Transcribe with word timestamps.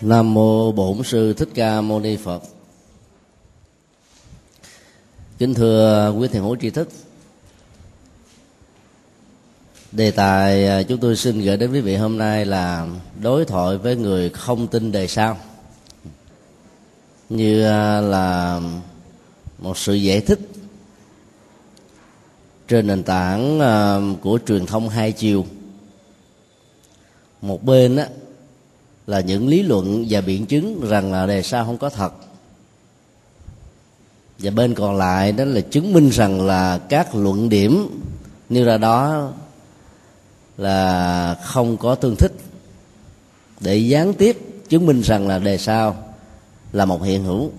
nam 0.00 0.34
mô 0.34 0.72
bổn 0.72 1.02
sư 1.04 1.32
thích 1.32 1.48
ca 1.54 1.80
mâu 1.80 2.00
ni 2.00 2.16
phật. 2.16 2.42
Kính 5.38 5.54
thưa 5.54 6.14
quý 6.18 6.28
thiền 6.28 6.42
hữu 6.42 6.56
tri 6.56 6.70
thức, 6.70 6.88
đề 9.92 10.10
tài 10.10 10.66
à, 10.66 10.82
chúng 10.82 11.00
tôi 11.00 11.16
xin 11.16 11.40
gửi 11.40 11.56
đến 11.56 11.72
quý 11.72 11.80
vị 11.80 11.96
hôm 11.96 12.18
nay 12.18 12.44
là 12.44 12.88
đối 13.20 13.44
thoại 13.44 13.78
với 13.78 13.96
người 13.96 14.30
không 14.30 14.66
tin 14.66 14.92
đề 14.92 15.06
sao 15.06 15.38
như 17.28 17.64
à, 17.64 18.00
là 18.00 18.60
một 19.58 19.78
sự 19.78 19.94
giải 19.94 20.20
thích 20.20 20.40
trên 22.68 22.86
nền 22.86 23.02
tảng 23.02 23.60
à, 23.60 24.00
của 24.22 24.38
truyền 24.46 24.66
thông 24.66 24.88
hai 24.88 25.12
chiều 25.12 25.46
một 27.42 27.64
bên 27.64 27.96
đó 27.96 28.04
là 29.06 29.20
những 29.20 29.48
lý 29.48 29.62
luận 29.62 30.06
và 30.10 30.20
biện 30.20 30.46
chứng 30.46 30.80
rằng 30.88 31.12
là 31.12 31.26
đề 31.26 31.42
sao 31.42 31.64
không 31.64 31.78
có 31.78 31.88
thật. 31.88 32.12
Và 34.38 34.50
bên 34.50 34.74
còn 34.74 34.96
lại 34.96 35.32
đó 35.32 35.44
là 35.44 35.60
chứng 35.60 35.92
minh 35.92 36.08
rằng 36.08 36.46
là 36.46 36.78
các 36.88 37.14
luận 37.14 37.48
điểm 37.48 38.00
nêu 38.48 38.64
ra 38.64 38.78
đó 38.78 39.30
là 40.58 41.36
không 41.44 41.76
có 41.76 41.94
tương 41.94 42.16
thích. 42.16 42.32
Để 43.60 43.76
gián 43.76 44.14
tiếp 44.14 44.38
chứng 44.68 44.86
minh 44.86 45.00
rằng 45.00 45.28
là 45.28 45.38
đề 45.38 45.58
sao 45.58 45.96
là 46.72 46.84
một 46.84 47.02
hiện 47.02 47.24
hữu. 47.24 47.50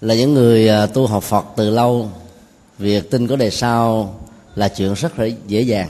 Là 0.00 0.14
những 0.14 0.34
người 0.34 0.68
à, 0.68 0.86
tu 0.86 1.06
học 1.06 1.22
Phật 1.22 1.44
từ 1.56 1.70
lâu, 1.70 2.10
việc 2.78 3.10
tin 3.10 3.26
có 3.26 3.36
đề 3.36 3.50
sao 3.50 4.14
là 4.54 4.68
chuyện 4.68 4.94
rất 4.94 5.18
là 5.18 5.26
dễ 5.46 5.60
dàng 5.60 5.88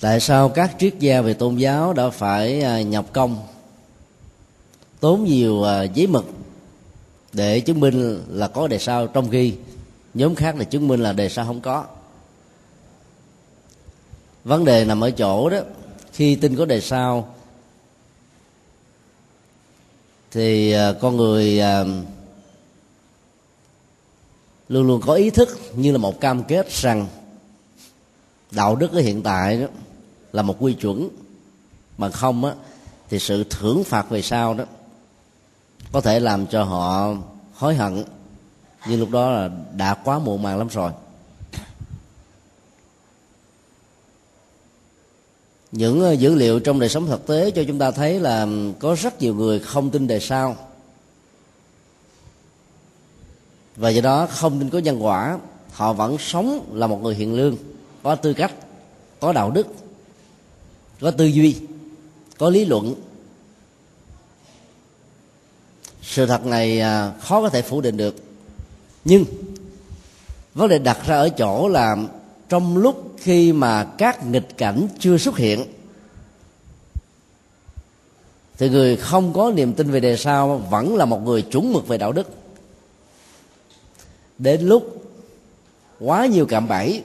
tại 0.00 0.20
sao 0.20 0.48
các 0.48 0.76
triết 0.78 0.94
gia 0.98 1.20
về 1.20 1.34
tôn 1.34 1.56
giáo 1.56 1.92
đã 1.92 2.10
phải 2.10 2.60
à, 2.62 2.82
nhập 2.82 3.06
công, 3.12 3.46
tốn 5.00 5.24
nhiều 5.24 5.62
à, 5.62 5.82
giấy 5.82 6.06
mực 6.06 6.24
để 7.32 7.60
chứng 7.60 7.80
minh 7.80 8.24
là 8.28 8.48
có 8.48 8.68
đề 8.68 8.78
sao 8.78 9.06
trong 9.06 9.30
khi 9.30 9.54
nhóm 10.14 10.34
khác 10.34 10.56
là 10.56 10.64
chứng 10.64 10.88
minh 10.88 11.00
là 11.00 11.12
đề 11.12 11.28
sao 11.28 11.46
không 11.46 11.60
có. 11.60 11.84
Vấn 14.44 14.64
đề 14.64 14.84
nằm 14.84 15.04
ở 15.04 15.10
chỗ 15.10 15.50
đó, 15.50 15.58
khi 16.12 16.36
tin 16.36 16.56
có 16.56 16.64
đề 16.64 16.80
sao, 16.80 17.34
thì 20.30 20.72
à, 20.72 20.92
con 21.00 21.16
người 21.16 21.60
luôn 24.68 24.86
luôn 24.86 25.00
có 25.06 25.14
ý 25.14 25.30
thức 25.30 25.60
như 25.76 25.92
là 25.92 25.98
một 25.98 26.20
cam 26.20 26.44
kết 26.44 26.70
rằng 26.70 27.06
đạo 28.50 28.76
đức 28.76 28.92
ở 28.92 29.00
hiện 29.00 29.22
tại 29.22 29.60
đó 29.60 29.66
là 30.36 30.42
một 30.42 30.56
quy 30.58 30.74
chuẩn. 30.74 31.08
Mà 31.98 32.10
không 32.10 32.44
á, 32.44 32.54
thì 33.08 33.18
sự 33.18 33.44
thưởng 33.44 33.84
phạt 33.84 34.10
về 34.10 34.22
sau 34.22 34.54
đó 34.54 34.64
có 35.92 36.00
thể 36.00 36.20
làm 36.20 36.46
cho 36.46 36.64
họ 36.64 37.14
hối 37.54 37.74
hận. 37.74 38.04
Nhưng 38.88 39.00
lúc 39.00 39.10
đó 39.10 39.30
là 39.30 39.50
đã 39.76 39.94
quá 39.94 40.18
muộn 40.18 40.42
màng 40.42 40.58
lắm 40.58 40.68
rồi. 40.68 40.92
Những 45.72 46.02
ờ, 46.02 46.12
dữ 46.12 46.34
liệu 46.34 46.60
trong 46.60 46.80
đời 46.80 46.88
sống 46.88 47.06
thực 47.06 47.26
tế 47.26 47.50
cho 47.50 47.64
chúng 47.68 47.78
ta 47.78 47.90
thấy 47.90 48.20
là 48.20 48.46
có 48.78 48.96
rất 48.98 49.22
nhiều 49.22 49.34
người 49.34 49.58
không 49.58 49.90
tin 49.90 50.06
đề 50.06 50.20
sau. 50.20 50.56
Và 53.76 53.88
do 53.88 54.00
đó 54.00 54.26
không 54.30 54.58
tin 54.58 54.70
có 54.70 54.78
nhân 54.78 55.04
quả, 55.04 55.38
họ 55.72 55.92
vẫn 55.92 56.18
sống 56.18 56.70
là 56.72 56.86
một 56.86 57.02
người 57.02 57.14
hiện 57.14 57.34
lương, 57.34 57.56
có 58.02 58.14
tư 58.14 58.32
cách, 58.32 58.52
có 59.20 59.32
đạo 59.32 59.50
đức 59.50 59.66
có 61.00 61.10
tư 61.10 61.24
duy, 61.24 61.56
có 62.38 62.50
lý 62.50 62.64
luận. 62.64 62.94
Sự 66.02 66.26
thật 66.26 66.46
này 66.46 66.80
à, 66.80 67.12
khó 67.20 67.42
có 67.42 67.48
thể 67.48 67.62
phủ 67.62 67.80
định 67.80 67.96
được. 67.96 68.16
Nhưng, 69.04 69.24
vấn 70.54 70.68
đề 70.68 70.78
đặt 70.78 70.98
ra 71.06 71.16
ở 71.16 71.28
chỗ 71.28 71.68
là 71.68 71.96
trong 72.48 72.76
lúc 72.76 73.12
khi 73.18 73.52
mà 73.52 73.84
các 73.98 74.26
nghịch 74.26 74.56
cảnh 74.56 74.88
chưa 74.98 75.18
xuất 75.18 75.36
hiện, 75.36 75.64
thì 78.58 78.68
người 78.68 78.96
không 78.96 79.32
có 79.32 79.52
niềm 79.54 79.72
tin 79.72 79.90
về 79.90 80.00
đề 80.00 80.16
sao 80.16 80.58
vẫn 80.70 80.96
là 80.96 81.04
một 81.04 81.22
người 81.24 81.42
chuẩn 81.42 81.72
mực 81.72 81.88
về 81.88 81.98
đạo 81.98 82.12
đức. 82.12 82.30
Đến 84.38 84.62
lúc 84.62 85.02
quá 86.00 86.26
nhiều 86.26 86.46
cạm 86.46 86.68
bẫy 86.68 87.02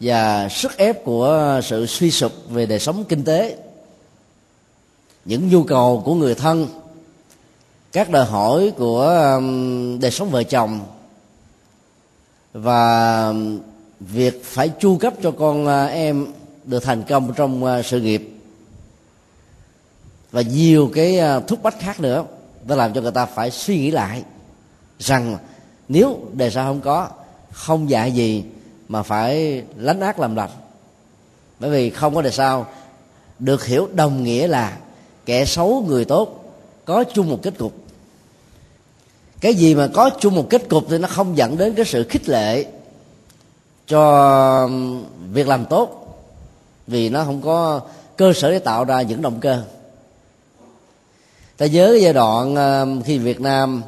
và 0.00 0.48
sức 0.48 0.76
ép 0.76 1.04
của 1.04 1.60
sự 1.64 1.86
suy 1.86 2.10
sụp 2.10 2.32
về 2.48 2.66
đời 2.66 2.78
sống 2.78 3.04
kinh 3.08 3.24
tế. 3.24 3.56
Những 5.24 5.48
nhu 5.48 5.62
cầu 5.62 6.02
của 6.04 6.14
người 6.14 6.34
thân, 6.34 6.68
các 7.92 8.10
đòi 8.10 8.24
hỏi 8.24 8.72
của 8.76 9.32
um, 9.36 10.00
đời 10.00 10.10
sống 10.10 10.30
vợ 10.30 10.42
chồng 10.42 10.80
và 12.52 13.34
việc 14.00 14.44
phải 14.44 14.68
chu 14.80 14.96
cấp 14.96 15.14
cho 15.22 15.30
con 15.30 15.66
uh, 15.66 15.90
em 15.90 16.26
được 16.64 16.84
thành 16.84 17.02
công 17.02 17.32
trong 17.36 17.64
uh, 17.64 17.86
sự 17.86 18.00
nghiệp 18.00 18.30
và 20.30 20.42
nhiều 20.42 20.90
cái 20.94 21.18
uh, 21.36 21.46
thúc 21.46 21.62
bách 21.62 21.80
khác 21.80 22.00
nữa 22.00 22.24
đã 22.66 22.76
làm 22.76 22.92
cho 22.92 23.00
người 23.00 23.12
ta 23.12 23.26
phải 23.26 23.50
suy 23.50 23.78
nghĩ 23.78 23.90
lại 23.90 24.22
rằng 24.98 25.36
nếu 25.88 26.20
đề 26.32 26.48
ra 26.48 26.64
không 26.64 26.80
có, 26.80 27.08
không 27.50 27.90
dạy 27.90 28.12
gì 28.12 28.44
mà 28.90 29.02
phải 29.02 29.62
lánh 29.76 30.00
ác 30.00 30.18
làm 30.18 30.36
lành. 30.36 30.50
Bởi 31.60 31.70
vì 31.70 31.90
không 31.90 32.14
có 32.14 32.22
đề 32.22 32.30
sao 32.30 32.66
được 33.38 33.64
hiểu 33.64 33.88
đồng 33.94 34.24
nghĩa 34.24 34.46
là 34.46 34.76
kẻ 35.26 35.44
xấu 35.44 35.84
người 35.88 36.04
tốt 36.04 36.54
có 36.84 37.04
chung 37.14 37.30
một 37.30 37.38
kết 37.42 37.58
cục. 37.58 37.72
Cái 39.40 39.54
gì 39.54 39.74
mà 39.74 39.88
có 39.94 40.10
chung 40.20 40.34
một 40.34 40.46
kết 40.50 40.68
cục 40.68 40.84
thì 40.90 40.98
nó 40.98 41.08
không 41.08 41.36
dẫn 41.36 41.56
đến 41.56 41.74
cái 41.74 41.84
sự 41.84 42.04
khích 42.08 42.28
lệ 42.28 42.66
cho 43.86 44.70
việc 45.32 45.48
làm 45.48 45.64
tốt, 45.64 46.16
vì 46.86 47.08
nó 47.08 47.24
không 47.24 47.42
có 47.42 47.80
cơ 48.16 48.32
sở 48.32 48.50
để 48.50 48.58
tạo 48.58 48.84
ra 48.84 49.02
những 49.02 49.22
động 49.22 49.40
cơ. 49.40 49.62
Ta 51.56 51.66
nhớ 51.66 51.88
cái 51.92 52.02
giai 52.02 52.12
đoạn 52.12 52.54
ờ, 52.56 52.86
khi 53.04 53.18
việt 53.18 53.40
nam 53.40 53.82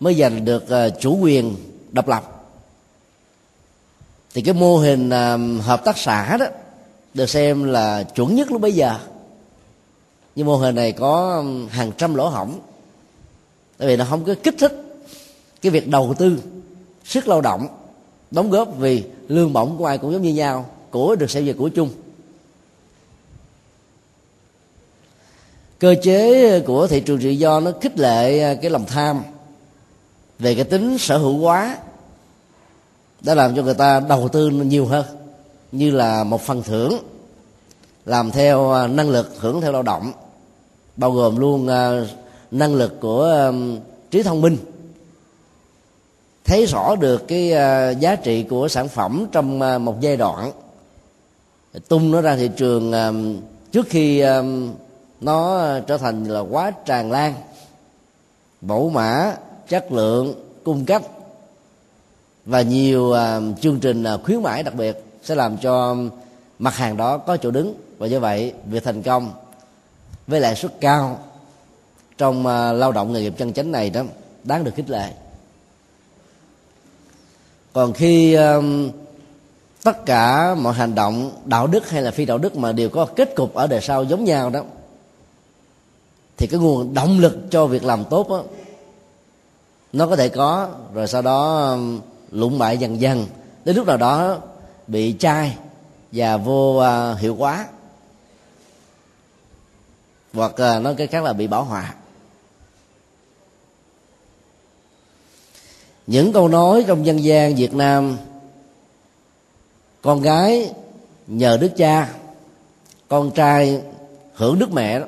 mới 0.00 0.14
giành 0.14 0.44
được 0.44 0.68
ờ, 0.68 0.90
chủ 0.90 1.18
quyền 1.20 1.56
độc 1.90 2.08
lập 2.08 2.33
thì 4.34 4.42
cái 4.42 4.54
mô 4.54 4.76
hình 4.76 5.10
à, 5.10 5.38
hợp 5.62 5.84
tác 5.84 5.98
xã 5.98 6.36
đó 6.36 6.46
được 7.14 7.26
xem 7.30 7.64
là 7.64 8.02
chuẩn 8.02 8.34
nhất 8.34 8.52
lúc 8.52 8.60
bấy 8.60 8.72
giờ. 8.72 8.98
Nhưng 10.36 10.46
mô 10.46 10.56
hình 10.56 10.74
này 10.74 10.92
có 10.92 11.44
hàng 11.70 11.92
trăm 11.98 12.14
lỗ 12.14 12.28
hỏng 12.28 12.60
tại 13.78 13.88
vì 13.88 13.96
nó 13.96 14.04
không 14.10 14.24
có 14.24 14.34
kích 14.42 14.54
thích 14.58 14.84
cái 15.62 15.70
việc 15.70 15.88
đầu 15.88 16.14
tư 16.18 16.42
sức 17.04 17.28
lao 17.28 17.40
động, 17.40 17.66
đóng 18.30 18.50
góp 18.50 18.68
vì 18.78 19.04
lương 19.28 19.52
bổng 19.52 19.76
của 19.78 19.86
ai 19.86 19.98
cũng 19.98 20.12
giống 20.12 20.22
như 20.22 20.34
nhau, 20.34 20.66
của 20.90 21.16
được 21.16 21.30
xem 21.30 21.46
về 21.46 21.52
của 21.52 21.68
chung. 21.68 21.90
Cơ 25.78 25.94
chế 26.02 26.60
của 26.60 26.86
thị 26.86 27.00
trường 27.00 27.20
tự 27.20 27.28
do 27.28 27.60
nó 27.60 27.72
khích 27.80 27.98
lệ 27.98 28.40
à, 28.40 28.54
cái 28.54 28.70
lòng 28.70 28.84
tham 28.86 29.22
về 30.38 30.54
cái 30.54 30.64
tính 30.64 30.98
sở 30.98 31.18
hữu 31.18 31.38
hóa 31.38 31.78
đã 33.24 33.34
làm 33.34 33.56
cho 33.56 33.62
người 33.62 33.74
ta 33.74 34.00
đầu 34.00 34.28
tư 34.28 34.50
nhiều 34.50 34.86
hơn, 34.86 35.04
như 35.72 35.90
là 35.90 36.24
một 36.24 36.42
phần 36.42 36.62
thưởng, 36.62 36.98
làm 38.04 38.30
theo 38.30 38.72
à, 38.72 38.86
năng 38.86 39.10
lực, 39.10 39.34
hưởng 39.38 39.60
theo 39.60 39.72
lao 39.72 39.82
động, 39.82 40.12
bao 40.96 41.10
gồm 41.10 41.36
luôn 41.36 41.68
à, 41.68 42.06
năng 42.50 42.74
lực 42.74 43.00
của 43.00 43.24
à, 43.24 43.52
trí 44.10 44.22
thông 44.22 44.40
minh. 44.40 44.56
Thấy 46.44 46.66
rõ 46.66 46.96
được 46.96 47.28
cái 47.28 47.50
giá 48.00 48.16
trị 48.16 48.42
của 48.42 48.68
sản 48.68 48.88
phẩm 48.88 49.26
trong 49.32 49.58
một 49.84 50.00
giai 50.00 50.16
đoạn, 50.16 50.52
tung 51.88 52.10
nó 52.10 52.20
ra 52.20 52.36
thị 52.36 52.50
trường 52.56 52.92
trước 53.72 53.86
khi 53.90 54.24
nó 55.20 55.68
trở 55.86 55.98
thành 55.98 56.24
là 56.24 56.40
quá 56.40 56.70
tràn 56.84 57.12
lan. 57.12 57.34
Mẫu 58.60 58.90
mã, 58.90 59.36
chất 59.68 59.92
lượng, 59.92 60.34
cung 60.64 60.84
cấp 60.84 61.02
và 62.46 62.62
nhiều 62.62 63.02
uh, 63.02 63.60
chương 63.60 63.80
trình 63.80 64.04
uh, 64.14 64.24
khuyến 64.24 64.42
mãi 64.42 64.62
đặc 64.62 64.74
biệt 64.74 65.04
sẽ 65.22 65.34
làm 65.34 65.56
cho 65.56 65.96
mặt 66.58 66.76
hàng 66.76 66.96
đó 66.96 67.18
có 67.18 67.36
chỗ 67.36 67.50
đứng. 67.50 67.74
Và 67.98 68.06
do 68.06 68.18
vậy 68.18 68.52
việc 68.66 68.84
thành 68.84 69.02
công 69.02 69.32
với 70.26 70.40
lãi 70.40 70.56
suất 70.56 70.80
cao 70.80 71.18
trong 72.18 72.38
uh, 72.38 72.78
lao 72.78 72.92
động 72.92 73.12
nghề 73.12 73.20
nghiệp 73.20 73.34
chân 73.38 73.52
chánh 73.52 73.72
này 73.72 73.90
đó 73.90 74.02
đáng 74.44 74.64
được 74.64 74.74
khích 74.74 74.90
lệ. 74.90 75.12
Còn 77.72 77.92
khi 77.92 78.36
uh, 78.38 78.64
tất 79.82 80.06
cả 80.06 80.54
mọi 80.54 80.74
hành 80.74 80.94
động 80.94 81.30
đạo 81.44 81.66
đức 81.66 81.90
hay 81.90 82.02
là 82.02 82.10
phi 82.10 82.24
đạo 82.24 82.38
đức 82.38 82.56
mà 82.56 82.72
đều 82.72 82.88
có 82.88 83.06
kết 83.16 83.34
cục 83.36 83.54
ở 83.54 83.66
đời 83.66 83.80
sau 83.80 84.04
giống 84.04 84.24
nhau 84.24 84.50
đó 84.50 84.60
thì 86.36 86.46
cái 86.46 86.60
nguồn 86.60 86.94
động 86.94 87.18
lực 87.18 87.36
cho 87.50 87.66
việc 87.66 87.84
làm 87.84 88.04
tốt 88.04 88.28
đó, 88.28 88.42
nó 89.92 90.06
có 90.06 90.16
thể 90.16 90.28
có. 90.28 90.68
Rồi 90.94 91.06
sau 91.06 91.22
đó 91.22 91.76
lụng 92.30 92.58
bại 92.58 92.78
dần 92.78 93.00
dần 93.00 93.26
đến 93.64 93.76
lúc 93.76 93.86
nào 93.86 93.96
đó 93.96 94.40
bị 94.86 95.16
chai 95.18 95.56
và 96.12 96.36
vô 96.36 96.82
uh, 96.82 97.18
hiệu 97.18 97.36
quả. 97.38 97.66
Hoặc 100.32 100.52
uh, 100.52 100.82
nói 100.82 100.94
cái 100.94 101.06
khác 101.06 101.24
là 101.24 101.32
bị 101.32 101.46
bảo 101.46 101.64
hòa. 101.64 101.94
Những 106.06 106.32
câu 106.32 106.48
nói 106.48 106.84
trong 106.86 107.06
dân 107.06 107.24
gian 107.24 107.54
việt 107.54 107.74
nam 107.74 108.16
con 110.02 110.22
gái 110.22 110.72
nhờ 111.26 111.56
đức 111.56 111.70
cha 111.76 112.14
con 113.08 113.30
trai 113.30 113.82
hưởng 114.34 114.58
đức 114.58 114.72
mẹ 114.72 115.00
đó. 115.00 115.06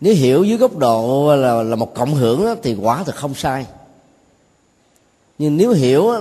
Nếu 0.00 0.14
hiểu 0.14 0.44
dưới 0.44 0.58
góc 0.58 0.76
độ 0.76 1.36
là 1.36 1.62
là 1.62 1.76
một 1.76 1.94
cộng 1.94 2.14
hưởng 2.14 2.44
đó, 2.44 2.54
thì 2.62 2.74
quả 2.74 3.04
thật 3.04 3.14
không 3.14 3.34
sai 3.34 3.66
nhưng 5.38 5.56
nếu 5.56 5.72
hiểu 5.72 6.12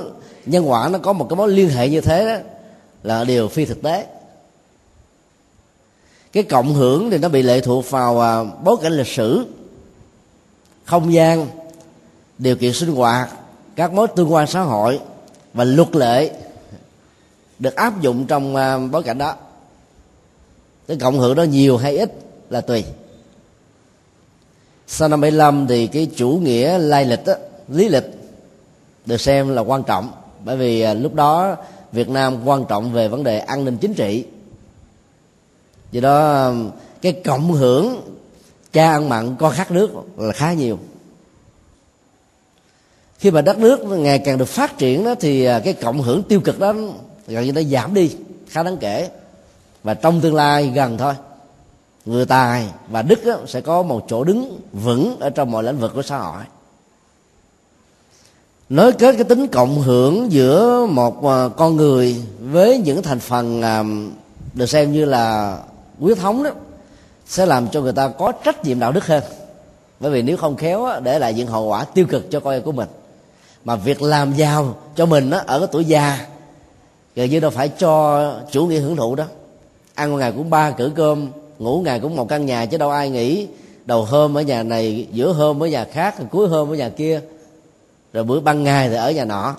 nhân 0.45 0.69
quả 0.69 0.89
nó 0.89 0.99
có 0.99 1.13
một 1.13 1.27
cái 1.29 1.37
mối 1.37 1.49
liên 1.49 1.69
hệ 1.69 1.89
như 1.89 2.01
thế 2.01 2.25
đó 2.25 2.49
là 3.03 3.23
điều 3.23 3.47
phi 3.47 3.65
thực 3.65 3.81
tế. 3.81 4.05
Cái 6.31 6.43
cộng 6.43 6.73
hưởng 6.73 7.09
thì 7.11 7.17
nó 7.17 7.29
bị 7.29 7.41
lệ 7.41 7.61
thuộc 7.61 7.89
vào 7.89 8.21
à, 8.21 8.43
bối 8.63 8.77
cảnh 8.81 8.93
lịch 8.93 9.07
sử 9.07 9.45
không 10.85 11.13
gian 11.13 11.47
điều 12.37 12.55
kiện 12.55 12.73
sinh 12.73 12.91
hoạt 12.91 13.29
các 13.75 13.93
mối 13.93 14.07
tương 14.15 14.33
quan 14.33 14.47
xã 14.47 14.61
hội 14.61 14.99
và 15.53 15.63
luật 15.63 15.95
lệ 15.95 16.31
được 17.59 17.75
áp 17.75 18.01
dụng 18.01 18.25
trong 18.25 18.55
à, 18.55 18.77
bối 18.77 19.03
cảnh 19.03 19.17
đó. 19.17 19.35
Cái 20.87 20.97
cộng 20.97 21.19
hưởng 21.19 21.35
đó 21.35 21.43
nhiều 21.43 21.77
hay 21.77 21.97
ít 21.97 22.11
là 22.49 22.61
tùy. 22.61 22.83
Sau 24.87 25.07
năm 25.07 25.21
75 25.21 25.67
thì 25.67 25.87
cái 25.87 26.07
chủ 26.15 26.29
nghĩa 26.29 26.77
lai 26.77 27.05
lịch 27.05 27.25
đó, 27.25 27.33
lý 27.67 27.89
lịch 27.89 28.22
được 29.05 29.21
xem 29.21 29.49
là 29.49 29.61
quan 29.61 29.83
trọng, 29.83 30.11
bởi 30.45 30.57
vì 30.57 30.81
à, 30.81 30.93
lúc 30.93 31.13
đó 31.13 31.55
Việt 31.91 32.09
Nam 32.09 32.45
quan 32.45 32.65
trọng 32.65 32.93
về 32.93 33.07
vấn 33.07 33.23
đề 33.23 33.39
an 33.39 33.65
ninh 33.65 33.77
chính 33.77 33.93
trị. 33.93 34.25
Do 35.91 36.01
đó 36.01 36.33
à, 36.33 36.51
cái 37.01 37.13
cộng 37.13 37.51
hưởng 37.51 38.01
cha 38.73 38.91
ăn 38.91 39.09
mặn 39.09 39.35
con 39.39 39.53
khát 39.53 39.71
nước 39.71 39.91
là 40.17 40.33
khá 40.33 40.53
nhiều. 40.53 40.79
Khi 43.17 43.31
mà 43.31 43.41
đất 43.41 43.57
nước 43.57 43.79
ngày 43.85 44.19
càng 44.19 44.37
được 44.37 44.47
phát 44.47 44.77
triển 44.77 45.03
đó, 45.03 45.15
thì 45.19 45.45
à, 45.45 45.59
cái 45.59 45.73
cộng 45.73 46.01
hưởng 46.01 46.23
tiêu 46.23 46.39
cực 46.39 46.59
đó 46.59 46.73
gần 47.27 47.45
như 47.45 47.51
nó 47.53 47.61
giảm 47.61 47.93
đi, 47.93 48.15
khá 48.47 48.63
đáng 48.63 48.77
kể. 48.77 49.09
Và 49.83 49.93
trong 49.93 50.21
tương 50.21 50.35
lai 50.35 50.71
gần 50.75 50.97
thôi 50.97 51.13
người 52.05 52.25
tài 52.25 52.67
và 52.89 53.01
đức 53.01 53.19
sẽ 53.47 53.61
có 53.61 53.83
một 53.83 54.05
chỗ 54.07 54.23
đứng 54.23 54.59
vững 54.73 55.19
ở 55.19 55.29
trong 55.29 55.51
mọi 55.51 55.63
lĩnh 55.63 55.77
vực 55.77 55.91
của 55.95 56.01
xã 56.01 56.17
hội 56.17 56.43
nối 58.73 58.91
kết 58.91 59.15
cái 59.15 59.23
tính 59.23 59.47
cộng 59.47 59.81
hưởng 59.81 60.31
giữa 60.31 60.85
một 60.89 61.25
à, 61.25 61.49
con 61.57 61.75
người 61.75 62.15
với 62.41 62.77
những 62.77 63.03
thành 63.03 63.19
phần 63.19 63.61
à, 63.61 63.83
được 64.53 64.65
xem 64.65 64.91
như 64.91 65.05
là 65.05 65.57
quyết 65.99 66.17
thống 66.17 66.43
đó, 66.43 66.49
sẽ 67.25 67.45
làm 67.45 67.67
cho 67.67 67.81
người 67.81 67.93
ta 67.93 68.07
có 68.07 68.31
trách 68.31 68.65
nhiệm 68.65 68.79
đạo 68.79 68.91
đức 68.91 69.07
hơn. 69.07 69.23
Bởi 69.99 70.11
vì 70.11 70.21
nếu 70.21 70.37
không 70.37 70.55
khéo 70.55 70.87
để 71.03 71.19
lại 71.19 71.33
những 71.33 71.47
hậu 71.47 71.65
quả 71.65 71.83
tiêu 71.83 72.05
cực 72.09 72.31
cho 72.31 72.39
con 72.39 72.53
em 72.53 72.61
của 72.61 72.71
mình. 72.71 72.87
Mà 73.65 73.75
việc 73.75 74.01
làm 74.01 74.33
giàu 74.33 74.75
cho 74.95 75.05
mình 75.05 75.31
ở 75.31 75.59
cái 75.59 75.67
tuổi 75.71 75.85
già, 75.85 76.27
gần 77.15 77.29
như 77.29 77.39
đâu 77.39 77.51
phải 77.51 77.69
cho 77.69 78.33
chủ 78.51 78.65
nghĩa 78.65 78.79
hưởng 78.79 78.95
thụ 78.95 79.15
đó. 79.15 79.25
Ăn 79.93 80.11
một 80.11 80.17
ngày 80.17 80.31
cũng 80.31 80.49
ba 80.49 80.71
cử 80.71 80.91
cơm, 80.95 81.27
ngủ 81.59 81.81
ngày 81.85 81.99
cũng 81.99 82.15
một 82.15 82.29
căn 82.29 82.45
nhà 82.45 82.65
chứ 82.65 82.77
đâu 82.77 82.89
ai 82.89 83.09
nghĩ 83.09 83.47
đầu 83.85 84.05
hôm 84.05 84.37
ở 84.37 84.41
nhà 84.41 84.63
này, 84.63 85.07
giữa 85.11 85.33
hôm 85.33 85.63
ở 85.63 85.67
nhà 85.67 85.85
khác, 85.91 86.15
cuối 86.31 86.47
hôm 86.47 86.71
ở 86.71 86.75
nhà 86.75 86.89
kia 86.89 87.21
rồi 88.13 88.23
bữa 88.23 88.39
ban 88.39 88.63
ngày 88.63 88.89
thì 88.89 88.95
ở 88.95 89.11
nhà 89.11 89.25
nọ. 89.25 89.55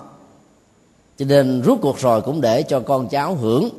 Cho 1.17 1.25
nên 1.25 1.61
rút 1.61 1.79
cuộc 1.81 1.99
rồi 1.99 2.21
cũng 2.21 2.41
để 2.41 2.63
cho 2.63 2.79
con 2.79 3.07
cháu 3.07 3.35
hưởng 3.35 3.69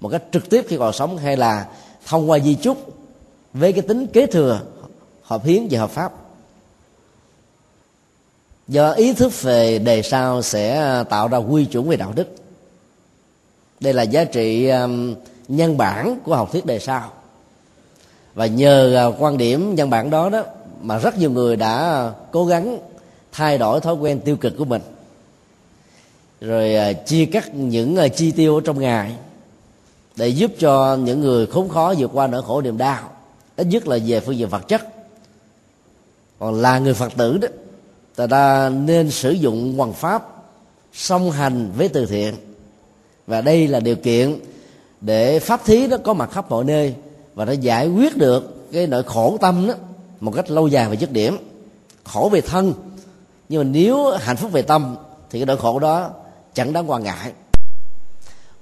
một 0.00 0.08
cách 0.08 0.22
trực 0.32 0.50
tiếp 0.50 0.64
khi 0.68 0.76
còn 0.76 0.92
sống, 0.92 1.18
hay 1.18 1.36
là 1.36 1.66
thông 2.06 2.30
qua 2.30 2.38
di 2.38 2.54
chúc 2.54 2.94
với 3.52 3.72
cái 3.72 3.82
tính 3.82 4.06
kế 4.06 4.26
thừa 4.26 4.60
hợp 5.22 5.44
hiến 5.44 5.68
và 5.70 5.80
hợp 5.80 5.90
pháp. 5.90 6.12
Do 8.68 8.92
ý 8.92 9.12
thức 9.12 9.42
về 9.42 9.78
đề 9.78 10.02
sau 10.02 10.42
sẽ 10.42 11.04
tạo 11.08 11.28
ra 11.28 11.38
quy 11.38 11.64
chuẩn 11.64 11.88
về 11.88 11.96
đạo 11.96 12.12
đức. 12.14 12.28
Đây 13.80 13.92
là 13.92 14.02
giá 14.02 14.24
trị 14.24 14.68
um, 14.68 15.14
nhân 15.48 15.76
bản 15.76 16.18
của 16.24 16.36
học 16.36 16.52
thuyết 16.52 16.66
đề 16.66 16.78
sau. 16.78 17.12
Và 18.34 18.46
nhờ 18.46 19.06
uh, 19.08 19.22
quan 19.22 19.38
điểm 19.38 19.74
nhân 19.74 19.90
bản 19.90 20.10
đó 20.10 20.28
đó 20.28 20.42
mà 20.82 20.98
rất 20.98 21.18
nhiều 21.18 21.30
người 21.30 21.56
đã 21.56 22.12
cố 22.30 22.46
gắng 22.46 22.78
thay 23.32 23.58
đổi 23.58 23.80
thói 23.80 23.94
quen 23.94 24.20
tiêu 24.20 24.36
cực 24.36 24.56
của 24.58 24.64
mình. 24.64 24.82
Rồi 26.40 26.74
à, 26.74 26.92
chia 26.92 27.26
cắt 27.26 27.54
những 27.54 27.96
à, 27.96 28.08
chi 28.08 28.30
tiêu 28.30 28.60
trong 28.60 28.80
ngày 28.80 29.12
để 30.16 30.28
giúp 30.28 30.50
cho 30.58 30.96
những 30.96 31.20
người 31.20 31.46
khốn 31.46 31.68
khó 31.68 31.94
vượt 31.98 32.10
qua 32.12 32.26
nỗi 32.26 32.42
khổ 32.42 32.60
niềm 32.60 32.78
đau, 32.78 33.10
ít 33.56 33.66
nhất 33.66 33.88
là 33.88 33.98
về 34.06 34.20
phương 34.20 34.38
diện 34.38 34.48
vật 34.48 34.68
chất. 34.68 34.82
Còn 36.38 36.54
là 36.54 36.78
người 36.78 36.94
phật 36.94 37.12
tử 37.16 37.38
đó, 37.38 37.48
ta 38.16 38.26
đã 38.26 38.68
nên 38.68 39.10
sử 39.10 39.30
dụng 39.30 39.74
hoàng 39.76 39.92
pháp, 39.92 40.28
song 40.92 41.30
hành 41.30 41.70
với 41.76 41.88
từ 41.88 42.06
thiện. 42.06 42.34
Và 43.26 43.40
đây 43.40 43.68
là 43.68 43.80
điều 43.80 43.96
kiện 43.96 44.38
để 45.00 45.38
pháp 45.38 45.64
thí 45.64 45.86
nó 45.86 45.96
có 45.96 46.14
mặt 46.14 46.30
khắp 46.32 46.50
mọi 46.50 46.64
nơi 46.64 46.94
và 47.34 47.44
nó 47.44 47.52
giải 47.52 47.88
quyết 47.88 48.16
được 48.16 48.72
cái 48.72 48.86
nỗi 48.86 49.02
khổ 49.02 49.38
tâm 49.40 49.66
đó 49.66 49.74
một 50.20 50.32
cách 50.36 50.50
lâu 50.50 50.68
dài 50.68 50.88
và 50.88 50.94
dứt 50.94 51.12
điểm. 51.12 51.36
Khổ 52.04 52.28
về 52.32 52.40
thân 52.40 52.74
nhưng 53.48 53.62
mà 53.62 53.70
nếu 53.72 54.10
hạnh 54.10 54.36
phúc 54.36 54.52
về 54.52 54.62
tâm, 54.62 54.96
thì 55.30 55.38
cái 55.38 55.46
nỗi 55.46 55.56
khổ 55.56 55.78
đó 55.78 56.10
chẳng 56.54 56.72
đáng 56.72 56.90
quan 56.90 57.02
ngại. 57.02 57.32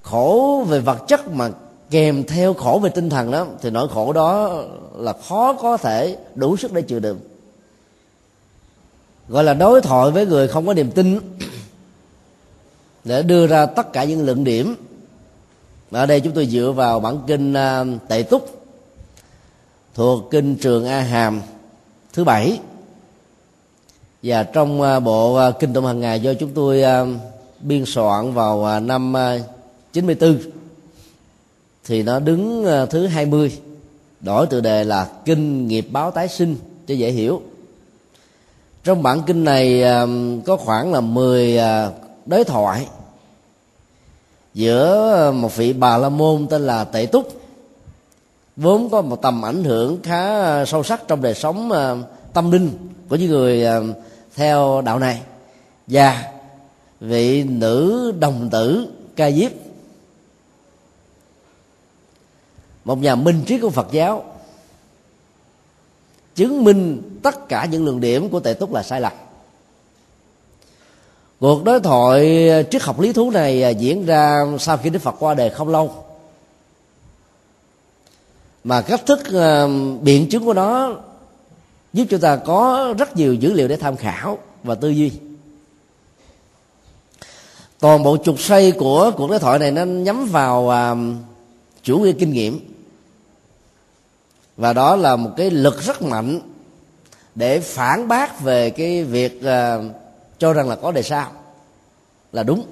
Khổ 0.03 0.65
về 0.69 0.81
vật 0.81 0.99
chất 1.09 1.29
mà 1.33 1.51
kèm 1.91 2.25
theo 2.25 2.55
khổ 2.55 2.81
về 2.83 2.91
tinh 2.91 3.11
thần 3.11 3.31
đó, 3.31 3.47
thì 3.63 3.71
nỗi 3.71 3.89
khổ 3.89 4.13
đó 4.13 4.63
là 4.95 5.13
khó 5.29 5.53
có 5.53 5.77
thể 5.77 6.17
đủ 6.35 6.57
sức 6.57 6.73
để 6.73 6.83
chịu 6.83 7.01
đựng. 7.01 7.21
Gọi 9.29 9.45
là 9.45 9.55
đối 9.55 9.81
thoại 9.81 10.11
với 10.11 10.27
người 10.27 10.49
không 10.49 10.67
có 10.67 10.75
niềm 10.75 10.91
tin 10.91 11.21
để 13.05 13.23
đưa 13.23 13.47
ra 13.47 13.67
tất 13.67 13.93
cả 13.93 14.05
những 14.05 14.27
luận 14.27 14.45
điểm. 14.45 14.75
Ở 15.91 16.07
đây 16.07 16.21
chúng 16.21 16.33
tôi 16.33 16.47
dựa 16.47 16.73
vào 16.77 17.01
bản 17.01 17.19
kinh 17.27 17.55
à, 17.55 17.85
tệ 18.09 18.23
túc 18.23 18.63
thuộc 19.95 20.31
kinh 20.31 20.57
trường 20.57 20.87
a 20.87 21.01
hàm 21.01 21.43
thứ 22.13 22.25
bảy 22.25 22.61
và 24.23 24.43
trong 24.43 24.83
à, 24.83 25.01
bộ 25.01 25.35
à, 25.35 25.51
kinh 25.51 25.73
tụng 25.73 25.87
hàng 25.87 26.01
ngày 26.01 26.21
do 26.21 26.35
chúng 26.35 26.51
tôi 26.55 26.83
à, 26.83 27.05
biên 27.61 27.85
soạn 27.87 28.33
vào 28.33 28.81
năm 28.81 29.15
94 29.93 30.39
thì 31.85 32.03
nó 32.03 32.21
đứng 32.21 32.67
thứ 32.91 33.07
20 33.07 33.59
đổi 34.21 34.47
tựa 34.47 34.61
đề 34.61 34.85
là 34.85 35.09
kinh 35.25 35.69
nghiệp 35.69 35.89
báo 35.91 36.11
tái 36.11 36.29
sinh 36.29 36.57
cho 36.87 36.95
dễ 36.95 37.11
hiểu. 37.11 37.43
Trong 38.85 39.03
bản 39.03 39.23
kinh 39.27 39.45
này 39.45 39.85
có 40.47 40.57
khoảng 40.57 40.93
là 40.93 41.01
10 41.01 41.59
đối 42.27 42.45
thoại 42.45 42.87
giữa 44.55 45.33
một 45.33 45.57
vị 45.57 45.73
bà 45.73 45.99
la 45.99 46.09
môn 46.09 46.47
tên 46.51 46.67
là 46.67 46.85
tệ 46.85 47.07
túc. 47.07 47.41
Vốn 48.57 48.91
có 48.91 49.03
một 49.03 49.23
tầm 49.23 49.45
ảnh 49.45 49.65
hưởng 49.65 49.99
khá 50.03 50.65
sâu 50.65 50.83
sắc 50.83 51.09
trong 51.09 51.23
đời 51.23 51.35
sống 51.35 51.73
tâm 52.37 52.51
linh 52.51 52.71
của 53.09 53.17
những 53.17 53.31
người 53.31 53.65
ờ, 53.65 53.85
theo 54.35 54.83
đạo 54.85 54.99
này. 54.99 55.23
Và 55.87 56.33
vị 57.01 57.45
nữ 57.45 58.13
đồng 58.19 58.51
tử 58.51 58.89
ca 59.17 59.31
diếp, 59.31 59.51
một 62.85 62.99
nhà 62.99 63.15
minh 63.15 63.43
triết 63.47 63.61
của 63.63 63.71
phật 63.71 63.87
giáo, 63.93 64.25
chứng 66.35 66.65
minh 66.65 67.03
tất 67.23 67.49
cả 67.49 67.65
những 67.65 67.85
luận 67.85 68.01
điểm 68.01 68.29
của 68.29 68.41
tệ 68.41 68.55
túc 68.55 68.73
là 68.73 68.83
sai 68.83 69.01
lầm. 69.01 69.13
Cuộc 71.41 71.65
đối 71.65 71.81
thoại 71.81 72.49
triết 72.71 72.83
học 72.83 73.01
lý 73.01 73.13
thú 73.13 73.31
này 73.31 73.63
ờ, 73.63 73.71
diễn 73.71 74.07
ra 74.07 74.45
sau 74.59 74.77
khi 74.77 74.91
đức 74.91 75.03
phật 75.03 75.15
qua 75.19 75.35
đời 75.35 75.51
không 75.51 75.69
lâu. 75.69 76.05
Mà 78.65 78.83
cách 78.83 79.07
thức 79.07 79.21
ờ, 79.33 79.69
biện 80.01 80.29
chứng 80.29 80.45
của 80.45 80.55
nó 80.55 80.97
giúp 81.93 82.05
chúng 82.11 82.21
ta 82.21 82.37
có 82.37 82.95
rất 82.99 83.17
nhiều 83.17 83.35
dữ 83.35 83.53
liệu 83.53 83.69
để 83.69 83.77
tham 83.77 83.97
khảo 83.97 84.39
và 84.63 84.75
tư 84.75 84.89
duy. 84.89 85.13
Toàn 87.81 88.03
bộ 88.03 88.17
trục 88.25 88.41
xoay 88.41 88.73
của 88.73 89.11
cuộc 89.17 89.31
đối 89.31 89.39
thoại 89.39 89.59
này 89.59 89.71
nó 89.71 89.85
nhắm 89.85 90.27
vào 90.27 90.71
à, 90.71 90.95
chủ 91.83 91.99
nghĩa 91.99 92.13
kinh 92.13 92.33
nghiệm. 92.33 92.61
Và 94.57 94.73
đó 94.73 94.97
là 94.97 95.17
một 95.17 95.31
cái 95.37 95.51
lực 95.51 95.83
rất 95.83 96.03
mạnh 96.03 96.41
để 97.35 97.61
phản 97.61 98.09
bác 98.09 98.41
về 98.41 98.71
cái 98.71 99.05
việc 99.05 99.43
à, 99.45 99.79
cho 100.39 100.53
rằng 100.53 100.69
là 100.69 100.77
có 100.77 100.93
đề 100.93 101.03
sao. 101.03 101.33
Là 102.33 102.43
đúng. 102.43 102.67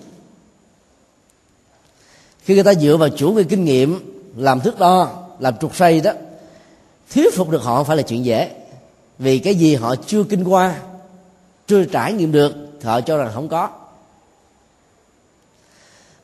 Khi 2.45 2.55
người 2.55 2.65
ta 2.65 2.75
dựa 2.75 2.97
vào 2.97 3.09
chủ 3.09 3.33
nghĩa 3.33 3.43
kinh 3.43 3.65
nghiệm 3.65 4.15
làm 4.37 4.61
thước 4.61 4.79
đo 4.79 5.27
làm 5.39 5.57
trục 5.57 5.77
xây 5.77 6.01
đó 6.01 6.13
thuyết 7.15 7.35
phục 7.35 7.51
được 7.51 7.63
họ 7.63 7.85
phải 7.85 7.97
là 7.97 8.03
chuyện 8.03 8.25
dễ 8.25 8.51
vì 9.19 9.39
cái 9.39 9.55
gì 9.55 9.75
họ 9.75 9.95
chưa 10.07 10.25
kinh 10.25 10.45
qua, 10.45 10.81
chưa 11.67 11.85
trải 11.85 12.13
nghiệm 12.13 12.33
được, 12.33 12.55
thì 12.81 12.89
họ 12.89 13.01
cho 13.01 13.17
rằng 13.17 13.31
không 13.35 13.49
có. 13.49 13.69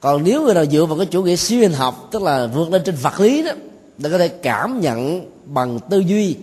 Còn 0.00 0.24
nếu 0.24 0.42
người 0.42 0.54
nào 0.54 0.66
dựa 0.66 0.84
vào 0.84 0.98
cái 0.98 1.06
chủ 1.06 1.22
nghĩa 1.22 1.36
siêu 1.36 1.60
hình 1.60 1.72
học, 1.72 2.08
tức 2.10 2.22
là 2.22 2.46
vượt 2.46 2.70
lên 2.70 2.82
trên 2.84 2.94
vật 2.94 3.20
lý 3.20 3.42
đó, 3.42 3.52
để 3.98 4.10
có 4.10 4.18
thể 4.18 4.28
cảm 4.28 4.80
nhận 4.80 5.30
bằng 5.44 5.78
tư 5.90 5.98
duy, 5.98 6.36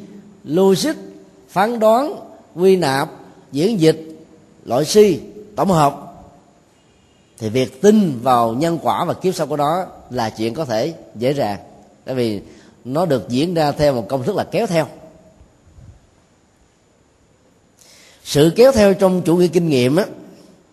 logic, 0.43 0.93
phán 1.49 1.79
đoán, 1.79 2.15
quy 2.55 2.75
nạp, 2.75 3.09
diễn 3.51 3.79
dịch, 3.79 4.25
loại 4.65 4.85
suy 4.85 5.19
tổng 5.55 5.69
hợp, 5.69 6.07
thì 7.37 7.49
việc 7.49 7.81
tin 7.81 8.19
vào 8.23 8.53
nhân 8.53 8.79
quả 8.81 9.05
và 9.05 9.13
kiếp 9.13 9.35
sau 9.35 9.47
của 9.47 9.57
đó 9.57 9.85
là 10.09 10.29
chuyện 10.29 10.53
có 10.53 10.65
thể 10.65 10.93
dễ 11.15 11.33
dàng. 11.33 11.57
Tại 12.05 12.15
vì 12.15 12.41
nó 12.85 13.05
được 13.05 13.29
diễn 13.29 13.53
ra 13.53 13.71
theo 13.71 13.93
một 13.93 14.05
công 14.09 14.23
thức 14.23 14.35
là 14.35 14.43
kéo 14.43 14.67
theo. 14.67 14.87
Sự 18.27 18.51
kéo 18.55 18.71
theo 18.71 18.93
trong 18.93 19.21
chủ 19.21 19.35
nghĩa 19.35 19.47
kinh 19.47 19.69
nghiệm 19.69 19.95
á, 19.95 20.05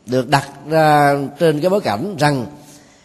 được 0.06 0.28
đặt 0.28 0.48
ra 0.68 1.18
trên 1.38 1.60
cái 1.60 1.70
bối 1.70 1.80
cảnh 1.80 2.16
rằng 2.18 2.46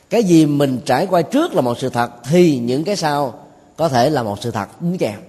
cái 0.10 0.24
gì 0.24 0.46
mình 0.46 0.80
trải 0.86 1.08
qua 1.10 1.22
trước 1.22 1.54
là 1.54 1.62
một 1.62 1.80
sự 1.80 1.90
thật 1.90 2.12
thì 2.24 2.58
những 2.58 2.84
cái 2.84 2.96
sau 2.96 3.46
có 3.78 3.90
thể 3.90 4.10
là 4.10 4.24
một 4.24 4.38
sự 4.42 4.52
thật 4.52 4.82
đính 4.82 4.98
kèm. 4.98 5.20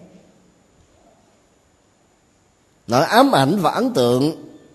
Nỗi 2.87 3.05
ám 3.05 3.35
ảnh 3.35 3.59
và 3.61 3.71
ấn 3.71 3.93
tượng 3.93 4.33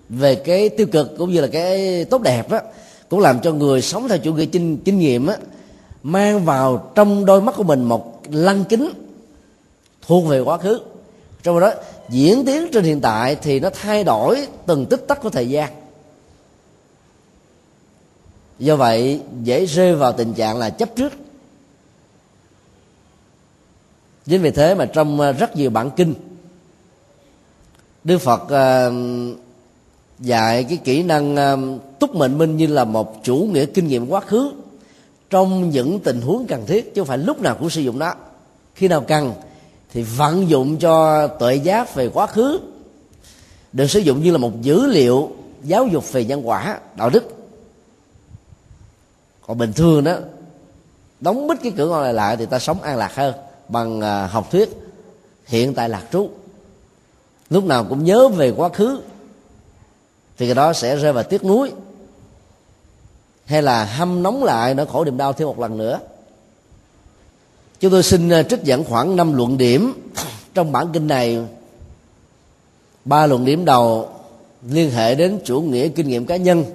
về 0.10 0.36
cái 0.36 0.70
tiêu 0.70 0.88
cực 0.92 1.18
cũng 1.18 1.32
như 1.32 1.42
là 1.42 1.48
cái 1.48 2.06
tốt 2.06 2.22
đẹp 2.22 2.52
á 2.52 2.62
cũng 3.10 3.20
làm 3.20 3.40
cho 3.40 3.52
người 3.52 3.82
sống 3.82 4.08
theo 4.08 4.18
chủ 4.18 4.34
nghĩa 4.34 4.46
kinh, 4.46 4.78
kinh 4.78 5.00
nghiệm 5.00 5.28
á, 5.28 5.38
mang 6.04 6.46
vào 6.46 6.92
trong 6.96 7.26
đôi 7.26 7.42
mắt 7.42 7.56
của 7.56 7.64
mình 7.64 7.84
một 7.84 8.22
lăng 8.32 8.64
kính 8.64 8.90
thuộc 10.08 10.26
về 10.26 10.40
quá 10.40 10.58
khứ. 10.58 10.80
Trong 11.44 11.60
đó 11.60 11.72
diễn 12.10 12.46
tiến 12.46 12.68
trên 12.74 12.84
hiện 12.84 13.02
tại 13.02 13.36
thì 13.36 13.60
nó 13.60 13.70
thay 13.70 14.04
đổi 14.04 14.48
từng 14.66 14.86
tích 14.86 15.06
tắc 15.08 15.22
của 15.22 15.30
thời 15.30 15.50
gian. 15.50 15.74
Do 18.60 18.76
vậy, 18.76 19.22
dễ 19.44 19.66
rơi 19.66 19.96
vào 19.96 20.12
tình 20.12 20.34
trạng 20.34 20.58
là 20.58 20.70
chấp 20.70 20.96
trước. 20.96 21.14
Chính 24.26 24.42
vì 24.42 24.52
thế 24.52 24.76
mà 24.76 24.86
trong 24.86 25.20
ờ, 25.20 25.32
rất 25.32 25.56
nhiều 25.56 25.70
bản 25.70 25.92
kinh, 25.92 26.14
đức 28.04 28.18
phật 28.18 28.50
ờ, 28.50 28.94
dạy 30.20 30.64
cái 30.64 30.78
kỹ 30.78 31.04
năng 31.04 31.36
ờ, 31.36 31.58
túc 32.00 32.16
mệnh 32.16 32.38
minh 32.38 32.58
như 32.58 32.68
là 32.68 32.86
một 32.86 33.24
chủ 33.24 33.36
nghĩa 33.36 33.66
kinh 33.66 33.88
nghiệm 33.88 34.08
quá 34.08 34.22
khứ 34.22 34.52
trong 35.30 35.70
những 35.70 36.00
tình 36.00 36.22
huống 36.22 36.48
cần 36.48 36.66
thiết 36.66 36.96
chứ 36.96 37.02
không 37.02 37.08
phải 37.08 37.18
lúc 37.18 37.42
nào 37.42 37.56
cũng 37.60 37.70
sử 37.70 37.82
dụng 37.82 38.00
nó. 38.00 38.14
Khi 38.76 38.88
nào 38.88 39.02
cần 39.02 39.34
thì 39.96 40.04
vận 40.04 40.50
dụng 40.50 40.78
cho 40.78 41.28
tuệ 41.28 41.56
giác 41.56 41.96
về 41.96 42.10
quá 42.10 42.28
khứ. 42.28 42.60
Được 43.74 43.88
sử 43.88 44.00
dụng 44.00 44.24
như 44.24 44.32
là 44.32 44.38
một 44.38 44.62
dữ 44.62 44.86
liệu 44.86 45.32
giáo 45.64 45.88
dục 45.88 46.12
về 46.12 46.26
nhân 46.26 46.48
quả, 46.48 46.80
đạo 46.96 47.10
đức. 47.10 47.24
Còn 49.48 49.58
bình 49.58 49.74
thường 49.74 50.04
đó, 50.04 50.16
đóng 51.20 51.48
bít 51.48 51.58
cái 51.64 51.72
cửa 51.78 51.88
ngõ 51.88 52.04
này 52.04 52.14
lại 52.14 52.38
thì 52.38 52.46
ta 52.46 52.60
sống 52.60 52.82
an 52.82 52.98
lạc 52.98 53.16
hơn 53.16 53.36
bằng 53.68 54.02
à, 54.02 54.28
học 54.28 54.52
thuyết, 54.52 54.70
hiện 55.46 55.74
tại 55.74 55.90
lạc 55.90 56.04
trú. 56.12 56.30
Lúc 57.50 57.64
nào 57.64 57.86
cũng 57.90 58.04
nhớ 58.04 58.28
về 58.28 58.52
quá 58.52 58.70
khứ, 58.70 59.02
thì 60.38 60.46
cái 60.48 60.56
đó 60.56 60.74
sẽ 60.74 60.96
rơi 60.96 61.14
vào 61.14 61.24
tiếc 61.24 61.46
nuối. 61.46 61.72
Hay 63.46 63.62
là 63.62 63.86
hâm 63.86 64.24
nóng 64.24 64.44
lại 64.44 64.74
nỗi 64.74 64.86
khổ 64.86 65.06
niềm 65.06 65.18
đau 65.18 65.34
thêm 65.34 65.48
một 65.48 65.60
lần 65.60 65.78
nữa 65.78 66.00
chúng 67.80 67.92
tôi 67.92 68.04
xin 68.04 68.30
ờ, 68.30 68.44
trích 68.44 68.64
dẫn 68.64 68.84
khoảng 68.84 69.16
năm 69.16 69.34
luận 69.34 69.58
điểm. 69.58 69.94
Trong 70.54 70.72
bản 70.72 70.90
kinh 70.94 71.08
này 71.08 71.40
ba 73.06 73.28
luận 73.28 73.46
điểm 73.46 73.66
đầu 73.66 74.10
liên 74.70 74.92
hệ 74.92 75.16
đến 75.16 75.40
chủ 75.46 75.62
nghĩa 75.62 75.88
kinh 75.88 76.08
nghiệm 76.08 76.26
cá 76.26 76.36
nhân 76.36 76.66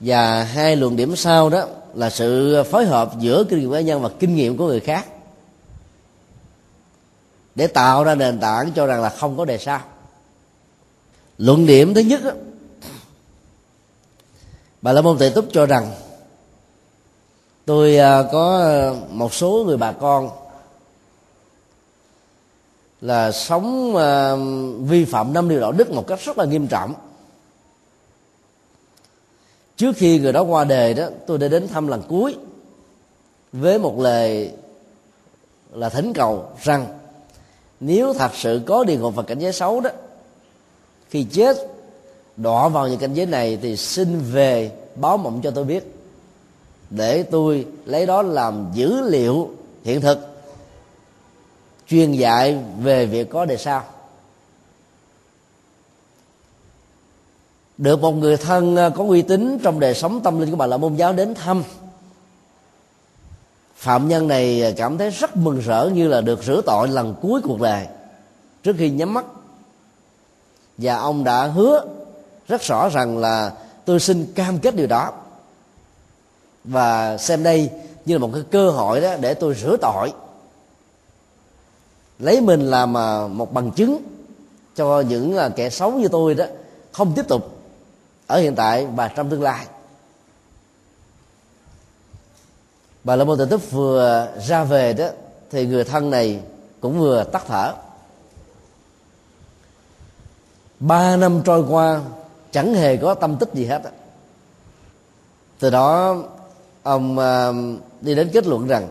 và 0.00 0.44
hai 0.44 0.76
luận 0.76 0.96
điểm 0.96 1.16
sau 1.16 1.50
đó 1.50 1.66
là 1.94 2.10
sự 2.10 2.62
phối 2.70 2.86
hợp 2.86 3.12
giữa 3.20 3.44
kinh 3.44 3.58
nghiệm 3.58 3.72
cá 3.72 3.80
nhân 3.80 4.02
và 4.02 4.08
kinh 4.18 4.34
nghiệm 4.34 4.56
của 4.56 4.66
người 4.66 4.80
khác 4.80 5.06
để 7.54 7.66
tạo 7.66 8.04
ra 8.04 8.14
nền 8.14 8.40
tảng 8.40 8.72
cho 8.72 8.86
rằng 8.86 9.02
là 9.02 9.08
không 9.08 9.36
có 9.36 9.44
đề 9.44 9.58
sao 9.58 9.80
luận 11.38 11.66
điểm 11.66 11.94
thứ 11.94 12.00
nhất 12.00 12.24
đó, 12.24 12.30
bà 14.82 14.92
la 14.92 15.02
môn 15.02 15.18
tệ 15.18 15.30
túc 15.30 15.46
cho 15.52 15.66
rằng 15.66 15.92
tôi 17.68 17.96
à, 17.96 18.22
có 18.32 18.58
à, 18.58 18.92
một 19.10 19.34
số 19.34 19.64
người 19.66 19.76
bà 19.76 19.92
con 19.92 20.30
là 23.00 23.32
sống 23.32 23.96
à, 23.96 24.36
vi 24.80 25.04
phạm 25.04 25.32
năm 25.32 25.48
điều 25.48 25.60
đạo 25.60 25.72
đức 25.72 25.90
một 25.90 26.06
cách 26.06 26.20
rất 26.24 26.38
là 26.38 26.44
nghiêm 26.44 26.66
trọng. 26.66 26.94
Trước 29.76 29.96
khi 29.96 30.18
người 30.18 30.32
đó 30.32 30.42
qua 30.42 30.64
đời 30.64 30.94
đó, 30.94 31.08
tôi 31.26 31.38
đã 31.38 31.48
đến 31.48 31.68
thăm 31.68 31.86
lần 31.86 32.02
cuối 32.08 32.36
với 33.52 33.78
một 33.78 33.98
lời 33.98 34.52
là 35.72 35.88
thỉnh 35.88 36.12
cầu 36.12 36.44
rằng 36.62 36.86
nếu 37.80 38.14
thật 38.14 38.30
sự 38.34 38.60
có 38.66 38.84
địa 38.84 38.96
ngục 38.96 39.14
và 39.14 39.22
cảnh 39.22 39.38
giới 39.38 39.52
xấu 39.52 39.80
đó, 39.80 39.90
khi 41.10 41.24
chết 41.24 41.56
đọa 42.36 42.68
vào 42.68 42.88
những 42.88 42.98
cảnh 42.98 43.14
giới 43.14 43.26
này 43.26 43.58
thì 43.62 43.76
xin 43.76 44.20
về 44.20 44.72
báo 44.94 45.16
mộng 45.16 45.40
cho 45.42 45.50
tôi 45.50 45.64
biết 45.64 45.97
để 46.90 47.22
tôi 47.22 47.66
lấy 47.84 48.06
đó 48.06 48.22
làm 48.22 48.70
dữ 48.74 49.00
liệu 49.00 49.50
hiện 49.84 50.00
thực 50.00 50.18
chuyên 51.88 52.12
dạy 52.12 52.58
về 52.80 53.06
việc 53.06 53.30
có 53.30 53.44
đề 53.44 53.56
sao 53.56 53.84
được 57.78 58.00
một 58.00 58.12
người 58.12 58.36
thân 58.36 58.76
à, 58.76 58.88
có 58.88 59.04
uy 59.04 59.22
tín 59.22 59.58
trong 59.62 59.80
đời 59.80 59.94
sống 59.94 60.20
tâm 60.20 60.40
linh 60.40 60.50
của 60.50 60.56
bà 60.56 60.66
là 60.66 60.76
môn 60.76 60.94
giáo 60.94 61.12
đến 61.12 61.34
thăm. 61.34 61.62
Phạm 63.76 64.08
nhân 64.08 64.28
này 64.28 64.62
à, 64.62 64.70
cảm 64.76 64.98
thấy 64.98 65.10
rất 65.10 65.36
mừng 65.36 65.60
rỡ 65.60 65.90
như 65.94 66.08
là 66.08 66.20
được 66.20 66.42
rửa 66.42 66.60
tội 66.66 66.88
lần 66.88 67.14
cuối 67.22 67.40
cuộc 67.44 67.60
đời 67.60 67.86
trước 68.62 68.76
khi 68.78 68.90
nhắm 68.90 69.14
mắt. 69.14 69.24
Và 70.78 70.96
ông 70.96 71.24
đã 71.24 71.46
hứa 71.46 71.84
rất 72.48 72.62
rõ 72.62 72.88
rằng 72.88 73.18
là 73.18 73.52
tôi 73.84 74.00
xin 74.00 74.32
cam 74.34 74.58
kết 74.58 74.74
điều 74.74 74.86
đó 74.86 75.12
và 76.68 77.18
xem 77.18 77.42
đây 77.42 77.70
như 78.04 78.14
là 78.14 78.18
một 78.18 78.30
cái 78.34 78.42
cơ 78.50 78.70
hội 78.70 79.00
đó 79.00 79.16
để 79.20 79.34
tôi 79.34 79.54
rửa 79.54 79.76
tội. 79.76 80.12
Lấy 82.18 82.40
mình 82.40 82.60
làm 82.70 82.96
à, 82.96 83.26
một 83.26 83.52
bằng 83.52 83.70
chứng 83.70 84.02
cho 84.76 85.00
những 85.00 85.36
à, 85.36 85.48
kẻ 85.48 85.70
xấu 85.70 85.92
như 85.92 86.08
tôi 86.08 86.34
đó 86.34 86.44
không 86.92 87.12
tiếp 87.14 87.28
tục 87.28 87.60
ở 88.26 88.38
hiện 88.38 88.54
tại 88.54 88.86
và 88.86 89.08
trong 89.08 89.30
tương 89.30 89.42
lai. 89.42 89.66
Bà 93.04 93.16
la 93.16 93.24
môn 93.24 93.38
tự 93.38 93.46
túc 93.46 93.70
vừa 93.70 94.28
ra 94.46 94.64
về 94.64 94.92
đó, 94.92 95.08
thì 95.50 95.66
người 95.66 95.84
thân 95.84 96.10
này 96.10 96.40
cũng 96.80 96.98
vừa 96.98 97.24
tắt 97.24 97.44
thở. 97.46 97.74
Ba 100.80 101.16
năm 101.16 101.42
trôi 101.44 101.64
qua, 101.68 102.00
chẳng 102.52 102.74
hề 102.74 102.96
có 102.96 103.14
tâm 103.14 103.36
tích 103.36 103.48
gì 103.54 103.64
hết 103.64 103.82
từ 105.58 105.70
đó 105.70 106.16
ông 106.88 107.18
um, 107.18 107.78
đi 108.00 108.14
đến 108.14 108.30
kết 108.32 108.46
luận 108.46 108.66
rằng 108.66 108.88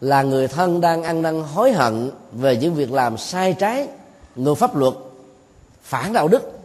là 0.00 0.22
người 0.22 0.48
thân 0.48 0.80
đang 0.80 1.02
ăn 1.02 1.22
năn 1.22 1.42
hối 1.42 1.72
hận 1.72 2.10
về 2.32 2.56
những 2.56 2.74
việc 2.74 2.92
làm 2.92 3.18
sai 3.18 3.52
trái, 3.52 3.88
ngược 4.36 4.54
pháp 4.54 4.76
luật, 4.76 4.94
phản 5.82 6.12
đạo 6.12 6.28
đức, 6.28 6.58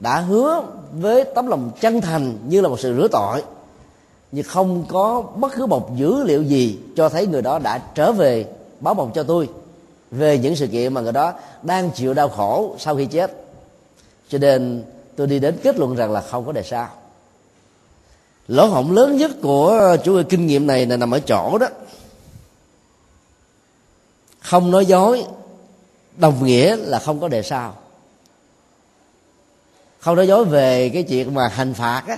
đã 0.00 0.20
hứa 0.20 0.62
với 0.92 1.24
tấm 1.24 1.46
lòng 1.46 1.70
chân 1.80 2.00
thành 2.00 2.38
như 2.48 2.60
là 2.60 2.68
một 2.68 2.80
sự 2.80 2.96
rửa 2.96 3.08
tội, 3.08 3.42
nhưng 4.32 4.44
không 4.44 4.84
có 4.88 5.22
bất 5.36 5.52
cứ 5.56 5.66
một 5.66 5.96
dữ 5.96 6.24
liệu 6.24 6.42
gì 6.42 6.78
cho 6.96 7.08
thấy 7.08 7.26
người 7.26 7.42
đó 7.42 7.58
đã 7.58 7.78
trở 7.94 8.12
về 8.12 8.46
báo 8.80 8.94
mộng 8.94 9.10
cho 9.14 9.22
tôi 9.22 9.48
về 10.10 10.38
những 10.38 10.56
sự 10.56 10.66
kiện 10.66 10.94
mà 10.94 11.00
người 11.00 11.12
đó 11.12 11.32
đang 11.62 11.90
chịu 11.90 12.14
đau 12.14 12.28
khổ 12.28 12.74
sau 12.78 12.96
khi 12.96 13.06
chết. 13.06 13.44
Cho 14.28 14.38
nên 14.38 14.84
tôi 15.16 15.26
đi 15.26 15.38
đến 15.38 15.58
kết 15.62 15.76
luận 15.76 15.94
rằng 15.94 16.12
là 16.12 16.20
không 16.20 16.46
có 16.46 16.52
đề 16.52 16.62
sao 16.62 16.88
lỗ 18.48 18.66
hổng 18.66 18.92
lớn 18.92 19.16
nhất 19.16 19.30
của 19.42 19.68
ờ, 19.68 19.96
chủ 19.96 20.22
kinh 20.28 20.46
nghiệm 20.46 20.66
này 20.66 20.86
là 20.86 20.96
nằm 20.96 21.14
ở 21.14 21.20
chỗ 21.20 21.58
đó. 21.58 21.66
Không 24.40 24.70
nói 24.70 24.86
dối, 24.86 25.24
đồng 26.16 26.46
nghĩa 26.46 26.76
là 26.76 26.98
không 26.98 27.20
có 27.20 27.28
đề 27.28 27.42
sao 27.42 27.74
không 30.00 30.16
nói 30.16 30.26
dối 30.26 30.44
về 30.44 30.88
cái 30.88 31.02
chuyện 31.02 31.34
mà 31.34 31.48
hành 31.48 31.74
phạt 31.74 32.02
á. 32.06 32.16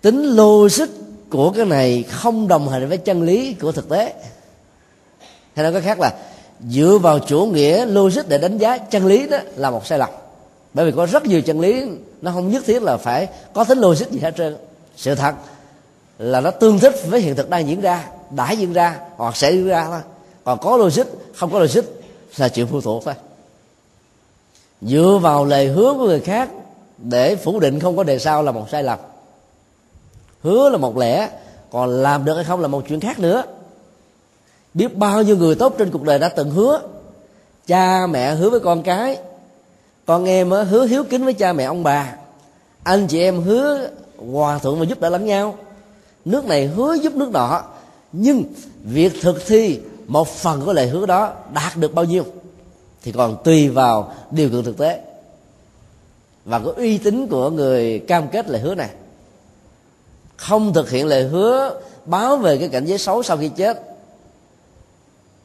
Tính 0.00 0.22
logic 0.22 0.88
của 1.30 1.50
cái 1.50 1.64
này 1.64 2.02
không 2.02 2.48
đồng 2.48 2.68
hành 2.68 2.88
với 2.88 2.98
chân 2.98 3.22
lý 3.22 3.54
của 3.54 3.72
thực 3.72 3.88
tế. 3.88 4.14
Hay 5.54 5.62
nói 5.62 5.72
cách 5.72 5.82
khác 5.84 6.00
là 6.00 6.14
dựa 6.68 6.98
vào 7.02 7.18
chủ 7.18 7.46
nghĩa 7.46 7.86
logic 7.86 8.28
để 8.28 8.38
đánh 8.38 8.58
giá 8.58 8.78
chân 8.78 9.06
lý 9.06 9.28
đó 9.28 9.38
là 9.56 9.70
một 9.70 9.86
sai 9.86 9.98
lầm 9.98 10.10
bởi 10.74 10.86
vì 10.86 10.92
có 10.96 11.06
rất 11.06 11.26
nhiều 11.26 11.42
chân 11.42 11.60
lý, 11.60 11.84
nó 12.22 12.30
không 12.32 12.50
nhất 12.50 12.62
thiết 12.66 12.82
là 12.82 12.96
phải 12.96 13.28
có 13.52 13.64
tính 13.64 13.78
logic 13.78 14.10
gì 14.10 14.18
hết 14.18 14.36
trơn. 14.36 14.56
Sự 14.96 15.14
thật 15.14 15.34
là 16.18 16.40
nó 16.40 16.50
tương 16.50 16.78
thích 16.78 16.94
với 17.06 17.20
hiện 17.20 17.36
thực 17.36 17.50
đang 17.50 17.68
diễn 17.68 17.80
ra, 17.80 18.08
đã 18.30 18.50
diễn 18.50 18.72
ra, 18.72 19.00
hoặc 19.16 19.36
sẽ 19.36 19.52
diễn 19.52 19.68
ra 19.68 19.86
thôi. 19.86 20.00
Còn 20.44 20.58
có 20.58 20.76
logic, 20.76 21.04
không 21.34 21.50
có 21.52 21.58
logic 21.58 21.82
là 22.36 22.48
chuyện 22.48 22.66
phụ 22.66 22.80
thuộc 22.80 23.04
thôi. 23.04 23.14
Dựa 24.82 25.18
vào 25.22 25.44
lời 25.44 25.66
hứa 25.66 25.94
của 25.94 26.06
người 26.06 26.20
khác 26.20 26.50
để 26.98 27.36
phủ 27.36 27.60
định 27.60 27.80
không 27.80 27.96
có 27.96 28.02
đề 28.02 28.18
sau 28.18 28.42
là 28.42 28.52
một 28.52 28.66
sai 28.70 28.82
lầm. 28.82 28.98
Hứa 30.42 30.68
là 30.68 30.78
một 30.78 30.96
lẽ, 30.96 31.30
còn 31.70 32.02
làm 32.02 32.24
được 32.24 32.34
hay 32.34 32.44
không 32.44 32.60
là 32.60 32.68
một 32.68 32.84
chuyện 32.88 33.00
khác 33.00 33.18
nữa. 33.18 33.42
Biết 34.74 34.96
bao 34.96 35.22
nhiêu 35.22 35.36
người 35.36 35.54
tốt 35.54 35.74
trên 35.78 35.90
cuộc 35.90 36.02
đời 36.02 36.18
đã 36.18 36.28
từng 36.28 36.50
hứa, 36.50 36.80
cha 37.66 38.06
mẹ 38.06 38.34
hứa 38.34 38.50
với 38.50 38.60
con 38.60 38.82
cái 38.82 39.18
con 40.08 40.24
em 40.24 40.50
hứa 40.50 40.86
hiếu 40.86 41.04
kính 41.04 41.24
với 41.24 41.34
cha 41.34 41.52
mẹ 41.52 41.64
ông 41.64 41.82
bà. 41.82 42.14
Anh 42.82 43.06
chị 43.06 43.20
em 43.20 43.42
hứa 43.42 43.88
hòa 44.32 44.58
thuận 44.58 44.78
và 44.78 44.84
giúp 44.84 45.00
đỡ 45.00 45.08
lẫn 45.08 45.26
nhau. 45.26 45.58
Nước 46.24 46.44
này 46.44 46.66
hứa 46.66 46.94
giúp 46.94 47.14
nước 47.16 47.30
nọ, 47.30 47.62
nhưng 48.12 48.44
việc 48.84 49.12
thực 49.20 49.46
thi 49.46 49.80
một 50.06 50.28
phần 50.28 50.62
của 50.64 50.72
lời 50.72 50.88
hứa 50.88 51.06
đó 51.06 51.32
đạt 51.52 51.76
được 51.76 51.94
bao 51.94 52.04
nhiêu 52.04 52.24
thì 53.02 53.12
còn 53.12 53.36
tùy 53.44 53.68
vào 53.68 54.14
điều 54.30 54.48
kiện 54.50 54.64
thực 54.64 54.78
tế 54.78 55.00
và 56.44 56.58
có 56.58 56.72
uy 56.76 56.98
tín 56.98 57.26
của 57.26 57.50
người 57.50 57.98
cam 57.98 58.28
kết 58.28 58.48
lời 58.48 58.60
hứa 58.60 58.74
này. 58.74 58.90
Không 60.36 60.72
thực 60.72 60.90
hiện 60.90 61.06
lời 61.06 61.24
hứa 61.24 61.80
báo 62.04 62.36
về 62.36 62.58
cái 62.58 62.68
cảnh 62.68 62.84
giới 62.84 62.98
xấu 62.98 63.22
sau 63.22 63.36
khi 63.36 63.48
chết, 63.48 63.82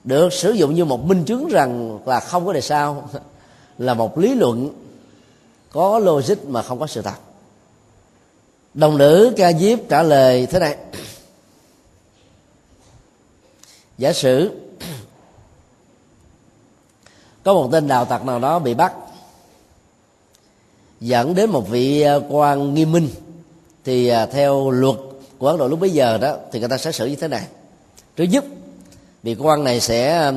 được 0.04 0.34
sử 0.34 0.52
dụng 0.52 0.74
như 0.74 0.86
một 0.86 1.06
minh 1.06 1.24
chứng 1.26 1.48
rằng 1.48 2.00
là 2.06 2.20
không 2.20 2.46
có 2.46 2.54
đời 2.54 2.62
sao 2.62 3.10
là 3.78 3.94
một 3.94 4.18
lý 4.18 4.36
luận 4.36 4.70
có 5.72 6.00
logic 6.00 6.46
mà 6.46 6.62
không 6.62 6.80
có 6.80 6.88
sự 6.88 7.02
thật. 7.02 7.16
Đồng 8.74 8.98
nữ 8.98 9.34
ca 9.38 9.54
diếp 9.54 9.80
trả 9.90 10.04
lời 10.04 10.46
thế 10.46 10.60
này. 10.60 10.78
Giả 13.98 14.14
sử, 14.14 14.52
có 17.44 17.54
một 17.54 17.70
tên 17.72 17.88
đào 17.88 18.06
tặc 18.06 18.26
nào 18.26 18.40
đó 18.40 18.60
bị 18.60 18.74
bắt, 18.74 18.94
dẫn 21.00 21.36
đến 21.36 21.50
một 21.50 21.70
vị 21.70 22.02
à, 22.02 22.16
quan 22.30 22.74
nghiêm 22.74 22.92
minh, 22.92 23.10
thì 23.84 24.08
à, 24.08 24.26
theo 24.26 24.72
luật 24.72 24.96
của 25.38 25.48
ấn 25.48 25.58
độ 25.58 25.68
lúc 25.68 25.80
bấy 25.80 25.90
giờ 25.90 26.18
đó, 26.18 26.38
thì 26.52 26.60
người 26.60 26.70
ta 26.70 26.78
sẽ 26.78 26.92
xử 26.92 27.06
như 27.06 27.16
thế 27.16 27.28
này. 27.28 27.48
Thứ 28.16 28.24
nhất, 28.24 28.46
vị 29.24 29.36
quan 29.40 29.64
này 29.64 29.80
sẽ 29.80 30.32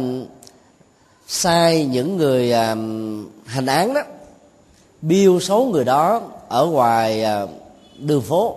sai 1.27 1.85
những 1.85 2.17
người 2.17 2.53
à, 2.53 2.77
hành 3.47 3.67
án 3.67 3.95
đó, 3.95 4.01
biêu 5.03 5.41
xấu 5.41 5.65
người 5.65 5.85
đó 5.85 6.23
ở 6.49 6.67
ngoài 6.67 7.25
à, 7.25 7.47
đường 7.99 8.23
phố 8.23 8.57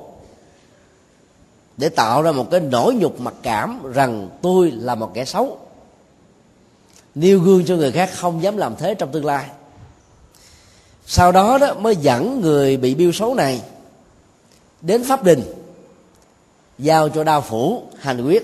để 1.78 1.90
tạo 1.90 2.22
ra 2.22 2.32
một 2.32 2.52
cái 2.52 2.60
nỗi 2.60 2.94
nhục 2.94 3.20
mặc 3.20 3.34
cảm 3.42 3.92
rằng 3.94 4.30
tôi 4.42 4.72
là 4.72 4.96
một 4.96 5.12
kẻ 5.14 5.26
xấu, 5.26 5.58
nêu 7.16 7.40
gương 7.40 7.66
cho 7.66 7.76
người 7.76 7.92
khác 7.92 8.10
không 8.16 8.44
dám 8.44 8.58
làm 8.58 8.76
thế 8.76 8.96
trong 8.96 9.12
tương 9.12 9.26
lai. 9.26 9.50
Sau 11.06 11.32
đó 11.32 11.58
đó 11.58 11.74
mới 11.74 11.96
dẫn 11.96 12.42
người 12.42 12.78
bị 12.78 12.96
biêu 12.96 13.12
xấu 13.12 13.36
này 13.36 13.62
đến 14.82 15.04
pháp 15.04 15.24
đình, 15.24 15.42
giao 16.80 17.10
cho 17.10 17.24
đao 17.24 17.42
phủ 17.42 17.84
hành 18.00 18.26
quyết 18.26 18.44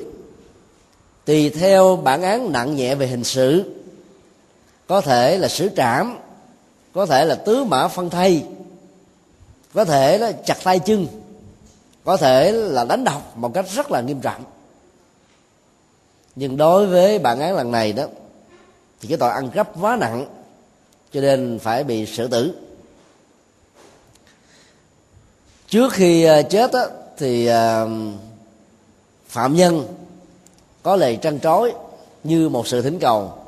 tùy 1.25 1.49
theo 1.49 1.95
bản 1.95 2.21
án 2.21 2.51
nặng 2.51 2.75
nhẹ 2.75 2.95
về 2.95 3.07
hình 3.07 3.23
sự 3.23 3.75
có 4.87 5.01
thể 5.01 5.37
là 5.37 5.47
sử 5.47 5.69
trảm 5.75 6.17
có 6.93 7.05
thể 7.05 7.25
là 7.25 7.35
tứ 7.35 7.63
mã 7.63 7.87
phân 7.87 8.09
thây 8.09 8.45
có 9.73 9.85
thể 9.85 10.17
là 10.17 10.31
chặt 10.31 10.57
tay 10.63 10.79
chân 10.79 11.07
có 12.05 12.17
thể 12.17 12.51
là 12.51 12.83
đánh 12.83 13.03
độc 13.03 13.37
một 13.37 13.53
cách 13.53 13.65
rất 13.71 13.91
là 13.91 14.01
nghiêm 14.01 14.21
trọng. 14.21 14.43
Nhưng 16.35 16.57
đối 16.57 16.87
với 16.87 17.19
bản 17.19 17.39
án 17.39 17.55
lần 17.55 17.71
này 17.71 17.93
đó 17.93 18.03
thì 19.01 19.07
cái 19.07 19.17
tội 19.17 19.31
ăn 19.31 19.49
cắp 19.49 19.81
quá 19.81 19.95
nặng 19.95 20.25
cho 21.13 21.21
nên 21.21 21.59
phải 21.59 21.83
bị 21.83 22.05
xử 22.05 22.27
tử. 22.27 22.55
Trước 25.67 25.93
khi 25.93 26.23
à, 26.23 26.41
chết 26.41 26.71
đó, 26.73 26.87
thì 27.17 27.45
à, 27.45 27.85
phạm 29.27 29.55
nhân 29.55 29.87
có 30.83 30.95
lời 30.95 31.17
trăn 31.21 31.39
trối 31.39 31.73
như 32.23 32.49
một 32.49 32.67
sự 32.67 32.81
thỉnh 32.81 32.99
cầu 32.99 33.44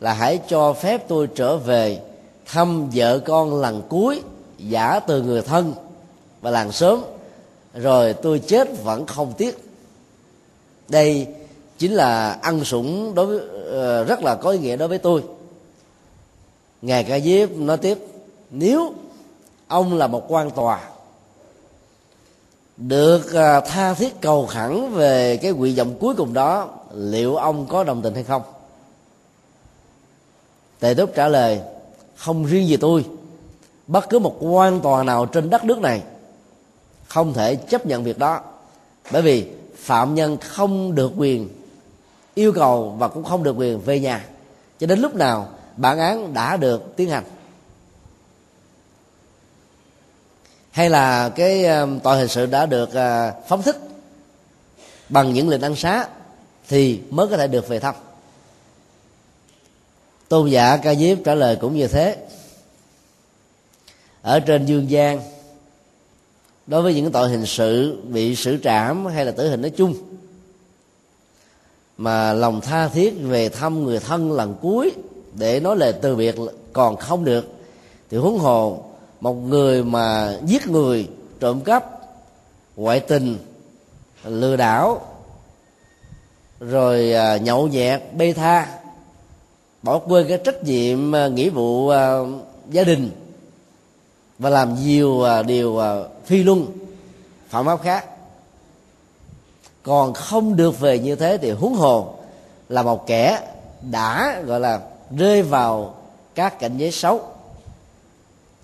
là 0.00 0.12
hãy 0.12 0.40
cho 0.48 0.72
phép 0.72 1.08
tôi 1.08 1.28
trở 1.34 1.56
về 1.56 2.00
thăm 2.46 2.90
vợ 2.94 3.18
con 3.18 3.60
lần 3.60 3.82
cuối, 3.88 4.22
giả 4.58 5.00
từ 5.00 5.22
người 5.22 5.42
thân 5.42 5.74
và 6.40 6.50
làng 6.50 6.72
sớm. 6.72 7.04
Rồi 7.74 8.12
tôi 8.12 8.38
chết 8.38 8.68
vẫn 8.84 9.06
không 9.06 9.32
tiếc. 9.32 9.58
Đây 10.88 11.26
chính 11.78 11.92
là 11.92 12.38
ăn 12.42 12.64
sủng 12.64 13.14
đối 13.14 13.26
với 13.26 13.40
ờ, 13.70 14.04
rất 14.04 14.22
là 14.22 14.34
có 14.34 14.50
ý 14.50 14.58
nghĩa 14.58 14.76
đối 14.76 14.88
với 14.88 14.98
tôi. 14.98 15.22
Ngài 16.82 17.04
ca 17.04 17.20
diếp 17.20 17.50
nói 17.50 17.76
tiếp, 17.76 17.98
nếu 18.50 18.94
ông 19.68 19.98
là 19.98 20.06
một 20.06 20.24
quan 20.28 20.50
tòa, 20.50 20.80
được 22.76 23.32
ờ, 23.32 23.60
tha 23.60 23.94
thiết 23.94 24.20
cầu 24.20 24.46
khẩn 24.46 24.92
về 24.92 25.36
cái 25.36 25.52
nguyện 25.52 25.76
vọng 25.76 25.94
cuối 26.00 26.14
cùng 26.14 26.32
đó, 26.32 26.68
liệu 26.94 27.36
ông 27.36 27.66
có 27.66 27.84
đồng 27.84 28.02
tình 28.02 28.14
hay 28.14 28.24
không? 28.24 28.42
Tề 30.84 30.94
túc 30.94 31.14
trả 31.14 31.28
lời, 31.28 31.60
không 32.16 32.44
riêng 32.44 32.68
gì 32.68 32.76
tôi, 32.76 33.04
bất 33.86 34.08
cứ 34.10 34.18
một 34.18 34.36
quan 34.40 34.80
tòa 34.80 35.02
nào 35.02 35.26
trên 35.26 35.50
đất 35.50 35.64
nước 35.64 35.78
này 35.78 36.02
không 37.06 37.32
thể 37.32 37.56
chấp 37.56 37.86
nhận 37.86 38.04
việc 38.04 38.18
đó, 38.18 38.40
bởi 39.12 39.22
vì 39.22 39.46
phạm 39.76 40.14
nhân 40.14 40.36
không 40.36 40.94
được 40.94 41.12
quyền 41.16 41.48
yêu 42.34 42.52
cầu 42.52 42.94
và 42.98 43.08
cũng 43.08 43.24
không 43.24 43.42
được 43.42 43.56
quyền 43.56 43.80
về 43.80 44.00
nhà. 44.00 44.24
Cho 44.80 44.86
đến 44.86 45.00
lúc 45.00 45.14
nào 45.14 45.48
bản 45.76 45.98
án 45.98 46.34
đã 46.34 46.56
được 46.56 46.96
tiến 46.96 47.10
hành. 47.10 47.24
Hay 50.70 50.90
là 50.90 51.28
cái 51.28 51.66
um, 51.66 51.98
tòa 51.98 52.12
tội 52.12 52.18
hình 52.18 52.28
sự 52.28 52.46
đã 52.46 52.66
được 52.66 52.88
uh, 52.88 53.48
phóng 53.48 53.62
thích 53.62 53.76
bằng 55.08 55.32
những 55.32 55.48
lệnh 55.48 55.62
ăn 55.62 55.76
xá 55.76 56.08
thì 56.68 57.00
mới 57.10 57.26
có 57.28 57.36
thể 57.36 57.46
được 57.46 57.68
về 57.68 57.80
thăm 57.80 57.94
tôn 60.28 60.50
giả 60.50 60.76
ca 60.76 60.94
diếp 60.94 61.18
trả 61.24 61.34
lời 61.34 61.56
cũng 61.60 61.76
như 61.76 61.86
thế. 61.86 62.16
Ở 64.22 64.40
trên 64.40 64.66
dương 64.66 64.90
gian, 64.90 65.20
đối 66.66 66.82
với 66.82 66.94
những 66.94 67.12
tội 67.12 67.28
hình 67.28 67.46
sự, 67.46 68.02
bị 68.08 68.36
xử 68.36 68.58
trảm 68.62 69.06
hay 69.06 69.24
là 69.24 69.32
tử 69.32 69.50
hình 69.50 69.62
nói 69.62 69.70
chung, 69.70 69.94
mà 71.96 72.32
lòng 72.32 72.60
tha 72.60 72.88
thiết 72.88 73.14
về 73.20 73.48
thăm 73.48 73.84
người 73.84 74.00
thân 74.00 74.32
lần 74.32 74.54
cuối 74.62 74.92
để 75.34 75.60
nói 75.60 75.76
lời 75.76 75.92
từ 76.02 76.16
biệt 76.16 76.34
còn 76.72 76.96
không 76.96 77.24
được, 77.24 77.48
thì 78.10 78.16
huống 78.16 78.38
hồ 78.38 78.84
một 79.20 79.34
người 79.34 79.84
mà 79.84 80.38
giết 80.46 80.68
người, 80.68 81.08
trộm 81.40 81.60
cắp, 81.60 81.84
ngoại 82.76 83.00
tình, 83.00 83.38
lừa 84.24 84.56
đảo, 84.56 85.06
rồi 86.60 87.12
à, 87.12 87.36
nhậu 87.36 87.68
nhẹt, 87.68 88.02
bê 88.16 88.32
tha 88.32 88.78
bỏ 89.84 89.98
quên 89.98 90.26
cái 90.28 90.38
trách 90.44 90.64
nhiệm 90.64 91.14
à, 91.14 91.28
nghĩa 91.28 91.50
vụ 91.50 91.88
à, 91.88 92.18
gia 92.70 92.84
đình 92.84 93.10
và 94.38 94.50
làm 94.50 94.74
nhiều 94.74 95.22
à, 95.22 95.42
điều 95.42 95.80
phi 96.24 96.42
luân, 96.42 96.66
phạm 97.48 97.66
pháp 97.66 97.82
khác. 97.82 98.06
Còn 99.82 100.14
không 100.14 100.56
được 100.56 100.80
về 100.80 100.98
như 100.98 101.16
thế 101.16 101.38
thì 101.42 101.50
huống 101.50 101.74
hồ 101.74 102.14
là 102.68 102.82
một 102.82 103.06
kẻ 103.06 103.48
đã, 103.90 104.40
gọi 104.46 104.60
là, 104.60 104.80
rơi 105.16 105.42
vào 105.42 105.94
các 106.34 106.58
cảnh 106.58 106.76
giới 106.76 106.90
xấu. 106.90 107.20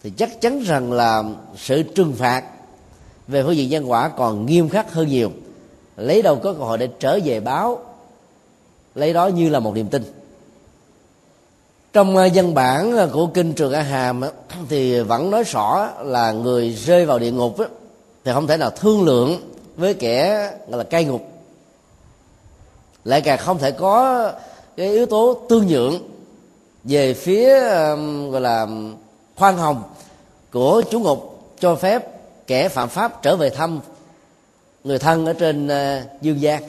Thì 0.02 0.10
chắc 0.10 0.40
chắn 0.40 0.62
rằng 0.62 0.92
là 0.92 1.22
sự 1.56 1.82
trừng 1.82 2.14
phạt 2.18 2.44
về 3.28 3.42
phương 3.42 3.56
diện 3.56 3.70
nhân 3.70 3.90
quả 3.90 4.08
còn 4.08 4.46
nghiêm 4.46 4.68
khắc 4.68 4.92
hơn 4.92 5.08
nhiều. 5.08 5.30
Lấy 5.96 6.22
đâu 6.22 6.36
có 6.36 6.52
cơ 6.52 6.58
hội 6.58 6.78
để 6.78 6.88
trở 7.00 7.18
về 7.24 7.40
báo, 7.40 7.78
lấy 8.94 9.12
đó 9.12 9.26
như 9.26 9.48
là 9.48 9.60
một 9.60 9.74
niềm 9.74 9.88
tin 9.88 10.19
trong 11.92 12.16
ờ, 12.16 12.28
văn 12.34 12.54
bản 12.54 12.96
ờ, 12.96 13.08
của 13.12 13.26
kinh 13.26 13.52
trường 13.52 13.72
a 13.72 13.82
hàm 13.82 14.20
thì 14.68 15.00
vẫn 15.00 15.30
nói 15.30 15.44
rõ 15.44 15.88
là 16.02 16.32
người 16.32 16.70
rơi 16.70 17.06
vào 17.06 17.18
địa 17.18 17.30
ngục 17.30 17.56
thì 18.24 18.32
không 18.32 18.46
thể 18.46 18.56
nào 18.56 18.70
thương 18.70 19.04
lượng 19.04 19.54
với 19.76 19.94
kẻ, 19.94 20.50
gọi 20.68 20.78
là, 20.78 20.84
cai 20.84 21.04
ngục. 21.04 21.26
Lại 23.04 23.20
càng 23.20 23.38
không 23.38 23.58
thể 23.58 23.70
có 23.70 24.32
cái 24.76 24.86
yếu 24.86 25.06
tố 25.06 25.38
tương 25.48 25.66
nhượng 25.66 25.98
về 26.84 27.14
phía 27.14 27.60
gọi 28.30 28.40
là, 28.40 28.66
khoan 29.36 29.56
hồng 29.56 29.82
của 30.52 30.82
chủ 30.90 31.00
ngục 31.00 31.40
cho 31.60 31.74
phép 31.74 32.06
kẻ 32.46 32.68
phạm 32.68 32.88
pháp 32.88 33.22
trở 33.22 33.36
về 33.36 33.50
thăm 33.50 33.80
người 34.84 34.98
thân 34.98 35.26
ở 35.26 35.32
trên 35.32 35.68
ờ, 35.68 36.00
dương 36.20 36.40
gian 36.40 36.62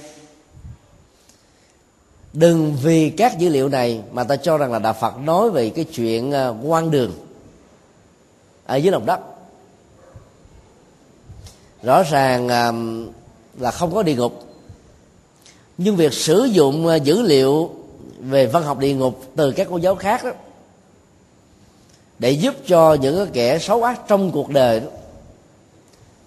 đừng 2.34 2.78
vì 2.82 3.10
các 3.10 3.40
dữ 3.40 3.50
liệu 3.50 3.70
này 3.70 4.02
mà 4.12 4.24
ta 4.24 4.36
cho 4.36 4.58
rằng 4.58 4.72
là 4.72 4.80
đạo 4.80 4.96
phật 5.02 5.18
nói 5.18 5.50
về 5.50 5.70
cái 5.70 5.86
chuyện 5.86 6.32
ờ, 6.32 6.56
quan 6.64 6.92
đường. 6.92 7.12
Ở 8.66 8.76
dưới 8.76 8.92
lòng 8.92 9.06
đất. 9.06 9.20
Rõ 11.84 12.04
ràng 12.04 12.48
ờ, 12.48 12.74
là 13.60 13.72
không 13.72 13.94
có 13.94 14.04
địa 14.04 14.16
ngục. 14.16 14.46
Nhưng 15.78 15.96
việc 15.96 16.14
sử 16.14 16.44
dụng 16.44 16.88
ờ, 16.88 16.96
dữ 16.96 17.22
liệu 17.22 17.72
về 18.20 18.48
văn 18.48 18.64
học 18.64 18.80
địa 18.80 18.94
ngục 18.94 19.24
từ 19.36 19.52
các 19.52 19.68
cô 19.70 19.78
giáo 19.78 19.96
khác 19.96 20.24
đó, 20.24 20.32
để 22.20 22.32
giúp 22.32 22.56
cho 22.68 22.94
những 22.94 23.30
kẻ 23.34 23.60
xấu 23.60 23.84
ác 23.84 24.02
trong 24.08 24.32
cuộc 24.32 24.50
đời 24.50 24.82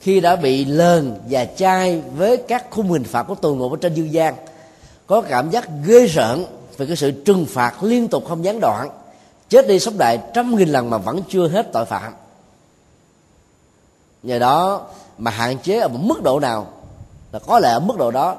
khi 0.01 0.21
đã 0.21 0.37
bị 0.37 0.64
lờn 0.64 1.14
và 1.31 1.45
chai 1.45 2.03
với 2.17 2.37
các 2.37 2.67
khung 2.71 2.90
hình 2.90 3.05
phạt 3.05 3.23
của 3.23 3.35
tù 3.35 3.55
ngục 3.55 3.73
ở 3.73 3.79
trên 3.81 3.95
dương 3.95 4.12
gian 4.12 4.35
có 5.07 5.21
cảm 5.21 5.51
giác 5.51 5.69
ghê 5.85 6.07
rợn 6.07 6.45
về 6.77 6.87
cái 6.87 6.97
sự 6.97 7.11
trừng 7.11 7.47
phạt 7.49 7.83
liên 7.83 8.09
tục 8.09 8.25
không 8.29 8.45
gián 8.45 8.61
đoạn. 8.61 8.90
Chết 9.49 9.69
đi 9.69 9.81
sống 9.81 9.99
lại 9.99 10.19
trăm 10.35 10.57
nghìn 10.57 10.69
lần 10.69 10.90
mà 10.90 10.99
vẫn 10.99 11.23
chưa 11.29 11.49
hết 11.49 11.73
tội 11.73 11.85
phạm. 11.85 12.12
Nhờ 14.23 14.38
đó 14.38 14.87
mà 15.19 15.31
hạn 15.31 15.59
chế 15.59 15.79
ở 15.79 15.88
một 15.88 15.99
mức 16.03 16.23
độ 16.23 16.40
nào 16.40 16.67
là 17.33 17.38
có 17.38 17.59
lẽ 17.59 17.71
ở 17.71 17.81
mức 17.81 17.97
độ 17.99 18.11
đó 18.11 18.37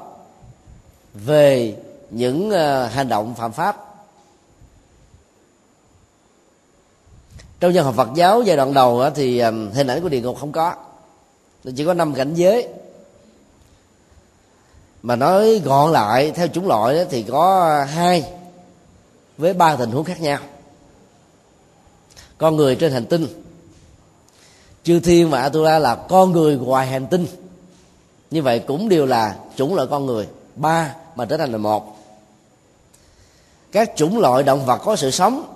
về 1.14 1.76
những 2.10 2.48
uh, 2.48 2.92
hành 2.92 3.08
động 3.08 3.34
phạm 3.34 3.52
pháp. 3.52 3.86
Trong 7.60 7.74
dân 7.74 7.84
học 7.84 7.94
Phật 7.94 8.08
giáo 8.14 8.42
giai 8.42 8.56
đoạn 8.56 8.74
đầu 8.74 9.10
thì 9.14 9.38
ờ, 9.38 9.50
hình 9.50 9.86
ảnh 9.86 10.02
của 10.02 10.08
địa 10.08 10.20
ngục 10.20 10.36
không 10.40 10.52
có. 10.52 10.74
Chỉ 11.76 11.84
có 11.84 11.94
năm 11.94 12.14
cảnh 12.14 12.34
giới 12.34 12.68
mà 15.06 15.16
nói 15.16 15.60
gọn 15.64 15.92
lại 15.92 16.30
theo 16.30 16.48
chủng 16.48 16.66
loại 16.66 17.06
thì 17.10 17.22
có 17.22 17.84
hai 17.88 18.24
với 19.38 19.54
ba 19.54 19.76
tình 19.76 19.90
huống 19.90 20.04
khác 20.04 20.20
nhau. 20.20 20.38
Con 22.38 22.56
người 22.56 22.76
trên 22.76 22.92
hành 22.92 23.06
tinh. 23.06 23.26
Chư 24.84 25.00
thiên 25.00 25.30
và 25.30 25.40
atula 25.40 25.78
là 25.78 25.94
con 25.94 26.32
người 26.32 26.56
ngoài 26.56 26.86
hành 26.86 27.06
tinh. 27.06 27.26
Như 28.30 28.42
vậy 28.42 28.58
cũng 28.58 28.88
đều 28.88 29.06
là 29.06 29.36
chủng 29.56 29.74
loại 29.74 29.88
con 29.90 30.06
người 30.06 30.28
ba 30.56 30.94
mà 31.16 31.24
trở 31.24 31.36
thành 31.36 31.52
là 31.52 31.58
một. 31.58 31.96
Các 33.72 33.92
chủng 33.96 34.18
loại 34.18 34.42
động 34.42 34.66
vật 34.66 34.78
có 34.84 34.96
sự 34.96 35.10
sống 35.10 35.54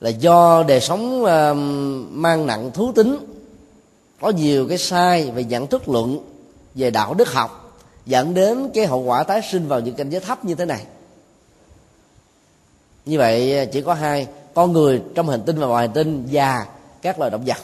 là 0.00 0.10
do 0.10 0.62
đời 0.62 0.80
sống 0.80 1.22
uh, 1.22 1.28
mang 2.10 2.46
nặng 2.46 2.70
thú 2.74 2.92
tính 2.92 3.18
có 4.20 4.30
nhiều 4.30 4.68
cái 4.68 4.78
sai 4.78 5.30
về 5.30 5.44
nhận 5.44 5.66
thức 5.66 5.88
luận 5.88 6.33
về 6.74 6.90
đạo 6.90 7.14
đức 7.14 7.32
học, 7.32 7.78
dẫn 8.06 8.34
đến 8.34 8.70
cái 8.74 8.86
hậu 8.86 9.00
quả 9.00 9.22
tái 9.22 9.40
sinh 9.50 9.68
vào 9.68 9.80
những 9.80 9.94
cảnh 9.94 10.10
giới 10.10 10.20
thấp 10.20 10.44
như 10.44 10.54
thế 10.54 10.64
này. 10.64 10.84
Như 13.04 13.18
vậy, 13.18 13.68
chỉ 13.72 13.82
có 13.82 13.94
hai, 13.94 14.26
con 14.54 14.72
người 14.72 15.02
trong 15.14 15.28
hành 15.28 15.42
tinh 15.46 15.58
và 15.58 15.66
ngoài 15.66 15.86
hành 15.86 15.94
tinh 15.94 16.28
và 16.32 16.66
các 17.02 17.18
loài 17.18 17.30
động 17.30 17.44
vật. 17.46 17.58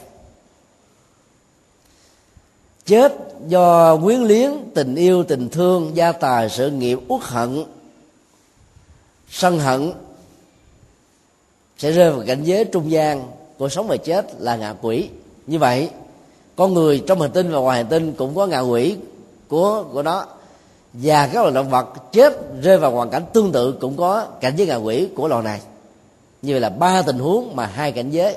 Chết 2.86 3.12
do 3.48 3.96
quyến 3.96 4.20
liếng 4.20 4.70
tình 4.74 4.94
yêu, 4.94 5.24
tình 5.24 5.48
thương, 5.48 5.96
gia 5.96 6.12
tài, 6.12 6.48
sự 6.48 6.70
nghiệp, 6.70 6.98
uất 7.08 7.22
hận, 7.22 7.64
sân 9.30 9.58
hận 9.58 9.92
sẽ 11.78 11.92
rơi 11.92 12.12
vào 12.12 12.22
cảnh 12.26 12.44
giới 12.44 12.64
trung 12.64 12.90
gian 12.90 13.30
của 13.58 13.68
sống 13.68 13.86
và 13.88 13.96
chết 13.96 14.26
là 14.38 14.56
ngạ 14.56 14.74
quỷ. 14.82 15.08
Như 15.46 15.58
vậy 15.58 15.90
con 16.60 16.74
người 16.74 17.02
trong 17.06 17.20
hành 17.20 17.30
tinh 17.30 17.50
và 17.50 17.58
ngoài 17.58 17.76
hành 17.76 17.90
tinh 17.90 18.12
cũng 18.12 18.34
có 18.34 18.46
ngạ 18.46 18.60
quỷ 18.60 18.96
của 19.48 19.84
của 19.92 20.02
nó 20.02 20.26
và 20.92 21.26
các 21.26 21.40
loài 21.40 21.54
động 21.54 21.70
vật 21.70 22.12
chết, 22.12 22.38
rơi 22.62 22.78
vào 22.78 22.90
hoàn 22.90 23.10
cảnh 23.10 23.24
tương 23.32 23.52
tự 23.52 23.72
cũng 23.80 23.96
có 23.96 24.26
cảnh 24.40 24.52
giới 24.56 24.66
ngạ 24.66 24.76
quỷ 24.76 25.08
của 25.16 25.28
loài 25.28 25.42
này. 25.42 25.60
Như 26.42 26.52
vậy 26.52 26.60
là 26.60 26.68
ba 26.68 27.02
tình 27.02 27.18
huống 27.18 27.56
mà 27.56 27.66
hai 27.66 27.92
cảnh 27.92 28.10
giới 28.10 28.36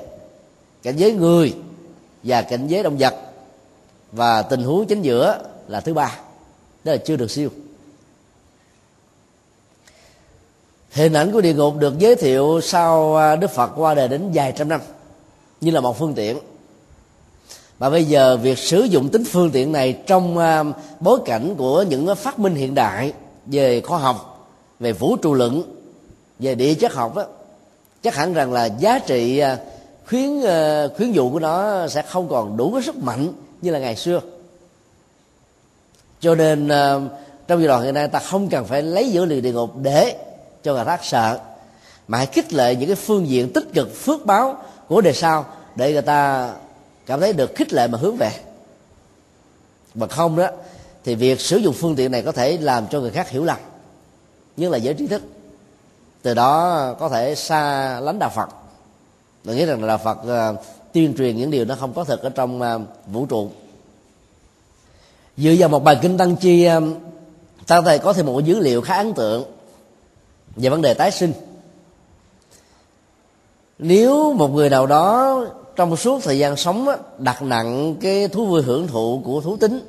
cảnh 0.82 0.96
giới 0.96 1.12
người 1.12 1.54
và 2.22 2.42
cảnh 2.42 2.66
giới 2.66 2.82
động 2.82 2.96
vật. 2.98 3.14
Và 4.12 4.42
tình 4.42 4.62
huống 4.62 4.86
chính 4.86 5.02
giữa 5.02 5.38
là 5.68 5.80
thứ 5.80 5.94
ba. 5.94 6.18
Đó 6.84 6.92
là 6.92 6.98
chưa 6.98 7.16
được 7.16 7.30
siêu. 7.30 7.48
Hình 10.90 11.12
ảnh 11.12 11.32
của 11.32 11.40
địa 11.40 11.54
ngục 11.54 11.74
được 11.78 11.98
giới 11.98 12.16
thiệu 12.16 12.60
sau 12.62 13.16
à, 13.16 13.36
đức 13.36 13.50
phật 13.50 13.70
qua 13.76 13.94
đời 13.94 14.08
đến 14.08 14.30
vài 14.34 14.52
trăm 14.56 14.68
năm 14.68 14.80
như 15.60 15.70
là 15.70 15.80
một 15.80 15.98
phương 15.98 16.14
tiện 16.14 16.38
và 17.78 17.90
bây 17.90 18.04
giờ 18.04 18.36
việc 18.36 18.58
sử 18.58 18.82
dụng 18.82 19.08
tính 19.08 19.24
phương 19.24 19.50
tiện 19.50 19.72
này 19.72 19.98
trong 20.06 20.38
à, 20.38 20.64
bối 21.00 21.20
cảnh 21.24 21.54
của 21.58 21.82
những 21.82 22.16
phát 22.16 22.38
minh 22.38 22.54
hiện 22.54 22.74
đại 22.74 23.12
về 23.46 23.80
khoa 23.80 23.98
học 23.98 24.48
về 24.80 24.92
vũ 24.92 25.16
trụ 25.16 25.34
luận 25.34 25.62
về 26.38 26.54
địa 26.54 26.74
chất 26.74 26.94
học 26.94 27.16
đó, 27.16 27.24
chắc 28.02 28.14
hẳn 28.14 28.34
rằng 28.34 28.52
là 28.52 28.64
giá 28.64 28.98
trị 28.98 29.38
à, 29.38 29.58
khuyến 30.06 30.42
à, 30.42 30.86
khuyến 30.96 31.12
dụ 31.12 31.30
của 31.30 31.38
nó 31.38 31.88
sẽ 31.88 32.02
không 32.02 32.28
còn 32.28 32.56
đủ 32.56 32.72
cái 32.72 32.82
sức 32.82 32.96
mạnh 32.96 33.32
như 33.62 33.70
là 33.70 33.78
ngày 33.78 33.96
xưa. 33.96 34.20
Cho 36.20 36.34
nên 36.34 36.68
trong 37.46 37.60
giai 37.60 37.68
đoạn 37.68 37.82
hiện 37.82 37.94
nay 37.94 38.08
ta 38.08 38.18
không 38.18 38.48
cần 38.48 38.64
phải 38.64 38.82
lấy 38.82 39.10
dữ 39.10 39.24
liệu 39.24 39.40
địa 39.40 39.52
ngục 39.52 39.70
để 39.82 40.16
cho 40.62 40.74
người 40.74 40.84
khác 40.84 41.00
sợ 41.02 41.38
mà 42.08 42.18
hãy 42.18 42.26
khích 42.26 42.52
lệ 42.52 42.74
những 42.74 42.88
cái 42.88 42.96
phương 42.96 43.28
diện 43.28 43.52
tích 43.52 43.64
cực 43.74 43.96
phước 43.96 44.26
báo 44.26 44.56
của 44.88 45.00
đời 45.00 45.12
sau 45.12 45.46
để 45.76 45.92
người 45.92 46.02
ta 46.02 46.50
cảm 47.06 47.20
thấy 47.20 47.32
được 47.32 47.54
khích 47.54 47.72
lệ 47.72 47.86
mà 47.86 47.98
hướng 47.98 48.16
về. 48.16 48.32
Mà 49.94 50.06
không 50.06 50.36
đó 50.36 50.48
thì 51.04 51.14
việc 51.14 51.40
sử 51.40 51.56
dụng 51.56 51.74
phương 51.74 51.96
tiện 51.96 52.12
này 52.12 52.22
có 52.22 52.32
thể 52.32 52.58
làm 52.58 52.86
cho 52.90 53.00
người 53.00 53.10
khác 53.10 53.28
hiểu 53.28 53.44
lầm 53.44 53.58
nhưng 54.56 54.70
là 54.70 54.78
giới 54.78 54.94
trí 54.94 55.06
thức. 55.06 55.22
Từ 56.22 56.34
đó 56.34 56.94
có 56.98 57.08
thể 57.08 57.34
xa 57.34 58.00
lánh 58.00 58.18
đạo 58.18 58.30
phật. 58.34 58.48
Tôi 59.44 59.56
nghĩ 59.56 59.66
rằng 59.66 59.86
đạo 59.86 59.98
phật 59.98 60.18
uh, 60.18 60.64
tuyên 60.92 61.14
truyền 61.16 61.36
những 61.36 61.50
điều 61.50 61.64
nó 61.64 61.74
không 61.80 61.92
có 61.92 62.04
thật 62.04 62.22
ở 62.22 62.30
trong 62.30 62.62
uh, 62.62 62.82
vũ 63.06 63.26
trụ. 63.26 63.50
Dựa 65.36 65.54
vào 65.58 65.68
một 65.68 65.84
bài 65.84 65.98
kinh 66.02 66.18
tăng 66.18 66.36
chi 66.36 66.68
uh, 66.68 66.82
ta 67.66 67.80
thầy 67.80 67.98
có 67.98 68.12
thêm 68.12 68.26
một 68.26 68.40
dữ 68.40 68.60
liệu 68.60 68.80
khá 68.80 68.94
ấn 68.94 69.14
tượng 69.14 69.44
về 70.56 70.68
vấn 70.68 70.82
đề 70.82 70.94
tái 70.94 71.10
sinh. 71.10 71.32
Nếu 73.78 74.32
một 74.32 74.48
người 74.48 74.70
nào 74.70 74.86
đó 74.86 75.40
trong 75.76 75.96
suốt 75.96 76.22
thời 76.22 76.38
gian 76.38 76.56
sống 76.56 76.88
đặt 77.18 77.42
nặng 77.42 77.96
cái 78.00 78.28
thú 78.28 78.46
vui 78.46 78.62
hưởng 78.62 78.86
thụ 78.86 79.22
của 79.24 79.40
thú 79.40 79.56
tính, 79.56 79.80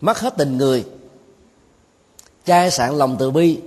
mất 0.00 0.18
hết 0.18 0.34
tình 0.36 0.56
người, 0.56 0.84
chai 2.44 2.70
sạn 2.70 2.98
lòng 2.98 3.16
từ 3.18 3.30
bi 3.30 3.60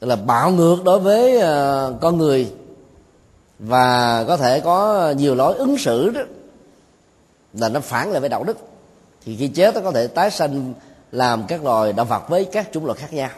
là 0.00 0.16
bạo 0.16 0.50
ngược 0.50 0.84
đối 0.84 0.98
với 1.00 1.40
ờ, 1.40 1.94
con 2.00 2.18
người 2.18 2.52
và 3.58 4.24
có 4.28 4.36
thể 4.36 4.60
có 4.60 5.10
nhiều 5.16 5.34
lối 5.34 5.54
ứng 5.54 5.78
xử 5.78 6.10
đó, 6.10 6.20
là 7.52 7.68
nó 7.68 7.80
phản 7.80 8.10
lại 8.10 8.20
với 8.20 8.28
đạo 8.28 8.44
đức. 8.44 8.58
Thì 9.24 9.36
khi 9.36 9.48
chết 9.48 9.74
nó 9.74 9.80
có 9.80 9.90
thể 9.92 10.06
tái 10.06 10.30
sanh 10.30 10.74
làm 11.12 11.44
các 11.48 11.64
loài 11.64 11.92
động 11.92 12.08
vật 12.08 12.28
với 12.28 12.44
các 12.44 12.68
chủng 12.72 12.86
loại 12.86 12.98
khác 12.98 13.12
nhau. 13.12 13.30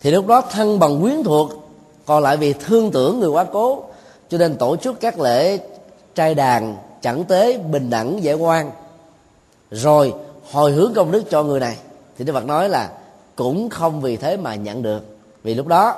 Thì 0.00 0.10
lúc 0.10 0.26
đó 0.26 0.40
thân 0.50 0.78
bằng 0.78 1.00
quyến 1.00 1.22
thuộc 1.22 1.63
còn 2.06 2.22
lại 2.22 2.36
vì 2.36 2.52
thương 2.52 2.90
tưởng 2.90 3.20
người 3.20 3.28
quá 3.28 3.44
cố, 3.52 3.82
cho 4.28 4.38
nên 4.38 4.56
tổ 4.56 4.76
chức 4.76 5.00
các 5.00 5.20
lễ 5.20 5.58
trai 6.14 6.34
đàn 6.34 6.76
chẳng 7.02 7.24
tế 7.24 7.58
bình 7.58 7.90
đẳng 7.90 8.22
dễ 8.22 8.34
quan 8.34 8.70
rồi, 9.70 10.14
hồi 10.52 10.72
hướng 10.72 10.94
công 10.94 11.10
đức 11.10 11.22
cho 11.30 11.42
người 11.42 11.60
này, 11.60 11.76
thì 12.18 12.24
đức 12.24 12.32
phật 12.32 12.44
nói 12.44 12.68
là 12.68 12.90
cũng 13.36 13.70
không 13.70 14.00
vì 14.00 14.16
thế 14.16 14.36
mà 14.36 14.54
nhận 14.54 14.82
được. 14.82 15.16
Vì 15.42 15.54
lúc 15.54 15.66
đó, 15.66 15.96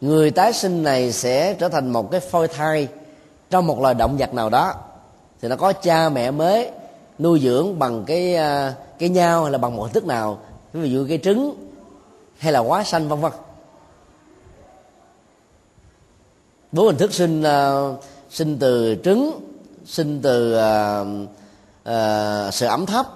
người 0.00 0.30
tái 0.30 0.52
sinh 0.52 0.82
này 0.82 1.12
sẽ 1.12 1.54
trở 1.54 1.68
thành 1.68 1.90
một 1.90 2.10
cái 2.10 2.20
phôi 2.20 2.48
thai 2.48 2.88
trong 3.50 3.66
một 3.66 3.80
loài 3.80 3.94
động 3.94 4.16
vật 4.18 4.34
nào 4.34 4.50
đó. 4.50 4.74
Thì 5.42 5.48
nó 5.48 5.56
có 5.56 5.72
cha 5.72 6.08
mẹ 6.08 6.30
mới, 6.30 6.70
nuôi 7.18 7.40
dưỡng 7.40 7.78
bằng 7.78 8.04
cái 8.06 8.34
à, 8.36 8.74
cái 8.98 9.08
nhau 9.08 9.42
hay 9.42 9.52
là 9.52 9.58
bằng 9.58 9.76
một 9.76 9.82
hình 9.82 9.92
thức 9.92 10.06
nào. 10.06 10.38
Ví 10.72 10.90
dụ 10.90 11.06
cái 11.08 11.18
trứng 11.22 11.54
hay 12.38 12.52
là 12.52 12.58
quá 12.58 12.84
xanh 12.84 13.08
vân 13.08 13.20
vân. 13.20 13.32
Bốn 16.72 16.86
hình 16.86 16.96
thức 16.96 17.14
sinh 17.14 17.42
uh, 17.42 18.04
sinh 18.30 18.58
từ 18.58 18.96
trứng 19.04 19.40
sinh 19.84 20.20
từ 20.22 20.56
uh, 20.56 21.06
uh, 21.88 22.54
sự 22.54 22.66
ẩm 22.66 22.86
thấp 22.86 23.06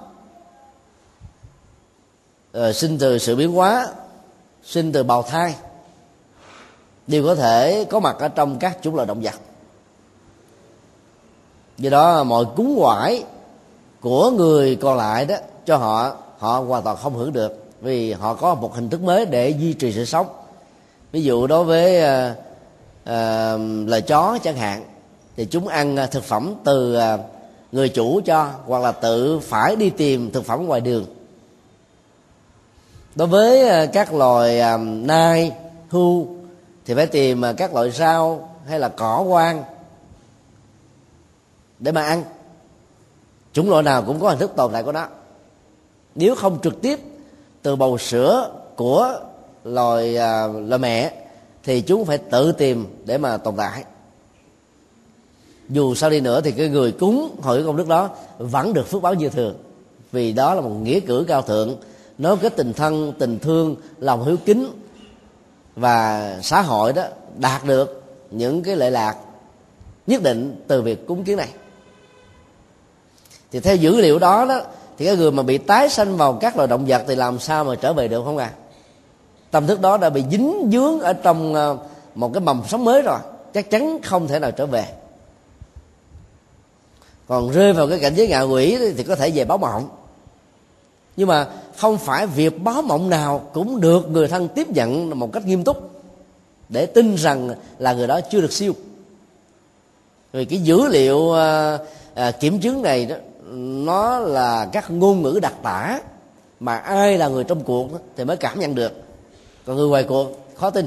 uh, 2.58 2.74
sinh 2.74 2.98
từ 2.98 3.18
sự 3.18 3.36
biến 3.36 3.52
hóa 3.52 3.88
sinh 4.64 4.92
từ 4.92 5.02
bào 5.02 5.22
thai. 5.22 5.54
Đều 7.06 7.24
có 7.24 7.34
thể 7.34 7.86
có 7.90 8.00
mặt 8.00 8.16
ở 8.18 8.28
trong 8.28 8.58
các 8.58 8.78
chủng 8.82 8.94
loại 8.94 9.06
động 9.06 9.20
vật. 9.20 9.34
Do 11.78 11.90
đó 11.90 12.24
mọi 12.24 12.44
cúng 12.56 12.76
ngoại 12.76 13.24
của 14.00 14.30
người 14.30 14.76
còn 14.76 14.96
lại 14.96 15.24
đó 15.24 15.36
cho 15.66 15.76
họ 15.76 16.16
họ 16.38 16.60
hoàn 16.60 16.82
toàn 16.82 16.96
không 16.96 17.14
hưởng 17.14 17.32
được 17.32 17.64
vì 17.80 18.12
họ 18.12 18.34
có 18.34 18.54
một 18.54 18.74
hình 18.74 18.90
thức 18.90 19.02
mới 19.02 19.26
để 19.26 19.50
duy 19.50 19.72
trì 19.72 19.92
sự 19.92 20.04
sống. 20.04 20.26
Ví 21.12 21.22
dụ 21.22 21.46
đối 21.46 21.64
với 21.64 22.02
uh, 22.30 22.45
uh, 23.06 23.88
là 23.88 24.00
chó 24.00 24.38
chẳng 24.42 24.56
hạn. 24.56 24.84
Thì 25.36 25.46
chúng 25.50 25.68
ăn 25.68 25.96
à, 25.96 26.06
thực 26.06 26.24
phẩm 26.24 26.54
từ 26.64 26.96
uh, 26.96 27.20
người 27.72 27.88
chủ 27.88 28.20
cho 28.24 28.50
hoặc 28.66 28.82
là 28.82 28.92
tự 28.92 29.38
phải 29.38 29.76
đi 29.76 29.90
tìm 29.90 30.30
thực 30.30 30.44
phẩm 30.44 30.66
ngoài 30.66 30.80
đường. 30.80 31.04
Đối 33.14 33.28
với 33.28 33.84
uh, 33.84 33.92
các 33.92 34.14
loài 34.14 34.60
uh, 34.74 34.80
nai 34.80 35.52
hưu 35.88 36.26
thì 36.86 36.94
phải 36.94 37.06
tìm 37.06 37.42
uh, 37.50 37.56
các 37.56 37.74
loại 37.74 37.90
rau 37.90 38.50
hay 38.68 38.80
là 38.80 38.88
cỏ 38.88 39.20
quan 39.20 39.64
để 41.78 41.92
mà 41.92 42.02
ăn. 42.02 42.22
Chủng 43.52 43.70
loại 43.70 43.82
nào 43.82 44.02
cũng 44.02 44.20
có 44.20 44.28
hình 44.28 44.38
thức 44.38 44.52
tồn 44.56 44.72
tại 44.72 44.82
của 44.82 44.92
nó. 44.92 45.06
Nếu 46.14 46.34
không 46.34 46.58
trực 46.62 46.82
tiếp 46.82 47.00
từ 47.62 47.76
bầu 47.76 47.98
sữa 47.98 48.50
của 48.76 49.20
loài 49.64 50.14
uh, 50.14 50.68
loài 50.68 50.78
mẹ 50.78 51.12
thì 51.66 51.81
chúng 51.81 52.05
phải 52.05 52.18
tự 52.18 52.52
tìm 52.52 52.87
để 53.05 53.18
mà 53.18 53.37
tồn 53.37 53.57
tại. 53.57 53.85
Dù 55.68 55.94
sao 55.94 56.11
đi 56.11 56.20
nữa 56.20 56.40
thì 56.40 56.52
cái 56.52 56.68
người 56.68 56.92
cúng 56.92 57.37
hội 57.42 57.64
công 57.64 57.76
đức 57.76 57.88
đó 57.88 58.11
vẫn 58.38 58.74
được 58.74 58.87
phước 58.87 59.02
báo 59.02 59.14
như 59.14 59.29
thường, 59.29 59.57
vì 60.12 60.33
đó 60.33 60.55
là 60.55 60.61
một 60.61 60.70
nghĩa 60.70 61.00
cử 61.00 61.24
cao 61.29 61.42
thượng, 61.42 61.76
nối 62.18 62.37
kết 62.37 62.57
tình 62.57 62.72
thân, 62.72 63.12
tình 63.18 63.38
thương, 63.38 63.76
lòng 63.98 64.24
hiếu 64.24 64.37
kính 64.44 64.66
và 65.76 66.38
xã 66.42 66.62
hội 66.62 66.92
đó 66.92 67.02
đạt 67.38 67.64
được 67.64 68.02
những 68.31 68.62
cái 68.62 68.76
lệ 68.76 68.90
lạc 68.90 69.16
nhất 70.07 70.22
định 70.22 70.64
từ 70.66 70.83
việc 70.83 71.07
cúng 71.07 71.24
kiến 71.24 71.37
này. 71.37 71.48
Thì 73.52 73.61
theo 73.61 73.76
dữ 73.76 73.96
liệu 73.96 74.18
đó 74.18 74.46
đó, 74.48 74.61
thì 74.98 75.07
cái 75.07 75.16
người 75.16 75.31
mà 75.31 75.42
bị 75.42 75.59
tái 75.59 75.88
sanh 75.88 76.16
vào 76.16 76.33
các 76.33 76.57
loài 76.57 76.68
động 76.68 76.85
vật 76.87 77.05
thì 77.09 77.14
làm 77.14 77.38
sao 77.38 77.64
mà 77.64 77.74
trở 77.74 77.92
về 77.92 78.09
được 78.09 78.22
không 78.24 78.38
à? 78.38 78.50
Tâm 79.56 79.66
thức 79.66 79.80
đó 79.80 79.96
đã 79.96 80.10
bị 80.10 80.24
dính 80.30 80.68
dướng 80.72 81.00
ở 81.00 81.12
trong 81.12 81.54
ờ, 81.54 81.78
một 82.14 82.30
cái 82.34 82.40
mầm 82.40 82.62
sống 82.68 82.84
mới 82.84 83.02
rồi 83.02 83.18
chắc 83.54 83.70
chắn 83.70 83.98
không 84.02 84.28
thể 84.28 84.38
nào 84.38 84.50
trở 84.50 84.66
về. 84.66 84.86
Còn 87.28 87.50
rơi 87.50 87.72
vào 87.72 87.88
cái 87.88 87.98
cảnh 87.98 88.14
giới 88.14 88.28
ngạ 88.28 88.40
quỷ 88.40 88.78
thì 88.96 89.02
có 89.02 89.14
thể 89.14 89.30
về 89.30 89.44
báo 89.44 89.58
mộng. 89.58 89.88
Nhưng 91.16 91.28
mà 91.28 91.46
không 91.76 91.98
phải 91.98 92.26
việc 92.26 92.62
báo 92.62 92.82
mộng 92.82 93.10
nào 93.10 93.50
cũng 93.52 93.80
được 93.80 94.10
người 94.10 94.28
thân 94.28 94.48
tiếp 94.48 94.70
nhận 94.70 95.18
một 95.18 95.32
cách 95.32 95.46
nghiêm 95.46 95.64
túc 95.64 95.90
để 96.68 96.86
tin 96.86 97.14
rằng 97.14 97.50
là 97.78 97.92
người 97.92 98.06
đó 98.06 98.20
chưa 98.30 98.40
được 98.40 98.52
siêu. 98.52 98.72
Vì 100.32 100.44
cái 100.44 100.58
dữ 100.58 100.88
liệu 100.88 101.32
à, 101.32 101.78
à, 102.14 102.30
kiểm 102.30 102.60
chứng 102.60 102.82
này 102.82 103.06
đó 103.06 103.16
nó 103.84 104.18
là 104.18 104.68
các 104.72 104.90
ngôn 104.90 105.22
ngữ 105.22 105.38
đặc 105.42 105.54
tả 105.62 106.00
mà 106.60 106.76
ai 106.76 107.18
là 107.18 107.28
người 107.28 107.44
trong 107.44 107.64
cuộc 107.64 107.92
đó, 107.92 107.98
thì 108.16 108.24
mới 108.24 108.36
cảm 108.36 108.60
nhận 108.60 108.74
được 108.74 109.05
còn 109.66 109.76
người 109.76 109.88
ngoài 109.88 110.05
cuộc 110.05 110.46
khó 110.55 110.70
tin. 110.70 110.87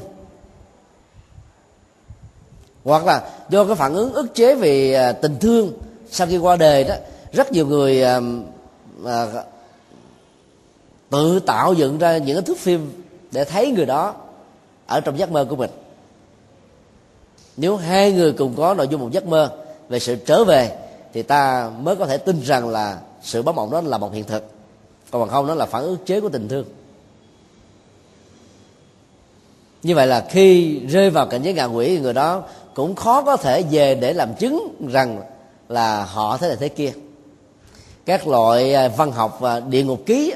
Hoặc 2.83 3.05
là 3.05 3.29
do 3.49 3.65
cái 3.65 3.75
phản 3.75 3.93
ứng 3.93 4.13
ức 4.13 4.35
chế 4.35 4.55
về 4.55 4.93
à, 4.93 5.11
tình 5.11 5.37
thương 5.39 5.71
sau 6.11 6.27
khi 6.27 6.37
qua 6.37 6.55
đời 6.55 6.83
đó 6.83 6.95
rất 7.31 7.51
nhiều 7.51 7.67
người 7.67 8.03
à, 8.03 8.21
à, 9.05 9.27
tự 11.09 11.39
tạo 11.39 11.73
dựng 11.73 11.97
ra 11.97 12.17
những 12.17 12.35
cái 12.35 12.43
thước 12.43 12.57
phim 12.57 13.03
để 13.31 13.43
thấy 13.43 13.71
người 13.71 13.85
đó 13.85 14.15
ở 14.87 15.01
trong 15.01 15.19
giấc 15.19 15.31
mơ 15.31 15.45
của 15.49 15.55
mình. 15.55 15.69
Nếu 17.57 17.77
hai 17.77 18.11
người 18.11 18.33
cùng 18.33 18.55
có 18.57 18.73
nội 18.73 18.87
dung 18.87 19.01
một 19.01 19.11
giấc 19.11 19.25
mơ 19.25 19.51
về 19.89 19.99
sự 19.99 20.15
trở 20.15 20.43
về 20.43 20.77
thì 21.13 21.21
ta 21.21 21.71
mới 21.79 21.95
có 21.95 22.05
thể 22.05 22.17
tin 22.17 22.41
rằng 22.41 22.69
là 22.69 22.99
sự 23.21 23.41
báo 23.41 23.53
mộng 23.53 23.71
đó 23.71 23.81
là 23.81 23.97
một 23.97 24.13
hiện 24.13 24.23
thực. 24.23 24.43
Còn 25.11 25.21
bằng 25.21 25.29
không 25.29 25.47
nó 25.47 25.55
là 25.55 25.65
phản 25.65 25.83
ứng 25.83 25.97
chế 26.05 26.21
của 26.21 26.29
tình 26.29 26.47
thương 26.47 26.65
như 29.83 29.95
vậy 29.95 30.07
là 30.07 30.25
khi 30.29 30.79
rơi 30.79 31.09
vào 31.09 31.25
cảnh 31.25 31.41
giới 31.43 31.53
ngạ 31.53 31.65
quỷ 31.65 31.99
người 31.99 32.13
đó 32.13 32.43
cũng 32.73 32.95
khó 32.95 33.21
có 33.21 33.37
thể 33.37 33.63
về 33.71 33.95
để 33.95 34.13
làm 34.13 34.33
chứng 34.33 34.75
rằng 34.89 35.21
là 35.69 36.03
họ 36.03 36.37
thế 36.37 36.47
này 36.47 36.57
thế 36.59 36.69
kia. 36.69 36.91
Các 38.05 38.27
loại 38.27 38.73
à, 38.73 38.87
văn 38.87 39.11
học 39.11 39.37
và 39.39 39.59
địa 39.59 39.83
ngục 39.83 40.05
ký 40.05 40.33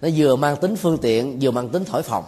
nó 0.00 0.08
vừa 0.16 0.36
mang 0.36 0.56
tính 0.56 0.76
phương 0.76 0.98
tiện, 0.98 1.38
vừa 1.40 1.50
mang 1.50 1.68
tính 1.68 1.84
thổi 1.84 2.02
phòng 2.02 2.24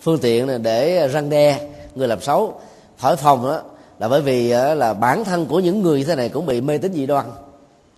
phương 0.00 0.18
tiện 0.18 0.48
là 0.48 0.58
để 0.58 1.08
răng 1.08 1.30
đe 1.30 1.68
người 1.94 2.08
làm 2.08 2.20
xấu. 2.20 2.60
Thổi 2.98 3.16
phòng 3.16 3.44
đó 3.44 3.62
là 3.98 4.08
bởi 4.08 4.22
vì 4.22 4.50
à, 4.50 4.74
là 4.74 4.94
bản 4.94 5.24
thân 5.24 5.46
của 5.46 5.60
những 5.60 5.82
người 5.82 5.98
như 5.98 6.04
thế 6.04 6.14
này 6.14 6.28
cũng 6.28 6.46
bị 6.46 6.60
mê 6.60 6.78
tín 6.78 6.92
dị 6.92 7.06
đoan 7.06 7.26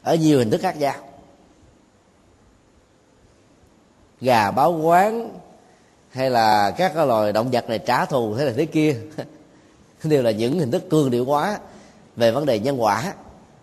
ở 0.03 0.15
nhiều 0.15 0.39
hình 0.39 0.51
thức 0.51 0.61
khác 0.61 0.79
nhau. 0.79 0.95
Gà 4.21 4.51
báo 4.51 4.73
quán 4.73 5.31
hay 6.15 6.31
là 6.31 6.71
các 6.71 6.97
loài 6.97 7.33
động 7.33 7.51
vật 7.51 7.69
này 7.69 7.79
trả 7.79 8.05
thù 8.05 8.37
thế 8.37 8.45
này 8.45 8.55
thế 8.57 8.67
kia. 8.67 8.97
Đều 10.05 10.23
là 10.23 10.31
những 10.31 10.59
hình 10.59 10.71
thức 10.71 10.91
cương 10.91 11.11
điệu 11.11 11.25
hóa 11.25 11.59
về 12.17 12.31
vấn 12.31 12.47
đề 12.47 12.59
nhân 12.59 12.83
quả. 12.83 13.15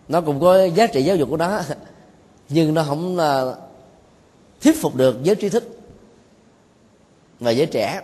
Nó 0.08 0.20
cũng 0.20 0.40
có 0.40 0.64
giá 0.64 0.86
trị 0.86 1.02
giáo 1.02 1.16
dục 1.16 1.30
của 1.30 1.36
nó. 1.36 1.60
Nhưng 2.48 2.74
nó 2.74 2.84
không 2.84 3.18
thuyết 4.60 4.82
phục 4.82 4.94
được 4.94 5.22
giới 5.22 5.36
trí 5.36 5.48
thức 5.48 5.78
và 7.40 7.50
giới 7.50 7.66
trẻ. 7.66 8.00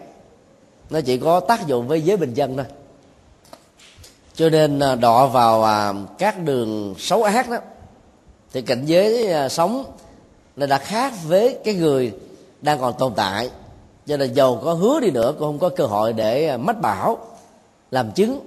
Nó 0.90 1.00
chỉ 1.00 1.18
có 1.18 1.40
tác 1.40 1.66
dụng 1.66 1.88
với 1.88 2.02
giới 2.02 2.16
bình 2.16 2.34
dân 2.34 2.56
thôi. 2.56 2.66
Cho 4.34 4.50
nên 4.50 4.80
à, 4.80 4.94
đọ 4.94 5.26
vào 5.26 5.64
à, 5.64 5.92
các 6.18 6.42
đường 6.42 6.94
xấu 6.98 7.22
ác 7.22 7.50
đó, 7.50 7.58
thì 8.52 8.62
cảnh 8.62 8.84
giới 8.86 9.32
à, 9.32 9.48
sống 9.48 9.84
là 10.56 10.66
đã 10.66 10.78
khác 10.78 11.12
với 11.26 11.58
cái 11.64 11.74
người 11.74 12.12
đang 12.62 12.80
còn 12.80 12.94
tồn 12.98 13.12
tại 13.16 13.50
cho 14.08 14.16
nên 14.16 14.34
giàu 14.34 14.60
có 14.64 14.74
hứa 14.74 15.00
đi 15.00 15.10
nữa, 15.10 15.34
cũng 15.38 15.48
không 15.48 15.58
có 15.58 15.68
cơ 15.68 15.86
hội 15.86 16.12
để 16.12 16.48
à, 16.48 16.56
mách 16.56 16.80
bảo, 16.80 17.18
làm 17.90 18.10
chứng. 18.12 18.40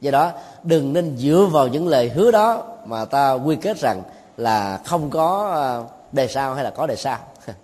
Do 0.00 0.10
đó, 0.10 0.32
đừng 0.62 0.92
nên 0.92 1.16
dựa 1.16 1.48
vào 1.50 1.68
những 1.68 1.88
lời 1.88 2.08
hứa 2.08 2.30
đó 2.30 2.62
mà 2.86 3.04
ta 3.04 3.32
quy 3.32 3.56
kết 3.56 3.80
rằng 3.80 4.02
là 4.36 4.80
không 4.84 5.10
có 5.10 5.50
à, 5.54 5.66
đề 6.12 6.28
sao 6.28 6.54
hay 6.54 6.64
là 6.64 6.70
có 6.70 6.86
đề 6.86 6.96
sao 6.96 7.18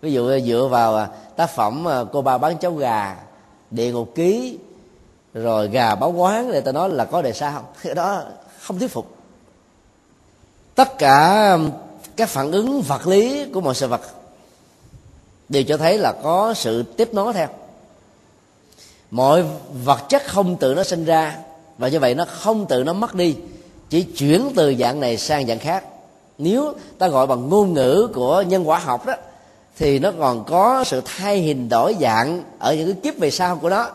ví 0.00 0.12
dụ 0.12 0.40
dựa 0.40 0.68
vào 0.70 0.96
à, 0.96 1.08
tác 1.36 1.50
phẩm 1.50 1.86
cô 2.12 2.22
ba 2.22 2.38
bán 2.38 2.58
cháo 2.58 2.72
gà, 2.72 3.16
địa 3.70 3.92
ngục 3.92 4.08
ký, 4.14 4.58
rồi 5.34 5.68
gà 5.68 5.94
báo 5.94 6.10
quán 6.10 6.52
để 6.52 6.60
ta 6.60 6.72
nói 6.72 6.90
là 6.90 7.04
có 7.04 7.22
đề 7.22 7.32
sao 7.32 7.62
cái 7.82 7.94
đó 7.94 8.22
không 8.60 8.78
thuyết 8.78 8.92
phục. 8.92 9.16
Tất 10.74 10.98
cả 10.98 11.58
các 12.16 12.28
phản 12.28 12.52
ứng 12.52 12.80
vật 12.80 13.06
lý 13.06 13.46
của 13.54 13.60
mọi 13.60 13.74
sự 13.74 13.88
vật 13.88 14.00
đều 15.48 15.62
cho 15.62 15.76
thấy 15.76 15.98
là 15.98 16.12
có 16.22 16.54
sự 16.54 16.82
tiếp 16.82 17.14
nối 17.14 17.32
theo. 17.32 17.48
Mọi 19.10 19.44
vật 19.84 20.08
chất 20.08 20.22
không 20.26 20.56
tự 20.56 20.74
nó 20.74 20.84
sinh 20.84 21.04
ra 21.04 21.36
và 21.78 21.88
như 21.88 22.00
vậy 22.00 22.14
nó 22.14 22.24
không 22.24 22.66
tự 22.66 22.84
nó 22.84 22.92
mất 22.92 23.14
đi 23.14 23.36
chỉ 23.90 24.02
chuyển 24.02 24.52
từ 24.56 24.74
dạng 24.78 25.00
này 25.00 25.16
sang 25.16 25.46
dạng 25.46 25.58
khác. 25.58 25.84
Nếu 26.38 26.74
ta 26.98 27.08
gọi 27.08 27.26
bằng 27.26 27.48
ngôn 27.48 27.72
ngữ 27.72 28.08
của 28.14 28.42
nhân 28.42 28.68
quả 28.68 28.78
học 28.78 29.06
đó 29.06 29.14
thì 29.78 29.98
nó 29.98 30.12
còn 30.18 30.44
có 30.44 30.84
sự 30.84 31.02
thay 31.04 31.38
hình 31.38 31.68
đổi 31.68 31.96
dạng 32.00 32.42
ở 32.58 32.74
những 32.74 32.92
cái 32.92 33.00
kiếp 33.02 33.20
về 33.20 33.30
sau 33.30 33.56
của 33.56 33.68
nó. 33.68 33.88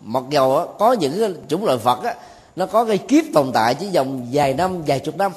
Mặc 0.00 0.24
dầu 0.30 0.74
có 0.78 0.92
những 0.92 1.20
cái 1.20 1.30
chủng 1.48 1.64
loại 1.64 1.78
vật 1.78 2.02
á, 2.02 2.14
nó 2.56 2.66
có 2.66 2.84
cái 2.84 2.98
kiếp 2.98 3.24
tồn 3.34 3.52
tại 3.52 3.74
chỉ 3.74 3.88
vòng 3.94 4.26
vài 4.32 4.54
năm 4.54 4.82
vài 4.86 5.00
chục 5.00 5.16
năm. 5.16 5.32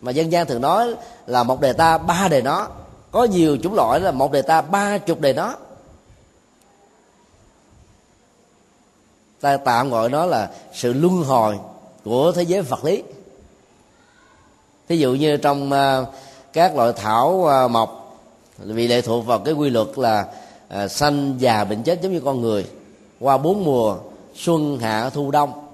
Mà 0.00 0.10
dân 0.10 0.32
gian 0.32 0.46
thường 0.46 0.60
nói 0.60 0.94
là 1.26 1.42
một 1.42 1.60
đề 1.60 1.72
ta 1.72 1.98
ba 1.98 2.28
đề 2.28 2.42
nó 2.42 2.68
có 3.12 3.24
nhiều 3.24 3.56
chủng 3.62 3.74
loại 3.74 4.00
là 4.00 4.10
một 4.10 4.32
đề 4.32 4.42
ta, 4.42 4.60
ba 4.60 4.98
chục 4.98 5.20
đề 5.20 5.32
nó. 5.32 5.54
Ta 9.40 9.56
tạm 9.56 9.90
gọi 9.90 10.08
nó 10.08 10.26
là 10.26 10.50
sự 10.72 10.92
luân 10.92 11.22
hồi 11.22 11.58
của 12.04 12.32
thế 12.32 12.42
giới 12.42 12.62
vật 12.62 12.84
lý. 12.84 13.02
Thí 14.88 14.96
dụ 14.96 15.14
như 15.14 15.36
trong 15.36 15.72
ờ, 15.72 16.06
các 16.52 16.76
loại 16.76 16.92
thảo 16.96 17.44
ờ, 17.44 17.68
mộc, 17.68 18.18
vì 18.58 18.88
lệ 18.88 19.00
thuộc 19.00 19.26
vào 19.26 19.38
cái 19.38 19.54
quy 19.54 19.70
luật 19.70 19.88
là 19.96 20.26
ờ, 20.68 20.88
sanh 20.88 21.34
già 21.38 21.64
bệnh 21.64 21.82
chết 21.82 22.02
giống 22.02 22.12
như 22.12 22.20
con 22.20 22.40
người, 22.40 22.66
qua 23.20 23.38
bốn 23.38 23.64
mùa 23.64 23.96
xuân, 24.34 24.78
hạ, 24.78 25.10
thu, 25.10 25.30
đông. 25.30 25.66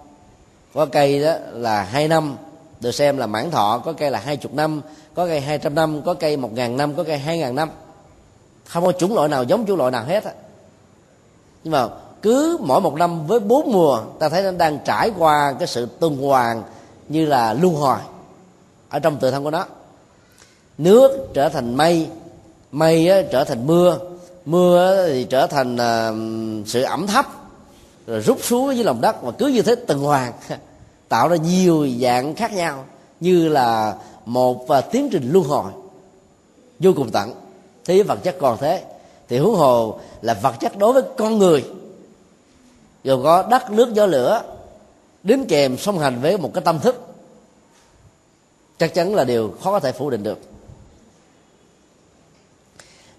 Có 0.75 0.87
cây 0.87 1.23
đó 1.23 1.35
là 1.53 1.83
hai 1.83 2.09
năm 2.09 2.37
được 2.81 2.91
xem 2.91 3.19
là 3.19 3.27
mãn 3.27 3.51
thọ 3.51 3.79
có 3.85 3.93
cây 3.93 4.11
là 4.11 4.19
hai 4.19 4.37
chục 4.37 4.55
năm 4.55 4.81
có 5.15 5.27
cây 5.27 5.41
hai 5.41 5.59
trăm 5.59 5.75
năm 5.75 6.03
có 6.03 6.15
cây 6.15 6.37
một 6.37 6.53
ngàn 6.53 6.77
năm 6.77 6.95
có 6.95 7.05
cây 7.05 7.19
hai 7.19 7.39
ngàn 7.39 7.55
năm. 7.55 7.71
Không 8.67 8.85
có 8.85 8.93
chủng 8.93 9.15
loại 9.15 9.29
nào 9.29 9.45
giống 9.45 9.67
chủng 9.67 9.79
loại 9.79 9.91
nào 9.91 10.05
hết 10.05 10.25
á. 10.25 10.33
Nhưng 11.65 11.73
mà 11.73 11.89
cứ 12.23 12.59
mỗi 12.61 12.81
một 12.81 12.95
năm 12.95 13.27
với 13.27 13.41
bốn 13.41 13.73
mùa 13.73 14.03
ta 14.19 14.29
thấy 14.29 14.43
nó 14.43 14.51
đang 14.51 14.79
trải 14.85 15.11
qua 15.19 15.55
cái 15.59 15.69
sự 15.69 15.89
tuần 16.01 16.17
hoàn 16.17 16.63
như 17.09 17.27
là 17.27 17.55
luân 17.55 17.75
hồi. 17.75 17.99
Ở 18.89 18.99
trong 18.99 19.17
tự 19.17 19.31
thân 19.31 19.45
của 19.45 19.51
nó. 19.51 19.67
Nước 20.79 21.29
trở 21.35 21.49
thành 21.49 21.75
mây 21.75 22.09
mây 22.73 23.27
trở 23.33 23.45
thành 23.45 23.67
mưa 23.67 23.99
mưa 24.45 25.07
thì 25.07 25.25
trở 25.25 25.47
thành 25.47 25.75
uh, 25.75 26.69
sự 26.69 26.83
ẩm 26.83 27.07
thấp 27.07 27.27
rồi 28.07 28.21
rút 28.21 28.39
xuống 28.43 28.75
dưới 28.75 28.85
lòng 28.85 29.01
đất 29.01 29.23
và 29.23 29.31
cứ 29.31 29.47
như 29.47 29.63
thế 29.63 29.75
tuần 29.75 29.99
hoàn. 29.99 30.33
tạo 31.09 31.29
ra 31.29 31.37
nhiều 31.37 31.89
dạng 32.01 32.35
khác 32.35 32.53
nhau, 32.53 32.85
như 33.21 33.49
là 33.49 33.97
một 34.25 34.69
à, 34.69 34.81
tiến 34.81 35.09
trình 35.13 35.31
luân 35.33 35.45
hồi, 35.45 35.73
vô 36.79 36.93
cùng 36.97 37.11
tận. 37.11 37.35
Thế 37.85 37.95
giới 37.95 38.03
vật 38.03 38.19
chất 38.23 38.37
còn 38.41 38.59
thế. 38.61 38.85
Thì 39.29 39.39
huống 39.39 39.55
hồ 39.55 39.99
là 40.23 40.35
vật 40.35 40.55
chất 40.61 40.79
đối 40.79 40.93
với 40.93 41.03
con 41.19 41.39
người, 41.39 41.65
gồm 43.05 43.23
có 43.23 43.43
đất, 43.43 43.71
nước, 43.71 43.95
gió, 43.95 44.07
lửa 44.07 44.43
đến 45.23 45.45
kèm 45.49 45.79
song 45.79 45.99
hành 45.99 46.21
với 46.21 46.39
một 46.39 46.51
cái 46.55 46.65
tâm 46.65 46.81
thức. 46.81 47.07
Chắc 48.79 48.95
chắn 48.95 49.15
là 49.15 49.25
điều 49.25 49.55
khó 49.63 49.73
có 49.73 49.81
thể 49.81 49.93
phủ 49.93 50.11
định 50.11 50.23
được. 50.23 50.39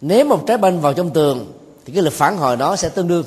Nếu 0.02 0.26
một 0.26 0.44
trái 0.48 0.58
banh 0.58 0.82
vào 0.82 0.94
trong 0.94 1.10
tường, 1.10 1.52
thì 1.86 1.94
cái 1.94 2.04
lực 2.04 2.14
phản 2.14 2.38
hồi 2.38 2.58
đó 2.58 2.76
sẽ 2.76 2.90
tương 2.90 3.08
đương. 3.08 3.26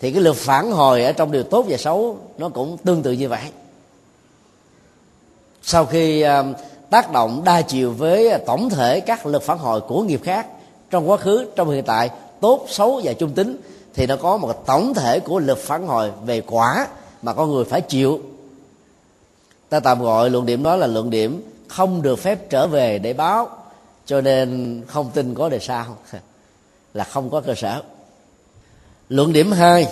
Thì 0.00 0.10
cái 0.12 0.22
lực 0.22 0.36
phản 0.36 0.70
hồi 0.70 1.04
ở 1.04 1.12
trong 1.12 1.32
điều 1.32 1.42
tốt 1.42 1.64
và 1.68 1.76
xấu, 1.76 2.18
nó 2.38 2.48
cũng 2.48 2.76
tương 2.76 3.02
tự 3.02 3.12
như 3.12 3.28
vậy. 3.28 3.42
Sau 5.62 5.86
khi 5.86 6.20
ờ, 6.20 6.44
tác 6.90 7.12
động 7.12 7.42
đa 7.44 7.62
chiều 7.62 7.92
với 7.92 8.30
ờ, 8.30 8.38
tổng 8.46 8.70
thể 8.70 9.00
các 9.00 9.26
lực 9.26 9.42
phản 9.42 9.58
hồi 9.58 9.80
của 9.80 10.02
nghiệp 10.02 10.20
khác 10.24 10.46
trong 10.90 11.10
quá 11.10 11.16
khứ, 11.16 11.46
trong 11.56 11.70
hiện 11.70 11.84
tại, 11.84 12.10
tốt, 12.40 12.66
xấu 12.68 13.00
và 13.04 13.12
trung 13.12 13.30
tính, 13.30 13.56
thì 13.94 14.06
nó 14.06 14.16
có 14.16 14.36
một 14.36 14.66
tổng 14.66 14.94
thể 14.94 15.20
của 15.20 15.38
lực 15.38 15.58
phản 15.58 15.86
hồi 15.86 16.12
về 16.24 16.40
quả 16.40 16.86
mà 17.22 17.32
con 17.32 17.50
người 17.50 17.64
phải 17.64 17.80
chịu. 17.80 18.20
Ta 19.68 19.80
tạm 19.80 20.02
gọi 20.02 20.30
luận 20.30 20.46
điểm 20.46 20.62
đó 20.62 20.76
là 20.76 20.86
luận 20.86 21.10
điểm 21.10 21.42
không 21.68 22.02
được 22.02 22.18
phép 22.18 22.50
trở 22.50 22.66
về 22.66 22.98
để 22.98 23.12
báo, 23.12 23.48
cho 24.06 24.20
nên 24.20 24.82
không 24.86 25.10
tin 25.14 25.34
có 25.34 25.48
đề 25.48 25.58
sao, 25.58 25.96
là 26.94 27.04
không 27.04 27.30
có 27.30 27.40
cơ 27.40 27.54
sở 27.54 27.82
luận 29.08 29.32
điểm 29.32 29.52
hai. 29.52 29.88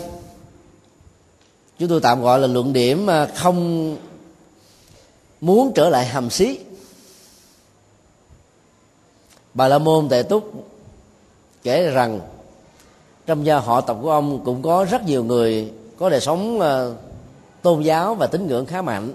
Chúng 1.79 1.89
tôi 1.89 2.01
tạm 2.01 2.23
gọi 2.23 2.41
là 2.41 2.47
luận 2.47 2.73
điểm 2.73 3.07
à, 3.11 3.27
không 3.27 3.97
muốn 5.41 5.73
trở 5.75 5.89
lại 5.89 6.07
hầm 6.07 6.31
xí. 6.31 6.59
Bà 9.55 9.69
la 9.69 9.79
môn 9.79 10.09
tệ 10.09 10.23
túc 10.23 10.67
kể 11.63 11.91
rằng 11.91 12.21
trong 13.27 13.47
gia 13.47 13.59
họ 13.59 13.81
tộc 13.81 13.99
của 14.03 14.11
ông 14.11 14.45
cũng 14.45 14.63
có 14.63 14.87
rất 14.91 15.05
nhiều 15.05 15.25
người 15.25 15.73
có 15.99 16.11
đời 16.11 16.21
sống 16.21 16.61
à, 16.61 16.87
tôn 17.63 17.83
giáo 17.83 18.15
và 18.15 18.27
tín 18.27 18.47
ngưỡng 18.47 18.67
khá 18.67 18.83
mạnh 18.83 19.13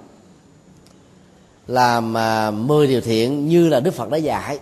làm 1.67 2.17
à, 2.17 2.51
mười 2.51 2.87
điều 2.87 3.01
thiện 3.01 3.47
như 3.47 3.69
là 3.69 3.79
đức 3.79 3.93
phật 3.93 4.09
đã 4.09 4.17
dạy 4.17 4.59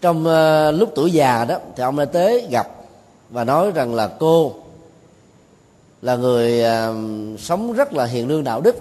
trong 0.00 0.26
uh, 0.26 0.74
lúc 0.80 0.92
tuổi 0.94 1.12
già 1.12 1.44
đó 1.44 1.58
thì 1.76 1.82
ông 1.82 1.96
đã 1.96 2.04
tới 2.04 2.46
gặp 2.50 2.68
và 3.30 3.44
nói 3.44 3.70
rằng 3.70 3.94
là 3.94 4.08
cô 4.20 4.54
là 6.02 6.16
người 6.16 6.62
uh, 6.62 7.40
sống 7.40 7.72
rất 7.72 7.92
là 7.92 8.04
hiền 8.04 8.28
lương 8.28 8.44
đạo 8.44 8.60
đức 8.60 8.76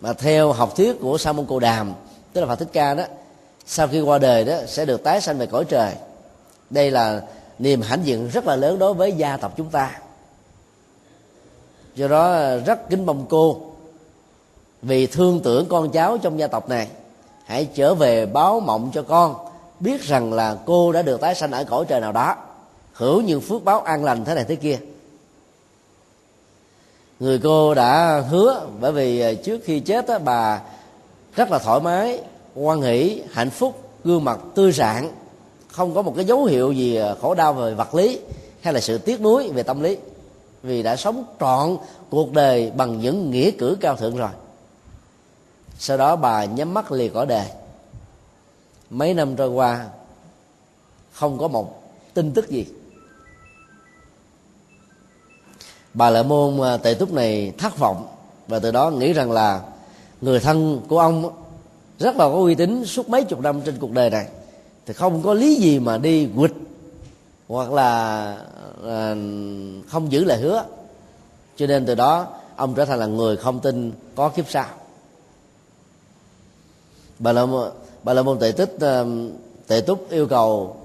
mà 0.00 0.12
theo 0.12 0.52
học 0.52 0.76
thuyết 0.76 1.00
của 1.00 1.18
sa 1.18 1.32
môn 1.32 1.46
cồ 1.46 1.58
đàm 1.60 1.92
tức 2.32 2.40
là 2.40 2.46
phật 2.46 2.56
thích 2.56 2.68
ca 2.72 2.94
đó 2.94 3.04
sau 3.66 3.88
khi 3.88 4.00
qua 4.00 4.18
đời 4.18 4.44
đó 4.44 4.56
sẽ 4.66 4.84
được 4.84 5.02
tái 5.02 5.20
sanh 5.20 5.38
về 5.38 5.46
cõi 5.46 5.64
trời. 5.64 5.92
Đây 6.70 6.90
là 6.90 7.22
niềm 7.58 7.82
hãnh 7.82 8.06
diện 8.06 8.28
rất 8.28 8.46
là 8.46 8.56
lớn 8.56 8.78
đối 8.78 8.94
với 8.94 9.12
gia 9.12 9.36
tộc 9.36 9.52
chúng 9.56 9.70
ta. 9.70 9.98
Do 11.94 12.08
đó 12.08 12.32
ờ, 12.32 12.58
rất 12.58 12.90
kính 12.90 13.06
mong 13.06 13.26
cô 13.28 13.60
vì 14.82 15.06
thương 15.06 15.40
tưởng 15.40 15.66
con 15.68 15.90
cháu 15.90 16.18
trong 16.18 16.38
gia 16.38 16.46
tộc 16.46 16.68
này 16.68 16.88
hãy 17.44 17.68
trở 17.74 17.94
về 17.94 18.26
báo 18.26 18.60
mộng 18.60 18.90
cho 18.94 19.02
con 19.02 19.34
biết 19.80 20.02
rằng 20.02 20.32
là 20.32 20.56
cô 20.66 20.92
đã 20.92 21.02
được 21.02 21.20
tái 21.20 21.34
sanh 21.34 21.50
ở 21.50 21.64
cõi 21.64 21.84
trời 21.88 22.00
nào 22.00 22.12
đó. 22.12 22.36
Hưởng 22.92 23.26
những 23.26 23.40
phước 23.40 23.64
báo 23.64 23.80
an 23.80 24.04
lành 24.04 24.24
thế 24.24 24.34
này 24.34 24.44
thế 24.44 24.56
kia. 24.56 24.78
Người 27.20 27.40
cô 27.42 27.74
đã 27.74 28.22
hứa 28.30 28.66
bởi 28.80 28.92
vì 28.92 29.20
à, 29.20 29.32
trước 29.44 29.60
khi 29.64 29.80
chết 29.80 30.08
á, 30.08 30.18
bà 30.18 30.60
rất 31.34 31.50
là 31.50 31.58
thoải 31.58 31.80
mái 31.80 32.20
hoan 32.54 32.82
hỷ 32.82 33.22
hạnh 33.32 33.50
phúc 33.50 33.80
gương 34.04 34.24
mặt 34.24 34.38
tươi 34.54 34.72
rạng 34.72 35.12
không 35.68 35.94
có 35.94 36.02
một 36.02 36.12
cái 36.16 36.24
dấu 36.24 36.44
hiệu 36.44 36.72
gì 36.72 36.96
à, 36.96 37.14
khổ 37.22 37.34
đau 37.34 37.52
về 37.52 37.74
vật 37.74 37.94
lý 37.94 38.20
hay 38.60 38.74
là 38.74 38.80
sự 38.80 38.98
tiếc 38.98 39.20
nuối 39.20 39.48
về 39.48 39.62
tâm 39.62 39.82
lý. 39.82 39.96
Vì 40.62 40.82
đã 40.82 40.96
sống 40.96 41.24
trọn 41.40 41.76
cuộc 42.10 42.32
đời 42.32 42.72
bằng 42.76 43.00
những 43.00 43.30
nghĩa 43.30 43.50
cử 43.50 43.76
cao 43.80 43.96
thượng 43.96 44.16
rồi. 44.16 44.30
Sau 45.78 45.96
đó 45.96 46.16
bà 46.16 46.44
nhắm 46.44 46.74
mắt 46.74 46.92
lìa 46.92 47.08
cõi 47.08 47.26
đời 47.26 47.46
mấy 48.90 49.14
năm 49.14 49.36
trôi 49.36 49.48
qua 49.48 49.86
không 51.12 51.38
có 51.38 51.48
một 51.48 51.82
tin 52.14 52.32
tức 52.32 52.48
gì. 52.48 52.66
Bà 55.94 56.10
lợi 56.10 56.24
môn 56.24 56.60
à, 56.60 56.76
tệ 56.76 56.94
túc 56.94 57.12
này 57.12 57.52
thất 57.58 57.78
vọng 57.78 58.08
và 58.48 58.58
từ 58.58 58.70
đó 58.70 58.90
nghĩ 58.90 59.12
rằng 59.12 59.32
là 59.32 59.62
người 60.20 60.40
thân 60.40 60.80
của 60.88 60.98
ông 60.98 61.32
rất 61.98 62.16
là 62.16 62.24
có 62.24 62.34
uy 62.34 62.54
tín 62.54 62.84
suốt 62.86 63.08
mấy 63.08 63.24
chục 63.24 63.40
năm 63.40 63.60
trên 63.60 63.76
cuộc 63.78 63.90
đời 63.90 64.10
này 64.10 64.28
thì 64.86 64.94
không 64.94 65.22
có 65.22 65.34
lý 65.34 65.54
gì 65.54 65.78
mà 65.78 65.98
đi 65.98 66.28
quỵt 66.36 66.52
hoặc 67.48 67.72
là 67.72 68.26
à, 68.86 69.14
không 69.88 70.12
giữ 70.12 70.24
lời 70.24 70.38
hứa. 70.38 70.64
Cho 71.56 71.66
nên 71.66 71.86
từ 71.86 71.94
đó 71.94 72.26
ông 72.56 72.74
trở 72.74 72.84
thành 72.84 72.98
là 72.98 73.06
người 73.06 73.36
không 73.36 73.60
tin 73.60 73.92
có 74.14 74.28
kiếp 74.28 74.50
sau. 74.50 74.66
Bà 77.18 77.32
la 77.32 77.46
môn 77.46 77.70
bà 78.06 78.12
la 78.12 78.22
môn 78.22 78.38
tệ 78.38 78.52
tích 78.52 78.76
ờ, 78.80 79.06
tệ 79.66 79.80
túc 79.80 80.10
yêu 80.10 80.26
cầu 80.26 80.76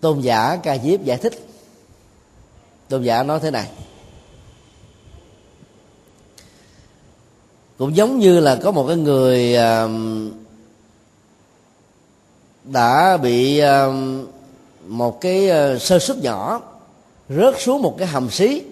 tôn 0.00 0.20
giả 0.20 0.56
ca 0.62 0.78
diếp 0.78 1.04
giải 1.04 1.16
thích. 1.16 1.46
Tôn 2.88 3.02
giả 3.02 3.22
nói 3.22 3.40
thế 3.40 3.50
này. 3.50 3.70
Cũng 7.78 7.96
giống 7.96 8.18
như 8.18 8.40
là 8.40 8.56
có 8.62 8.70
một 8.70 8.86
cái 8.88 8.96
người 8.96 9.54
ờ, 9.54 9.90
đã 12.64 13.16
bị 13.16 13.58
ờ, 13.58 13.92
một 14.86 15.20
cái 15.20 15.48
sơ 15.80 15.98
suất 15.98 16.16
nhỏ 16.18 16.62
rớt 17.28 17.54
xuống 17.58 17.82
một 17.82 17.94
cái 17.98 18.08
hầm 18.08 18.30
xí. 18.30 18.62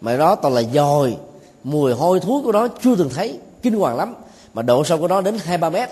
Mà 0.00 0.16
đó 0.16 0.34
toàn 0.34 0.54
là 0.54 0.62
dòi, 0.74 1.16
mùi 1.64 1.92
hôi 1.92 2.20
thối 2.20 2.42
của 2.42 2.52
nó 2.52 2.68
chưa 2.68 2.96
từng 2.96 3.10
thấy, 3.14 3.38
kinh 3.62 3.74
hoàng 3.74 3.96
lắm 3.96 4.14
mà 4.54 4.62
độ 4.62 4.84
sâu 4.84 4.98
của 4.98 5.08
nó 5.08 5.20
đến 5.20 5.38
hai, 5.44 5.58
ba 5.58 5.70
mét. 5.70 5.88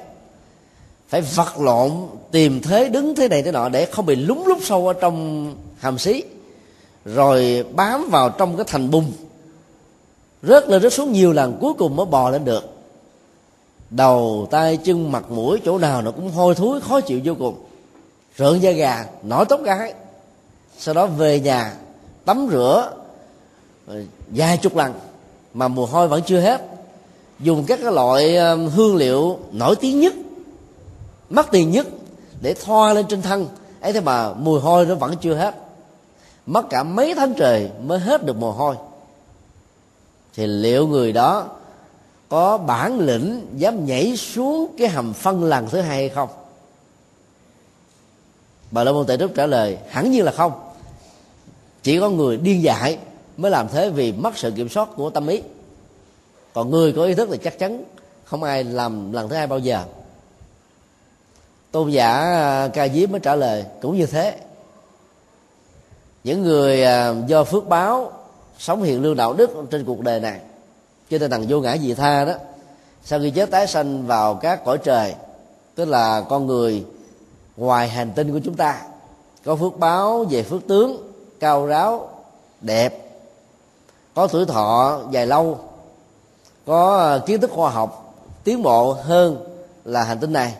Phải 1.08 1.20
vật 1.20 1.60
lộn, 1.60 1.90
tìm 2.30 2.60
thế, 2.62 2.88
đứng 2.88 3.14
thế 3.14 3.28
này 3.28 3.42
thế 3.42 3.52
nọ 3.52 3.68
để 3.68 3.86
không 3.86 4.06
bị 4.06 4.16
lúng 4.16 4.46
lúc 4.46 4.58
sâu 4.62 4.88
ở 4.88 4.92
trong 4.92 5.46
hàm 5.78 5.98
xí. 5.98 6.22
Rồi 7.04 7.64
bám 7.72 8.08
vào 8.10 8.30
trong 8.30 8.56
cái 8.56 8.64
thành 8.68 8.90
bùn. 8.90 9.04
Rớt 10.42 10.68
lên, 10.68 10.82
rớt 10.82 10.92
xuống 10.92 11.12
nhiều 11.12 11.32
lần, 11.32 11.58
cuối 11.60 11.72
cùng 11.78 11.96
mới 11.96 12.06
bò 12.06 12.30
lên 12.30 12.44
được. 12.44 12.64
Đầu 13.90 14.48
tay, 14.50 14.76
chân, 14.76 15.12
mặt, 15.12 15.30
mũi, 15.30 15.60
chỗ 15.64 15.78
nào 15.78 16.02
nó 16.02 16.10
cũng 16.10 16.30
hôi 16.30 16.54
thối, 16.54 16.80
khó 16.80 17.00
chịu 17.00 17.20
vô 17.24 17.34
cùng. 17.38 17.54
Rợn 18.36 18.60
da 18.60 18.70
gà 18.70 19.04
nổi 19.22 19.44
tóc 19.48 19.62
gái. 19.62 19.94
Sau 20.78 20.94
đó 20.94 21.06
về 21.06 21.40
nhà, 21.40 21.74
tắm 22.24 22.48
rửa 22.50 22.92
ờ, 23.86 24.02
vài 24.28 24.56
chục 24.56 24.76
lần. 24.76 24.92
Mà 25.54 25.68
mùi 25.68 25.86
hôi 25.86 26.08
vẫn 26.08 26.22
chưa 26.26 26.40
hết 26.40 26.60
dùng 27.42 27.64
các 27.64 27.78
cái 27.82 27.92
loại 27.92 28.36
um, 28.36 28.68
hương 28.68 28.96
liệu 28.96 29.38
nổi 29.52 29.76
tiếng 29.76 30.00
nhất, 30.00 30.14
mắc 31.30 31.48
tiền 31.50 31.70
nhất 31.70 31.86
để 32.40 32.54
thoa 32.54 32.92
lên 32.92 33.06
trên 33.08 33.22
thân. 33.22 33.48
Ấy 33.80 33.92
thế 33.92 34.00
mà 34.00 34.32
mùi 34.34 34.60
hôi 34.60 34.86
nó 34.86 34.94
vẫn 34.94 35.16
chưa 35.20 35.34
hết. 35.34 35.54
Mất 36.46 36.70
cả 36.70 36.82
mấy 36.82 37.14
tháng 37.14 37.34
trời 37.34 37.70
mới 37.82 37.98
hết 37.98 38.24
được 38.24 38.36
mồ 38.36 38.52
hôi. 38.52 38.76
Thì 40.34 40.46
liệu 40.46 40.86
người 40.86 41.12
đó 41.12 41.48
có 42.28 42.58
bản 42.58 43.00
lĩnh 43.00 43.46
dám 43.56 43.86
nhảy 43.86 44.16
xuống 44.16 44.74
cái 44.78 44.88
hầm 44.88 45.12
phân 45.12 45.44
lần 45.44 45.68
thứ 45.68 45.80
hai 45.80 45.96
hay 45.96 46.08
không? 46.08 46.28
Bà 48.70 48.84
la 48.84 48.92
môn 48.92 49.06
tệ 49.06 49.16
đức 49.16 49.34
trả 49.34 49.46
lời, 49.46 49.78
hẳn 49.88 50.10
nhiên 50.10 50.24
là 50.24 50.32
không. 50.32 50.52
Chỉ 51.82 52.00
có 52.00 52.10
người 52.10 52.36
điên 52.36 52.62
dại 52.62 52.98
mới 53.36 53.50
làm 53.50 53.68
thế 53.68 53.90
vì 53.90 54.12
mất 54.12 54.38
sự 54.38 54.50
kiểm 54.50 54.68
soát 54.68 54.88
của 54.96 55.10
tâm 55.10 55.26
ý 55.26 55.42
còn 56.52 56.70
người 56.70 56.92
có 56.92 57.04
ý 57.04 57.14
thức 57.14 57.28
thì 57.32 57.38
chắc 57.38 57.58
chắn, 57.58 57.84
không 58.24 58.42
ai 58.42 58.64
làm 58.64 59.12
lần 59.12 59.28
thứ 59.28 59.36
hai 59.36 59.46
bao 59.46 59.58
giờ. 59.58 59.84
Tôn 61.70 61.90
giả 61.90 62.12
à, 62.12 62.68
ca 62.68 62.88
diếp 62.88 63.10
mới 63.10 63.20
trả 63.20 63.36
lời, 63.36 63.64
cũng 63.82 63.96
như 63.96 64.06
thế. 64.06 64.36
Những 66.24 66.42
người 66.42 66.84
à, 66.84 67.14
do 67.26 67.44
phước 67.44 67.68
báo 67.68 68.12
sống 68.58 68.82
hiện 68.82 69.02
lương 69.02 69.16
đạo 69.16 69.32
đức 69.32 69.50
trên 69.70 69.84
cuộc 69.84 70.00
đời 70.00 70.20
này, 70.20 70.40
cho 71.10 71.18
nên 71.18 71.30
thằng 71.30 71.46
vô 71.48 71.60
ngã 71.60 71.76
dị 71.76 71.94
tha 71.94 72.24
đó, 72.24 72.34
sau 73.04 73.20
khi 73.20 73.30
chết 73.30 73.50
tái 73.50 73.66
sanh 73.66 74.06
vào 74.06 74.34
các 74.34 74.64
cõi 74.64 74.78
trời, 74.78 75.14
tức 75.74 75.84
là 75.84 76.20
con 76.20 76.46
người 76.46 76.84
ngoài 77.56 77.88
hành 77.88 78.12
tinh 78.14 78.32
của 78.32 78.40
chúng 78.44 78.54
ta, 78.54 78.82
có 79.44 79.56
phước 79.56 79.78
báo 79.78 80.24
về 80.30 80.42
phước 80.42 80.66
tướng 80.66 81.12
cao 81.40 81.66
ráo, 81.66 82.08
đẹp, 82.60 83.10
có 84.14 84.26
tuổi 84.26 84.46
thọ 84.46 85.00
dài 85.10 85.26
lâu 85.26 85.58
có 86.66 86.96
ờ, 86.96 87.18
kiến 87.26 87.40
thức 87.40 87.50
khoa 87.50 87.70
học 87.70 88.14
tiến 88.44 88.62
bộ 88.62 88.92
hơn 88.92 89.44
là 89.84 90.04
hành 90.04 90.18
tinh 90.18 90.32
này. 90.32 90.54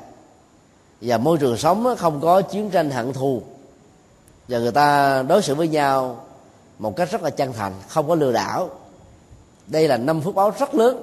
Và 1.01 1.19
môi 1.19 1.39
trường 1.39 1.57
sống 1.57 1.95
không 1.99 2.21
có 2.21 2.43
chiến 2.43 2.71
tranh 2.71 2.91
hận 2.91 3.13
thù. 3.13 3.43
Và 4.49 4.59
người 4.59 4.73
ta 4.73 5.23
đối 5.23 5.43
xử 5.43 5.55
với 5.55 5.69
nhau 5.69 6.17
một 6.79 6.97
cách 6.97 7.11
rất 7.11 7.23
là 7.23 7.31
chân 7.31 7.53
thành, 7.53 7.73
không 7.89 8.09
có 8.09 8.15
lừa 8.15 8.33
đảo. 8.33 8.71
Đây 9.67 9.89
là 9.89 9.97
năm 9.97 10.21
phước 10.21 10.35
báo 10.35 10.53
rất 10.59 10.75
lớn. 10.75 11.03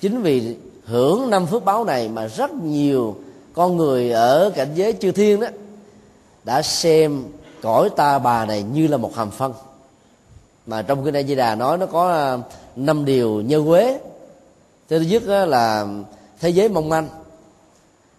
Chính 0.00 0.22
vì 0.22 0.56
hưởng 0.84 1.30
năm 1.30 1.46
phước 1.46 1.64
báo 1.64 1.84
này 1.84 2.08
mà 2.08 2.26
rất 2.26 2.52
nhiều 2.52 3.16
con 3.52 3.76
người 3.76 4.10
ở 4.10 4.50
cảnh 4.54 4.68
giới 4.74 4.92
chư 4.92 5.12
thiên 5.12 5.40
đó 5.40 5.46
đã 6.44 6.62
xem 6.62 7.24
cõi 7.62 7.90
ta 7.96 8.18
bà 8.18 8.46
này 8.46 8.62
như 8.62 8.86
là 8.86 8.96
một 8.96 9.16
hàm 9.16 9.30
phân. 9.30 9.52
Mà 10.66 10.82
trong 10.82 11.04
kinh 11.04 11.16
A 11.16 11.22
Di 11.22 11.34
Đà 11.34 11.54
nói 11.54 11.78
nó 11.78 11.86
có 11.86 12.12
ờ, 12.12 12.40
năm 12.76 13.04
điều 13.04 13.40
như 13.40 13.62
quế 13.62 13.98
thứ 14.88 15.00
nhất 15.00 15.22
là 15.26 15.86
thế 16.40 16.48
giới 16.48 16.68
mong 16.68 16.88
manh. 16.88 17.08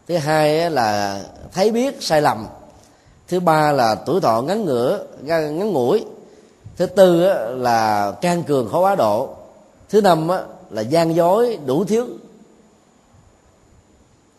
Thứ 0.07 0.17
hai 0.17 0.71
là 0.71 1.21
thấy 1.53 1.71
biết 1.71 2.03
sai 2.03 2.21
lầm. 2.21 2.47
Thứ 3.27 3.39
ba 3.39 3.71
là 3.71 3.95
tuổi 3.95 4.21
thọ 4.21 4.41
ngắn 4.41 4.65
ngửa, 4.65 5.05
ngắn 5.21 5.71
ngủi. 5.71 6.05
Thứ 6.77 6.85
tư 6.85 7.33
là 7.55 8.11
can 8.21 8.43
cường 8.43 8.69
khó 8.71 8.79
quá 8.79 8.95
độ. 8.95 9.35
Thứ 9.89 10.01
năm 10.01 10.27
là 10.69 10.81
gian 10.81 11.15
dối 11.15 11.59
đủ 11.65 11.85
thiếu 11.85 12.05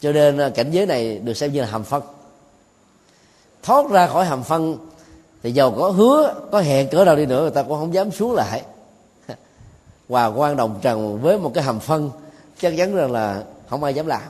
cho 0.01 0.13
nên 0.13 0.39
à, 0.39 0.49
cảnh 0.49 0.71
giới 0.71 0.87
này 0.87 1.19
được 1.19 1.37
xem 1.37 1.53
như 1.53 1.61
là 1.61 1.67
hầm 1.67 1.85
phân. 1.85 2.03
Thoát 3.63 3.91
ra 3.91 4.07
khỏi 4.07 4.25
hầm 4.25 4.43
phân 4.43 4.79
thì 5.43 5.53
giàu 5.53 5.75
có 5.79 5.91
hứa, 5.91 6.35
có 6.53 6.61
hẹn 6.61 6.89
cỡ 6.89 7.05
nào 7.05 7.17
đi 7.17 7.27
nữa, 7.27 7.41
người 7.41 7.51
ta 7.51 7.63
cũng 7.63 7.79
không 7.79 7.95
dám 7.95 8.11
xuống 8.11 8.35
lại 8.35 8.63
hòa 10.09 10.27
quan 10.27 10.57
đồng 10.57 10.79
trần 10.83 11.23
với 11.23 11.39
một 11.39 11.51
cái 11.55 11.65
hầm 11.65 11.81
phân 11.81 12.11
chắc 12.61 12.75
chắn 12.77 12.95
rằng 12.95 13.13
là 13.13 13.43
không 13.69 13.85
ai 13.85 13.95
dám 13.95 14.07
làm. 14.07 14.23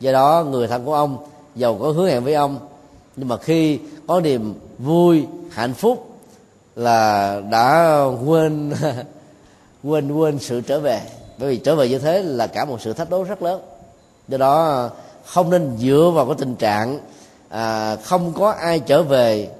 Do 0.00 0.12
đó 0.12 0.44
người 0.50 0.68
thân 0.68 0.84
của 0.84 0.94
ông 0.94 1.18
giàu 1.54 1.78
có 1.80 1.90
hứa 1.90 2.08
hẹn 2.08 2.24
với 2.24 2.34
ông. 2.34 2.58
Nhưng 3.16 3.28
mà 3.28 3.36
khi 3.36 3.78
có 4.06 4.20
niềm 4.20 4.54
vui 4.78 5.26
hạnh 5.50 5.74
phúc 5.74 6.08
là 6.76 7.40
đã 7.50 8.02
quên 8.26 8.72
quên 9.84 10.12
quên 10.12 10.38
sự 10.38 10.60
trở 10.60 10.80
về. 10.80 11.00
Bởi 11.38 11.50
vì 11.50 11.56
trở 11.56 11.76
về 11.76 11.88
như 11.88 11.98
thế 11.98 12.22
là 12.22 12.46
cả 12.46 12.64
một 12.64 12.80
sự 12.80 12.92
thách 12.92 13.10
đố 13.10 13.22
rất 13.22 13.42
lớn. 13.42 13.62
Do 14.28 14.38
đó 14.38 14.90
không 15.24 15.50
nên 15.50 15.76
dựa 15.78 16.12
vào 16.14 16.26
cái 16.26 16.34
tình 16.38 16.56
trạng 16.56 16.98
à, 17.48 17.96
không 17.96 18.32
có 18.32 18.50
ai 18.50 18.80
trở 18.80 19.02
về 19.02 19.50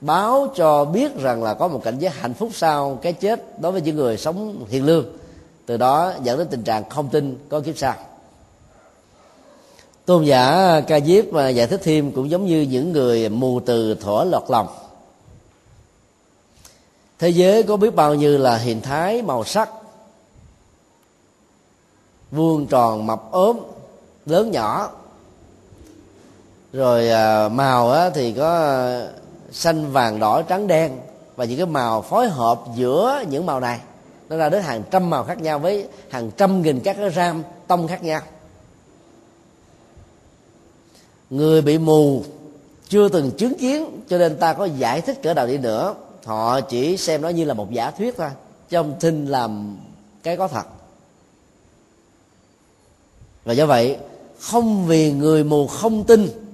báo 0.00 0.48
cho 0.54 0.84
biết 0.84 1.16
rằng 1.16 1.42
là 1.42 1.54
có 1.54 1.68
một 1.68 1.80
cảnh 1.84 1.98
giới 1.98 2.10
hạnh 2.10 2.34
phúc 2.34 2.50
sau 2.54 2.98
cái 3.02 3.12
chết 3.12 3.60
đối 3.60 3.72
với 3.72 3.80
những 3.80 3.96
người 3.96 4.16
sống 4.16 4.64
hiền 4.68 4.86
lương. 4.86 5.06
Từ 5.66 5.76
đó 5.76 6.12
dẫn 6.22 6.38
đến 6.38 6.48
tình 6.50 6.62
trạng 6.62 6.88
không 6.88 7.08
tin, 7.08 7.38
có 7.48 7.60
kiếp 7.60 7.78
sau. 7.78 7.94
Tôn 10.04 10.24
giả 10.24 10.80
ca 10.80 11.00
diếp 11.00 11.24
và 11.30 11.48
giải 11.48 11.66
thích 11.66 11.80
thêm 11.84 12.12
cũng 12.12 12.30
giống 12.30 12.46
như 12.46 12.60
những 12.60 12.92
người 12.92 13.28
mù 13.28 13.60
từ 13.60 13.94
thổ 13.94 14.24
lọt 14.24 14.42
lòng. 14.48 14.68
Thế 17.18 17.28
giới 17.28 17.62
có 17.62 17.76
biết 17.76 17.94
bao 17.94 18.14
nhiêu 18.14 18.38
là 18.38 18.56
hình 18.56 18.80
thái 18.80 19.22
màu 19.22 19.44
sắc, 19.44 19.70
vuông 22.30 22.66
tròn 22.66 23.06
mập 23.06 23.30
ốm, 23.30 23.58
lớn 24.26 24.50
nhỏ. 24.50 24.90
Rồi 26.72 27.10
à, 27.10 27.48
màu 27.48 28.10
thì 28.10 28.32
có 28.32 28.80
xanh, 29.58 29.92
vàng, 29.92 30.18
đỏ, 30.18 30.42
trắng, 30.42 30.66
đen. 30.66 30.98
Và 31.36 31.44
những 31.44 31.56
cái 31.56 31.66
màu 31.66 32.02
phối 32.02 32.28
hợp 32.28 32.60
giữa 32.74 33.24
những 33.30 33.46
màu 33.46 33.60
này, 33.60 33.80
nó 34.28 34.36
ra 34.36 34.48
đến 34.48 34.62
hàng 34.62 34.82
trăm 34.90 35.10
màu 35.10 35.24
khác 35.24 35.40
nhau 35.40 35.58
với 35.58 35.88
hàng 36.08 36.30
trăm 36.36 36.62
nghìn 36.62 36.80
các 36.80 36.96
cái 37.00 37.10
ram 37.10 37.42
tông 37.66 37.88
khác 37.88 38.02
nhau. 38.02 38.20
Người 41.30 41.62
bị 41.62 41.78
mù, 41.78 42.24
chưa 42.88 43.08
từng 43.08 43.30
chứng 43.30 43.58
kiến, 43.58 44.00
cho 44.08 44.18
nên 44.18 44.36
ta 44.36 44.52
có 44.52 44.64
giải 44.64 45.00
thích 45.00 45.22
cỡ 45.22 45.34
nào 45.34 45.46
đi 45.46 45.58
nữa. 45.58 45.94
Họ 46.24 46.60
chỉ 46.60 46.96
xem 46.96 47.22
nó 47.22 47.28
như 47.28 47.44
là 47.44 47.54
một 47.54 47.70
giả 47.70 47.90
thuyết 47.90 48.16
thôi 48.16 48.30
trong 48.68 48.94
tin 49.00 49.26
làm 49.26 49.76
cái 50.22 50.36
có 50.36 50.48
thật. 50.48 50.66
Và 53.44 53.52
do 53.52 53.66
vậy, 53.66 53.96
không 54.40 54.86
vì 54.86 55.12
người 55.12 55.44
mù 55.44 55.66
không 55.66 56.04
tin 56.04 56.47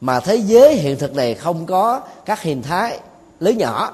mà 0.00 0.20
thế 0.20 0.36
giới 0.36 0.74
hiện 0.74 0.98
thực 0.98 1.14
này 1.14 1.34
không 1.34 1.66
có 1.66 2.00
các 2.24 2.42
hình 2.42 2.62
thái 2.62 3.00
lớn 3.40 3.58
nhỏ 3.58 3.92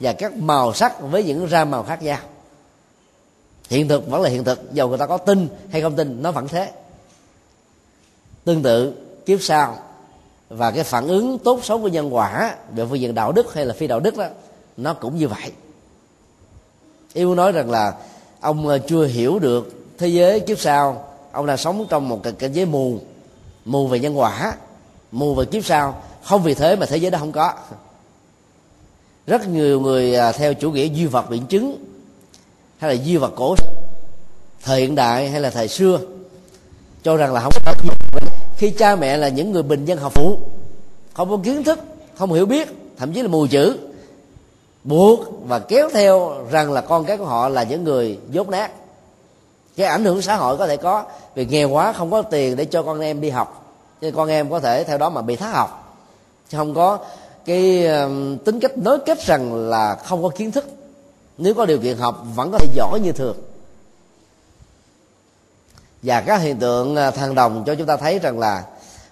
và 0.00 0.12
các 0.12 0.36
màu 0.36 0.74
sắc 0.74 1.00
với 1.00 1.24
những 1.24 1.46
ra 1.46 1.64
màu 1.64 1.82
khác 1.82 2.02
nhau. 2.02 2.18
Hiện 3.68 3.88
thực 3.88 4.08
vẫn 4.08 4.22
là 4.22 4.30
hiện 4.30 4.44
thực, 4.44 4.72
dầu 4.72 4.88
người 4.88 4.98
ta 4.98 5.06
có 5.06 5.16
tin 5.16 5.48
hay 5.70 5.82
không 5.82 5.96
tin, 5.96 6.22
nó 6.22 6.30
vẫn 6.30 6.48
thế. 6.48 6.70
Tương 8.44 8.62
tự, 8.62 8.94
kiếp 9.26 9.42
sau 9.42 9.78
và 10.48 10.70
cái 10.70 10.84
phản 10.84 11.08
ứng 11.08 11.38
tốt 11.38 11.60
xấu 11.62 11.78
của 11.80 11.88
nhân 11.88 12.14
quả 12.14 12.56
về 12.74 12.86
phương 12.86 13.00
diện 13.00 13.14
đạo 13.14 13.32
đức 13.32 13.54
hay 13.54 13.66
là 13.66 13.74
phi 13.74 13.86
đạo 13.86 14.00
đức 14.00 14.16
đó, 14.16 14.26
nó 14.76 14.94
cũng 14.94 15.16
như 15.16 15.28
vậy. 15.28 15.52
Yêu 17.12 17.34
nói 17.34 17.52
rằng 17.52 17.70
là 17.70 17.94
ông 18.40 18.68
ờ, 18.68 18.78
chưa 18.78 19.06
hiểu 19.06 19.38
được 19.38 19.72
thế 19.98 20.08
giới 20.08 20.40
kiếp 20.40 20.60
sau, 20.60 21.08
ông 21.32 21.46
đang 21.46 21.56
sống 21.56 21.86
trong 21.90 22.08
một 22.08 22.20
cái 22.22 22.32
cảnh 22.32 22.52
giới 22.52 22.66
mù 22.66 22.98
mù 23.64 23.86
về 23.86 23.98
nhân 23.98 24.18
quả 24.18 24.54
mù 25.12 25.34
và 25.34 25.44
kiếp 25.44 25.64
sau. 25.64 26.02
Không 26.22 26.42
vì 26.42 26.54
thế 26.54 26.76
mà 26.76 26.86
thế 26.86 26.96
giới 26.96 27.10
đó 27.10 27.18
không 27.18 27.32
có. 27.32 27.52
Rất 29.26 29.48
nhiều 29.48 29.80
người 29.80 30.16
à, 30.16 30.32
theo 30.32 30.54
chủ 30.54 30.70
nghĩa 30.70 30.86
duy 30.86 31.06
vật 31.06 31.30
biện 31.30 31.46
chứng, 31.46 31.84
hay 32.78 32.96
là 32.96 33.02
duy 33.02 33.16
vật 33.16 33.32
cổ 33.36 33.54
thời 34.62 34.80
hiện 34.80 34.94
đại 34.94 35.28
hay 35.28 35.40
là 35.40 35.50
thời 35.50 35.68
xưa, 35.68 35.98
cho 37.02 37.16
rằng 37.16 37.32
là 37.32 37.40
không 37.40 37.52
có 37.66 37.74
khi 38.56 38.70
cha 38.70 38.96
mẹ 38.96 39.16
là 39.16 39.28
những 39.28 39.52
người 39.52 39.62
bình 39.62 39.84
dân 39.84 39.98
học 39.98 40.12
phụ 40.14 40.38
không 41.14 41.30
có 41.30 41.38
kiến 41.44 41.64
thức, 41.64 41.78
không 42.14 42.32
hiểu 42.32 42.46
biết, 42.46 42.68
thậm 42.98 43.12
chí 43.12 43.22
là 43.22 43.28
mù 43.28 43.46
chữ, 43.46 43.78
buộc 44.84 45.20
và 45.46 45.58
kéo 45.58 45.90
theo 45.92 46.34
rằng 46.50 46.72
là 46.72 46.80
con 46.80 47.04
cái 47.04 47.16
của 47.16 47.24
họ 47.24 47.48
là 47.48 47.62
những 47.62 47.84
người 47.84 48.18
dốt 48.30 48.48
nát. 48.48 48.70
Cái 49.76 49.86
ảnh 49.86 50.04
hưởng 50.04 50.22
xã 50.22 50.36
hội 50.36 50.56
có 50.56 50.66
thể 50.66 50.76
có, 50.76 51.04
vì 51.34 51.46
nghèo 51.46 51.68
quá, 51.68 51.92
không 51.92 52.10
có 52.10 52.22
tiền 52.22 52.56
để 52.56 52.64
cho 52.64 52.82
con 52.82 53.00
em 53.00 53.20
đi 53.20 53.30
học 53.30 53.61
cho 54.02 54.10
con 54.10 54.28
em 54.28 54.50
có 54.50 54.60
thể 54.60 54.84
theo 54.84 54.98
đó 54.98 55.10
mà 55.10 55.22
bị 55.22 55.36
thác 55.36 55.52
học. 55.52 55.98
Chứ 56.48 56.58
không 56.58 56.74
có 56.74 56.98
cái 57.44 57.88
tính 58.44 58.60
cách 58.60 58.78
nối 58.78 58.98
kết 59.06 59.26
rằng 59.26 59.54
là 59.54 59.94
không 59.94 60.22
có 60.22 60.28
kiến 60.28 60.52
thức. 60.52 60.64
Nếu 61.38 61.54
có 61.54 61.66
điều 61.66 61.78
kiện 61.78 61.96
học, 61.96 62.26
vẫn 62.34 62.52
có 62.52 62.58
thể 62.58 62.66
giỏi 62.74 63.00
như 63.00 63.12
thường. 63.12 63.36
Và 66.02 66.20
các 66.20 66.40
hiện 66.40 66.56
tượng 66.56 66.96
thằng 66.96 67.12
thăng 67.12 67.34
đồng 67.34 67.64
cho 67.66 67.74
chúng 67.74 67.86
ta 67.86 67.96
thấy 67.96 68.18
rằng 68.18 68.38
là 68.38 68.64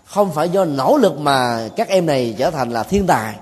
không 0.04 0.32
phải 0.32 0.48
do 0.48 0.64
nỗ 0.64 0.96
lực 0.96 1.18
mà 1.18 1.68
các 1.76 1.88
em 1.88 2.06
này 2.06 2.34
trở 2.38 2.50
thành 2.50 2.70
là 2.70 2.82
thiên 2.82 3.06
tài. 3.06 3.34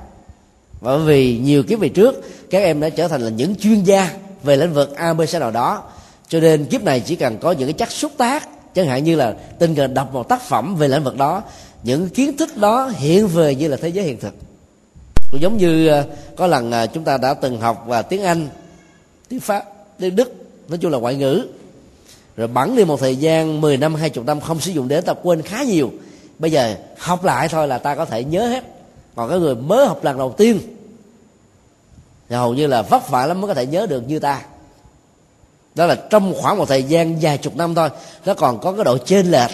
Bởi 0.80 0.98
vì 0.98 1.38
nhiều 1.38 1.62
kiếp 1.62 1.78
về 1.78 1.88
trước, 1.88 2.14
các 2.50 2.58
em 2.58 2.80
đã 2.80 2.88
trở 2.88 3.08
thành 3.08 3.20
là 3.20 3.30
những 3.30 3.56
chuyên 3.56 3.82
gia 3.84 4.10
về 4.42 4.56
lĩnh 4.56 4.74
vực 4.74 4.96
abc 4.96 5.34
nào 5.40 5.50
đó. 5.50 5.82
Cho 6.28 6.40
nên 6.40 6.64
kiếp 6.64 6.82
này 6.82 7.00
chỉ 7.00 7.16
cần 7.16 7.38
có 7.38 7.52
những 7.52 7.68
cái 7.68 7.72
chất 7.72 7.90
xúc 7.90 8.12
tác 8.18 8.48
chẳng 8.82 8.90
hạn 8.90 9.04
như 9.04 9.16
là 9.16 9.34
tình 9.58 9.74
cờ 9.74 9.86
đọc 9.86 10.12
một 10.12 10.28
tác 10.28 10.42
phẩm 10.42 10.76
về 10.76 10.88
lĩnh 10.88 11.04
vực 11.04 11.16
đó, 11.16 11.42
những 11.82 12.08
kiến 12.08 12.36
thức 12.36 12.56
đó 12.56 12.92
hiện 12.96 13.28
về 13.28 13.54
như 13.54 13.68
là 13.68 13.76
thế 13.76 13.88
giới 13.88 14.04
hiện 14.04 14.20
thực. 14.20 14.34
Cũng 15.30 15.40
giống 15.40 15.56
như 15.56 15.88
ờ, 15.88 16.04
có 16.36 16.46
lần 16.46 16.70
ờ, 16.70 16.86
chúng 16.86 17.04
ta 17.04 17.16
đã 17.16 17.34
từng 17.34 17.60
học 17.60 17.84
và 17.86 18.02
tiếng 18.02 18.22
anh, 18.22 18.48
tiếng 19.28 19.40
pháp, 19.40 19.64
tiếng 19.98 20.16
đức, 20.16 20.32
nói 20.68 20.78
chung 20.78 20.92
là 20.92 20.98
ngoại 20.98 21.14
ngữ. 21.14 21.46
Rồi 22.36 22.48
bẵng 22.48 22.76
đi 22.76 22.84
một 22.84 23.00
thời 23.00 23.16
gian 23.16 23.60
10 23.60 23.76
năm 23.76 23.94
20 23.94 24.24
năm 24.24 24.40
không 24.40 24.60
sử 24.60 24.72
dụng 24.72 24.88
đến 24.88 25.04
ta 25.04 25.14
quên 25.22 25.42
khá 25.42 25.62
nhiều. 25.62 25.90
Bây 26.38 26.50
giờ 26.50 26.74
học 26.98 27.24
lại 27.24 27.48
thôi 27.48 27.68
là 27.68 27.78
ta 27.78 27.94
có 27.94 28.04
thể 28.04 28.24
nhớ 28.24 28.48
hết. 28.48 28.64
Còn 29.14 29.30
cái 29.30 29.38
người 29.38 29.54
mới 29.54 29.86
học 29.86 30.04
lần 30.04 30.18
đầu 30.18 30.34
tiên, 30.38 30.60
thì 32.28 32.36
hầu 32.36 32.54
như 32.54 32.66
là 32.66 32.82
vất 32.82 33.10
vả 33.10 33.26
lắm 33.26 33.40
mới 33.40 33.48
có 33.48 33.54
thể 33.54 33.66
nhớ 33.66 33.86
được 33.86 34.08
như 34.08 34.18
ta 34.18 34.42
đó 35.78 35.86
là 35.86 35.94
trong 35.94 36.34
khoảng 36.34 36.58
một 36.58 36.68
thời 36.68 36.82
gian 36.82 37.18
vài 37.20 37.38
chục 37.38 37.56
năm 37.56 37.74
thôi, 37.74 37.88
nó 38.26 38.34
còn 38.34 38.58
có 38.58 38.72
cái 38.72 38.84
độ 38.84 38.98
chênh 38.98 39.30
lệch 39.30 39.50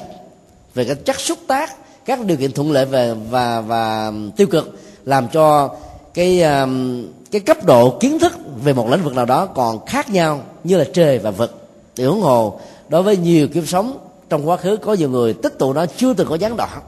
về 0.75 0.85
cái 0.85 0.95
chất 0.95 1.21
xúc 1.21 1.39
tác, 1.47 1.77
các 2.05 2.25
điều 2.25 2.37
kiện 2.37 2.53
thuận 2.53 2.73
lợi 2.73 2.87
về 2.87 3.15
và 3.31 3.61
và 3.61 4.13
tiêu 4.37 4.47
cực 4.47 4.79
làm 5.05 5.29
cho 5.29 5.71
cái 6.15 6.43
um, 6.43 7.05
cái 7.31 7.41
cấp 7.41 7.65
độ 7.65 7.91
kiến 8.01 8.19
thức 8.19 8.33
về 8.65 8.73
một 8.73 8.89
lĩnh 8.91 9.05
vực 9.05 9.15
nào 9.15 9.25
đó 9.25 9.47
còn 9.47 9.87
khác 9.87 10.11
nhau 10.11 10.41
như 10.65 10.77
là 10.77 10.85
trời 10.93 11.19
và 11.19 11.31
vực. 11.31 11.69
Thì 11.97 12.05
huống 12.05 12.21
hồ, 12.21 12.61
đối 12.89 13.03
với 13.03 13.17
nhiều 13.17 13.49
kiếp 13.49 13.69
sống, 13.69 13.99
trong 14.29 14.49
quá 14.49 14.57
khứ 14.57 14.77
có 14.77 14.95
nhiều 14.95 15.11
người 15.11 15.35
tích 15.35 15.59
tụ 15.59 15.73
nó 15.73 15.87
chưa 15.87 16.15
từng 16.15 16.29
có 16.29 16.35
gián 16.35 16.57
đoạn. 16.57 16.81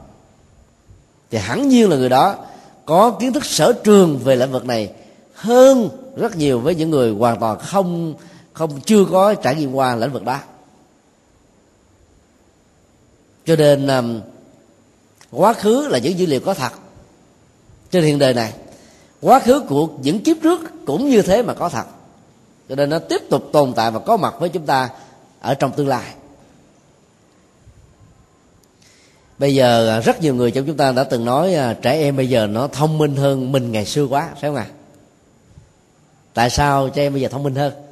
Thì 1.31 1.37
hẳn 1.37 1.69
nhiên 1.69 1.89
là 1.89 1.95
người 1.95 2.09
đó 2.09 2.35
có 2.85 3.11
kiến 3.11 3.33
thức 3.33 3.45
sở 3.45 3.73
trường 3.83 4.19
về 4.23 4.35
lĩnh 4.35 4.51
vực 4.51 4.65
này 4.65 4.89
hơn 5.33 5.89
rất 6.15 6.37
nhiều 6.37 6.59
với 6.59 6.75
những 6.75 6.89
người 6.89 7.11
hoàn 7.11 7.39
toàn 7.39 7.59
không 7.59 8.13
không 8.57 8.81
chưa 8.81 9.05
có 9.11 9.33
trải 9.33 9.55
nghiệm 9.55 9.73
qua 9.73 9.95
lĩnh 9.95 10.11
vực 10.11 10.23
đó. 10.23 10.39
Cho 13.45 13.55
nên 13.55 13.87
um, 13.87 14.21
quá 15.31 15.53
khứ 15.53 15.87
là 15.87 15.97
những 15.97 16.19
dữ 16.19 16.25
liệu 16.25 16.39
có 16.39 16.53
thật 16.53 16.71
trên 17.91 18.03
hiện 18.03 18.19
đời 18.19 18.33
này. 18.33 18.53
Quá 19.21 19.39
khứ 19.39 19.59
của 19.59 19.87
những 20.01 20.23
kiếp 20.23 20.37
trước 20.43 20.61
cũng 20.85 21.09
như 21.09 21.21
thế 21.21 21.43
mà 21.43 21.53
có 21.53 21.69
thật. 21.69 21.85
Cho 22.69 22.75
nên 22.75 22.89
nó 22.89 22.99
tiếp 22.99 23.21
tục 23.29 23.49
tồn 23.53 23.73
tại 23.73 23.91
và 23.91 23.99
có 23.99 24.17
mặt 24.17 24.35
với 24.39 24.49
chúng 24.49 24.65
ta 24.65 24.89
ở 25.39 25.53
trong 25.53 25.71
tương 25.71 25.87
lai. 25.87 26.13
Bây 29.37 29.55
giờ 29.55 29.89
à, 29.89 29.99
rất 29.99 30.21
nhiều 30.21 30.35
người 30.35 30.51
trong 30.51 30.65
chúng 30.65 30.77
ta 30.77 30.91
đã 30.91 31.03
từng 31.03 31.25
nói 31.25 31.53
à, 31.53 31.73
trẻ 31.81 31.91
em 31.91 32.15
bây 32.15 32.29
giờ 32.29 32.47
nó 32.47 32.67
thông 32.67 32.97
minh 32.97 33.15
hơn 33.15 33.51
mình 33.51 33.71
ngày 33.71 33.85
xưa 33.85 34.05
quá 34.05 34.29
phải 34.33 34.49
không 34.49 34.55
ạ? 34.55 34.67
À? 34.69 34.73
tại 36.33 36.49
sao 36.49 36.89
trẻ 36.89 37.01
em 37.01 37.13
bây 37.13 37.21
giờ 37.21 37.27
thông 37.27 37.43
minh 37.43 37.55
hơn? 37.55 37.86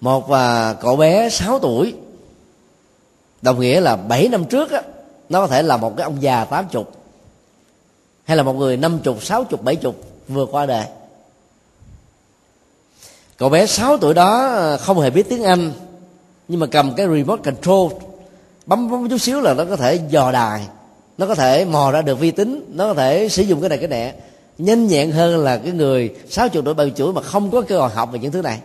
Một 0.00 0.28
và 0.28 0.74
cậu 0.74 0.96
bé 0.96 1.28
6 1.28 1.58
tuổi 1.58 1.94
đồng 3.42 3.60
nghĩa 3.60 3.80
là 3.80 3.96
7 3.96 4.28
năm 4.28 4.44
trước 4.44 4.70
á, 4.70 4.82
nó 5.28 5.40
có 5.40 5.46
thể 5.46 5.62
là 5.62 5.76
một 5.76 5.96
cái 5.96 6.04
ông 6.04 6.22
già 6.22 6.44
tám 6.44 6.68
chục 6.68 6.92
hay 8.24 8.36
là 8.36 8.42
một 8.42 8.52
người 8.52 8.76
năm 8.76 8.98
chục 8.98 9.24
sáu 9.24 9.44
chục 9.44 9.62
bảy 9.62 9.76
chục 9.76 9.96
vừa 10.28 10.46
qua 10.46 10.66
đời. 10.66 10.86
Cậu 13.36 13.48
bé 13.48 13.66
6 13.66 13.96
tuổi 13.96 14.14
đó 14.14 14.46
à, 14.46 14.76
không 14.76 15.00
hề 15.00 15.10
biết 15.10 15.28
tiếng 15.28 15.44
anh 15.44 15.72
nhưng 16.48 16.60
mà 16.60 16.66
cầm 16.66 16.94
cái 16.94 17.06
remote 17.06 17.42
control 17.42 17.92
bấm 18.66 18.90
bấm 18.90 19.08
chút 19.08 19.18
xíu 19.18 19.40
là 19.40 19.54
nó 19.54 19.64
có 19.64 19.76
thể 19.76 20.00
dò 20.10 20.32
đài 20.32 20.66
nó 21.18 21.26
có 21.26 21.34
thể 21.34 21.64
mò 21.64 21.90
ra 21.90 22.02
được 22.02 22.18
vi 22.18 22.30
tính 22.30 22.64
nó 22.74 22.86
có 22.86 22.94
thể 22.94 23.28
sử 23.28 23.42
dụng 23.42 23.60
cái 23.60 23.68
này 23.68 23.78
cái 23.78 23.88
nẹ. 23.88 24.14
Nhanh 24.58 24.86
nhẹn 24.86 25.10
hơn 25.10 25.44
là 25.44 25.56
cái 25.56 25.72
người 25.72 26.14
sáu 26.30 26.48
chục 26.48 26.64
tuổi 26.64 26.74
70 26.74 26.92
tuổi 26.96 27.12
mà 27.12 27.22
không 27.22 27.50
có 27.50 27.62
cơ 27.62 27.78
hội 27.78 27.90
học 27.90 28.12
về 28.12 28.18
những 28.18 28.32
thứ 28.32 28.42
này 28.42 28.60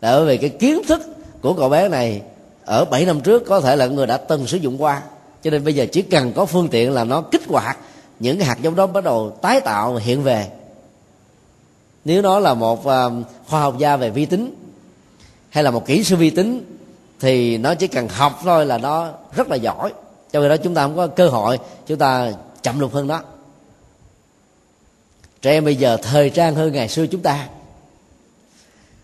là 0.00 0.16
bởi 0.16 0.24
vì 0.24 0.36
cái 0.36 0.50
kiến 0.50 0.82
thức 0.88 1.02
của 1.40 1.54
cậu 1.54 1.68
bé 1.68 1.88
này 1.88 2.22
ở 2.64 2.84
7 2.84 3.04
năm 3.04 3.20
trước 3.20 3.42
có 3.46 3.60
thể 3.60 3.76
là 3.76 3.86
người 3.86 4.06
đã 4.06 4.16
từng 4.16 4.46
sử 4.46 4.56
dụng 4.56 4.82
qua. 4.82 5.02
Cho 5.42 5.50
nên 5.50 5.64
bây 5.64 5.74
giờ 5.74 5.86
chỉ 5.92 6.02
cần 6.02 6.32
có 6.32 6.46
phương 6.46 6.68
tiện 6.68 6.92
là 6.92 7.04
nó 7.04 7.20
kích 7.20 7.42
hoạt 7.48 7.78
những 8.20 8.40
hạt 8.40 8.58
giống 8.62 8.76
đó 8.76 8.86
bắt 8.86 9.04
đầu 9.04 9.30
tái 9.42 9.60
tạo 9.60 9.96
hiện 9.96 10.22
về. 10.22 10.46
Nếu 12.04 12.22
nó 12.22 12.38
là 12.38 12.54
một 12.54 12.86
à, 12.86 13.04
khoa 13.48 13.60
học 13.60 13.78
gia 13.78 13.96
về 13.96 14.10
vi 14.10 14.26
tính 14.26 14.54
hay 15.50 15.64
là 15.64 15.70
một 15.70 15.86
kỹ 15.86 16.04
sư 16.04 16.16
vi 16.16 16.30
tính 16.30 16.64
thì 17.20 17.58
nó 17.58 17.74
chỉ 17.74 17.86
cần 17.86 18.08
học 18.08 18.40
thôi 18.42 18.66
là 18.66 18.78
nó 18.78 19.08
rất 19.36 19.48
là 19.48 19.56
giỏi. 19.56 19.92
Cho 20.32 20.40
nên 20.40 20.48
đó 20.48 20.56
chúng 20.56 20.74
ta 20.74 20.82
không 20.82 20.96
có 20.96 21.06
cơ 21.06 21.28
hội, 21.28 21.58
chúng 21.86 21.98
ta 21.98 22.32
chậm 22.62 22.80
lục 22.80 22.94
hơn 22.94 23.06
đó 23.06 23.22
trẻ 25.42 25.50
em 25.50 25.64
bây 25.64 25.76
giờ 25.76 25.96
thời 26.02 26.30
trang 26.30 26.54
hơn 26.54 26.72
ngày 26.72 26.88
xưa 26.88 27.06
chúng 27.06 27.20
ta 27.20 27.48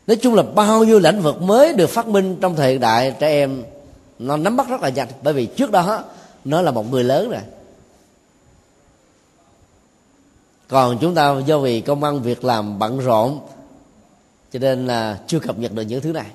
nói 0.06 0.16
chung 0.16 0.34
là 0.34 0.42
bao 0.42 0.84
nhiêu 0.84 0.98
lĩnh 0.98 1.20
vực 1.20 1.42
mới 1.42 1.72
được 1.72 1.90
phát 1.90 2.08
minh 2.08 2.36
trong 2.40 2.56
thời 2.56 2.70
hiện 2.70 2.80
đại 2.80 3.14
trẻ 3.18 3.28
em, 3.28 3.62
nó 4.18 4.36
nắm 4.36 4.56
bắt 4.56 4.68
rất 4.68 4.80
là 4.80 4.88
nhanh. 4.88 5.08
Bởi 5.22 5.34
vì 5.34 5.46
trước 5.46 5.70
đó, 5.70 6.04
nó 6.44 6.62
là 6.62 6.70
một 6.70 6.90
người 6.90 7.04
lớn 7.04 7.30
rồi. 7.30 7.40
Còn 10.68 10.98
chúng 11.00 11.14
ta 11.14 11.36
do 11.46 11.58
vì 11.58 11.80
công 11.80 12.04
ăn 12.04 12.22
việc 12.22 12.44
làm 12.44 12.78
bận 12.78 12.98
rộn, 12.98 13.40
cho 14.52 14.58
nên 14.58 14.86
là 14.86 15.18
chưa 15.26 15.38
cập 15.38 15.58
nhật 15.58 15.72
được 15.72 15.82
những 15.82 16.00
thứ 16.00 16.12
này. 16.12 16.26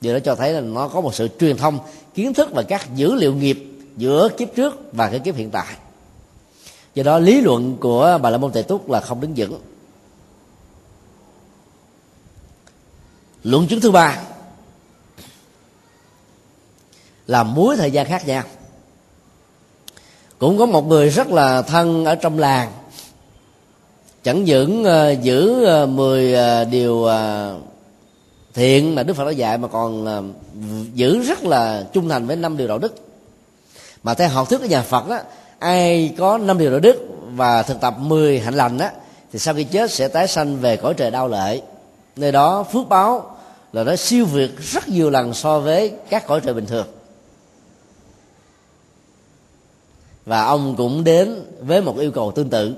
Điều 0.00 0.14
đó 0.14 0.20
cho 0.24 0.34
thấy 0.34 0.52
là 0.52 0.60
nó 0.60 0.88
có 0.88 1.00
một 1.00 1.14
sự 1.14 1.28
truyền 1.40 1.56
thông, 1.56 1.78
kiến 2.14 2.34
thức 2.34 2.48
và 2.52 2.62
các 2.62 2.94
dữ 2.94 3.14
liệu 3.14 3.34
nghiệp 3.34 3.64
giữa 3.96 4.28
kiếp 4.36 4.48
trước 4.56 4.92
và 4.92 5.08
cái 5.10 5.18
kiếp 5.18 5.34
hiện 5.34 5.50
tại. 5.50 5.76
Do 6.94 7.02
đó, 7.02 7.18
lý 7.18 7.40
luận 7.40 7.76
của 7.80 8.18
bà 8.22 8.30
la 8.30 8.38
môn 8.38 8.52
tề 8.52 8.62
túc 8.62 8.90
là 8.90 9.00
không 9.00 9.20
đứng 9.20 9.32
vững. 9.36 9.60
Luận 13.50 13.66
chứng 13.66 13.80
thứ 13.80 13.90
ba 13.90 14.18
là 17.26 17.42
muối 17.42 17.76
thời 17.76 17.90
gian 17.90 18.06
khác 18.06 18.26
nhau. 18.26 18.42
Cũng 20.38 20.58
có 20.58 20.66
một 20.66 20.86
người 20.86 21.08
rất 21.08 21.28
là 21.28 21.62
thân 21.62 22.04
ở 22.04 22.14
trong 22.14 22.38
làng 22.38 22.72
chẳng 24.22 24.44
những 24.44 24.82
uh, 24.82 25.22
giữ 25.22 25.66
uh, 25.84 25.88
10 25.88 26.34
uh, 26.34 26.68
điều 26.70 26.94
uh, 26.94 27.62
thiện 28.54 28.94
mà 28.94 29.02
đức 29.02 29.14
phật 29.14 29.24
đã 29.24 29.30
dạy 29.30 29.58
mà 29.58 29.68
còn 29.68 30.04
uh, 30.04 30.94
giữ 30.94 31.22
rất 31.22 31.44
là 31.44 31.86
trung 31.92 32.08
thành 32.08 32.26
với 32.26 32.36
năm 32.36 32.56
điều 32.56 32.68
đạo 32.68 32.78
đức. 32.78 32.94
Mà 34.02 34.14
theo 34.14 34.28
học 34.28 34.48
thuyết 34.48 34.58
của 34.58 34.66
nhà 34.66 34.82
phật 34.82 35.08
á 35.08 35.22
ai 35.58 36.14
có 36.18 36.38
năm 36.38 36.58
điều 36.58 36.70
đạo 36.70 36.80
đức 36.80 37.08
và 37.34 37.62
thực 37.62 37.80
tập 37.80 37.94
10 37.98 38.40
hạnh 38.40 38.54
lành 38.54 38.78
á 38.78 38.92
thì 39.32 39.38
sau 39.38 39.54
khi 39.54 39.64
chết 39.64 39.90
sẽ 39.90 40.08
tái 40.08 40.28
sanh 40.28 40.56
về 40.56 40.76
cõi 40.76 40.94
trời 40.94 41.10
đau 41.10 41.28
lệ. 41.28 41.60
Nơi 42.16 42.32
đó 42.32 42.62
phước 42.62 42.88
báo 42.88 43.37
là 43.72 43.84
nó 43.84 43.96
siêu 43.96 44.26
việt 44.26 44.50
rất 44.58 44.88
nhiều 44.88 45.10
lần 45.10 45.34
so 45.34 45.60
với 45.60 45.92
các 46.10 46.26
cõi 46.26 46.40
trời 46.40 46.54
bình 46.54 46.66
thường. 46.66 46.86
Và 50.26 50.44
ông 50.44 50.74
cũng 50.76 51.04
đến 51.04 51.44
với 51.60 51.82
một 51.82 51.98
yêu 51.98 52.10
cầu 52.10 52.32
tương 52.32 52.50
tự. 52.50 52.74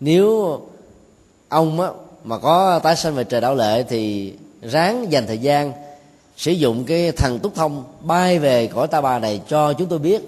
Nếu 0.00 0.60
ông 1.48 1.80
á, 1.80 1.88
mà 2.24 2.38
có 2.38 2.78
tái 2.78 2.96
sanh 2.96 3.14
về 3.14 3.24
trời 3.24 3.40
đạo 3.40 3.54
lệ 3.54 3.82
thì 3.82 4.34
ráng 4.62 5.12
dành 5.12 5.26
thời 5.26 5.38
gian 5.38 5.72
sử 6.36 6.52
dụng 6.52 6.84
cái 6.84 7.12
thần 7.12 7.38
túc 7.38 7.54
thông 7.54 7.84
bay 8.00 8.38
về 8.38 8.66
cõi 8.66 8.88
ta 8.88 9.00
bà 9.00 9.18
này 9.18 9.40
cho 9.48 9.72
chúng 9.72 9.88
tôi 9.88 9.98
biết 9.98 10.22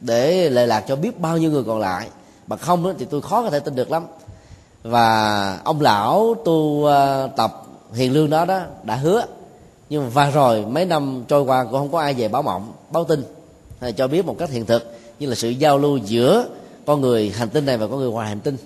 để 0.00 0.50
lệ 0.50 0.66
lạc 0.66 0.84
cho 0.88 0.96
biết 0.96 1.20
bao 1.20 1.38
nhiêu 1.38 1.50
người 1.50 1.64
còn 1.64 1.78
lại. 1.78 2.08
Mà 2.46 2.56
không 2.56 2.94
thì 2.98 3.06
tôi 3.10 3.22
khó 3.22 3.42
có 3.42 3.50
thể 3.50 3.60
tin 3.60 3.74
được 3.74 3.90
lắm. 3.90 4.06
Và 4.82 5.60
ông 5.64 5.80
lão 5.80 6.34
tu 6.44 6.86
à, 6.86 7.26
tập 7.26 7.65
hiền 7.94 8.12
lương 8.12 8.30
đó 8.30 8.44
đó 8.44 8.60
đã 8.82 8.96
hứa. 8.96 9.26
Nhưng 9.90 10.02
mà 10.02 10.08
và 10.08 10.30
rồi, 10.30 10.66
mấy 10.66 10.84
năm 10.84 11.24
trôi 11.28 11.42
qua 11.42 11.64
cũng 11.64 11.72
không 11.72 11.92
có 11.92 12.00
ai 12.00 12.14
về 12.14 12.28
báo 12.28 12.42
mộng, 12.42 12.72
báo 12.90 13.04
tin. 13.04 13.24
Hay 13.80 13.92
cho 13.92 14.08
biết 14.08 14.26
một 14.26 14.36
cách 14.38 14.50
hiện 14.50 14.66
thực, 14.66 14.98
như 15.18 15.26
là 15.26 15.34
sự 15.34 15.48
giao 15.48 15.78
lưu 15.78 15.96
giữa 15.96 16.46
con 16.86 17.00
người 17.00 17.30
hành 17.30 17.48
tinh 17.48 17.66
này 17.66 17.78
và 17.78 17.86
con 17.86 17.98
người 17.98 18.10
ngoài 18.10 18.28
hành 18.28 18.40
tinh. 18.40 18.56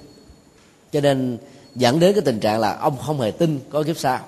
Cho 0.93 1.01
nên 1.01 1.39
dẫn 1.75 2.01
đến 2.01 2.13
cái 2.13 2.23
tình 2.23 2.41
trạng 2.41 2.61
là 2.61 2.77
ông 2.77 2.97
không 2.99 3.21
hề 3.21 3.31
tin 3.31 3.61
có 3.71 3.83
kiếp 3.83 3.99
sau. 3.99 4.19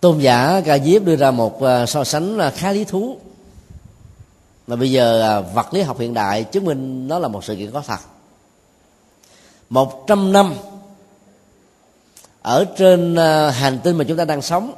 Tôn 0.00 0.18
giả 0.18 0.60
ca 0.64 0.78
diếp 0.78 1.04
đưa 1.04 1.16
ra 1.16 1.30
một 1.30 1.62
à, 1.62 1.86
so 1.86 2.04
sánh 2.04 2.38
à, 2.38 2.50
khá 2.50 2.72
lý 2.72 2.84
thú. 2.84 3.16
Mà 4.66 4.76
bây 4.76 4.92
giờ 4.92 5.20
à, 5.20 5.40
vật 5.40 5.74
lý 5.74 5.82
học 5.82 5.98
hiện 5.98 6.14
đại 6.14 6.44
chứng 6.44 6.64
minh 6.64 7.08
nó 7.08 7.18
là 7.18 7.28
một 7.28 7.44
sự 7.44 7.56
kiện 7.56 7.70
có 7.70 7.82
thật. 7.86 7.98
Một 9.70 10.06
trăm 10.06 10.32
năm 10.32 10.54
ở 12.48 12.64
trên 12.76 13.14
à, 13.14 13.50
hành 13.50 13.78
tinh 13.82 13.96
mà 13.96 14.04
chúng 14.08 14.16
ta 14.16 14.24
đang 14.24 14.42
sống, 14.42 14.72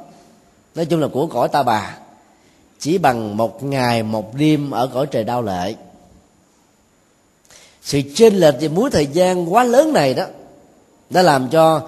nói 0.75 0.85
chung 0.85 0.99
là 0.99 1.07
của 1.07 1.27
cõi 1.27 1.47
ta 1.47 1.63
bà, 1.63 1.97
chỉ 2.79 2.97
bằng 2.97 3.37
một 3.37 3.63
ngày, 3.63 4.03
một 4.03 4.35
đêm 4.35 4.71
ở 4.71 4.87
cõi 4.87 5.07
trời 5.11 5.23
đau 5.23 5.41
lệ. 5.41 5.75
Sự 7.81 8.01
chênh 8.15 8.35
lệch 8.35 8.55
về 8.59 8.67
múi 8.67 8.89
thời 8.89 9.07
gian 9.07 9.53
quá 9.53 9.63
lớn 9.63 9.93
này 9.93 10.13
đó, 10.13 10.25
đã 11.09 11.21
làm 11.21 11.49
cho 11.49 11.81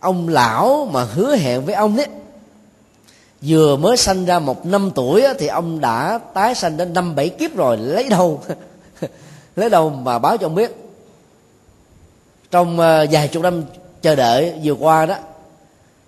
ông 0.00 0.28
lão 0.28 0.88
mà 0.92 1.04
hứa 1.04 1.36
hẹn 1.36 1.64
với 1.64 1.74
ông 1.74 1.96
đấy 1.96 2.06
vừa 3.42 3.76
mới 3.76 3.96
sanh 3.96 4.24
ra 4.24 4.38
một 4.38 4.66
năm 4.66 4.90
tuổi 4.94 5.24
thì 5.38 5.46
ông 5.46 5.80
đã 5.80 6.18
tái 6.34 6.54
sanh 6.54 6.76
đến 6.76 6.92
năm 6.92 7.14
bảy 7.14 7.28
kiếp 7.28 7.56
rồi, 7.56 7.76
lấy 7.76 8.08
đâu 8.08 8.42
lấy 9.56 9.70
đâu 9.70 9.90
mà 9.90 10.18
báo 10.18 10.36
cho 10.36 10.46
ông 10.46 10.54
biết. 10.54 10.76
Trong 12.50 12.80
à, 12.80 13.04
vài 13.10 13.28
chục 13.28 13.42
năm 13.42 13.62
chờ 14.02 14.16
đợi 14.16 14.54
vừa 14.64 14.74
qua 14.74 15.06
đó, 15.06 15.16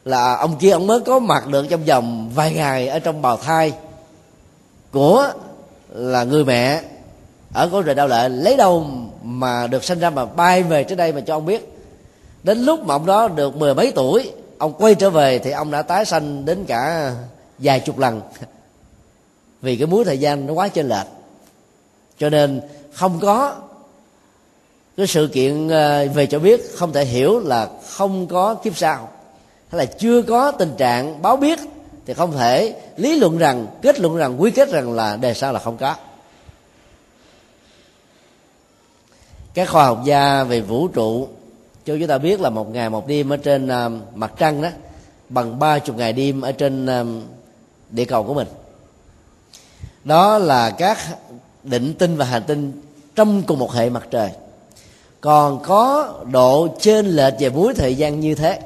là 0.05 0.37
ông 0.37 0.57
kia 0.59 0.71
ông 0.71 0.87
mới 0.87 1.01
có 1.01 1.19
mặt 1.19 1.47
được 1.49 1.67
trong 1.71 1.85
vòng 1.85 2.31
vài 2.35 2.53
ngày 2.53 2.89
ở 2.89 2.99
trong 2.99 3.23
bào 3.23 3.37
thai 3.37 3.73
của 4.93 5.33
là 5.89 6.25
người 6.25 6.45
mẹ 6.45 6.83
ở 7.53 7.69
cõi 7.73 7.83
trời 7.87 7.95
đau 7.95 8.09
lệ. 8.09 8.29
Lấy 8.29 8.57
đâu 8.57 8.87
mà 9.23 9.67
được 9.67 9.85
sinh 9.85 10.01
ra 10.01 10.11
mà 10.11 10.25
bay 10.25 10.63
về 10.63 10.85
tới 10.85 10.97
đây 10.97 11.13
mà 11.13 11.21
cho 11.21 11.37
ông 11.37 11.47
biết. 11.47 11.73
Đến 12.43 12.59
lúc 12.59 12.87
mà 12.87 12.95
ông 12.95 13.07
đó 13.07 13.29
được 13.29 13.57
mười 13.57 13.75
mấy 13.75 13.93
tuổi, 13.95 14.33
ông 14.59 14.73
quay 14.79 14.95
trở 14.95 15.11
về 15.11 15.39
thì 15.39 15.51
ông 15.51 15.71
đã 15.71 15.83
tái 15.83 16.05
sanh 16.05 16.45
đến 16.45 16.65
cả 16.65 17.13
vài 17.59 17.81
chục 17.81 17.99
lần. 17.99 18.21
Vì 19.63 19.77
cái 19.77 19.87
múi 19.87 20.05
thời 20.05 20.19
gian 20.19 20.47
nó 20.47 20.53
quá 20.53 20.69
chênh 20.69 20.89
lệch. 20.89 21.07
Cho 22.19 22.31
nên 22.31 22.61
không 22.93 23.21
có 23.21 23.55
cái 24.97 25.07
sự 25.07 25.29
kiện 25.33 25.69
ờ, 25.69 26.09
về 26.09 26.27
cho 26.27 26.39
biết 26.39 26.61
không 26.75 26.93
thể 26.93 27.05
hiểu 27.05 27.39
là 27.39 27.69
không 27.89 28.27
có 28.27 28.55
kiếp 28.55 28.77
sau, 28.77 29.09
hay 29.69 29.79
là 29.79 29.85
chưa 29.85 30.23
có 30.23 30.51
tình 30.51 30.75
trạng 30.79 31.23
báo 31.23 31.37
biết 31.37 31.59
thì 32.07 32.15
không 32.15 32.33
thể 32.33 32.81
lý 32.97 33.17
luận 33.17 33.39
rằng, 33.39 33.67
kết 33.83 34.01
luận 34.01 34.17
rằng, 34.17 34.43
quy 34.43 34.51
kết 34.51 34.71
rằng 34.71 34.93
là 34.93 35.17
đề 35.17 35.35
sau 35.35 35.53
là 35.53 35.59
không 35.59 35.77
có. 35.77 35.95
Các 39.55 39.69
khoa 39.69 39.85
học 39.85 40.01
gia 40.05 40.45
về 40.45 40.61
vũ 40.61 40.89
trụ, 40.89 41.29
cho 41.85 41.97
chúng 41.99 42.07
ta 42.07 42.19
biết 42.19 42.41
là 42.41 42.51
một 42.51 42.71
ngày 42.71 42.91
một 42.91 43.07
đêm 43.07 43.33
ở 43.33 43.37
trên 43.37 43.69
ờ, 43.69 43.91
mặt 44.15 44.33
trăng 44.39 44.63
đó, 44.63 44.69
bằng 45.29 45.59
ba 45.59 45.79
chục 45.79 45.97
ngày 45.97 46.13
đêm 46.13 46.41
ở 46.41 46.53
trên 46.53 46.87
ờ, 46.87 47.07
địa 47.91 48.05
cầu 48.05 48.23
của 48.23 48.35
mình. 48.35 48.49
Đó 50.05 50.39
là 50.39 50.71
các 50.71 50.99
định 51.63 51.95
tinh 51.95 52.17
và 52.17 52.25
hành 52.25 52.43
tinh 52.47 52.83
trong 53.15 53.43
cùng 53.43 53.59
một 53.59 53.73
hệ 53.73 53.91
mặt 53.91 54.07
trời 54.11 54.31
còn 55.23 55.63
có 55.63 56.15
độ 56.31 56.77
trên 56.81 57.07
lệch 57.07 57.35
về 57.39 57.51
múi 57.51 57.75
thời 57.75 57.95
gian 57.95 58.21
như 58.21 58.35
thế. 58.35 58.61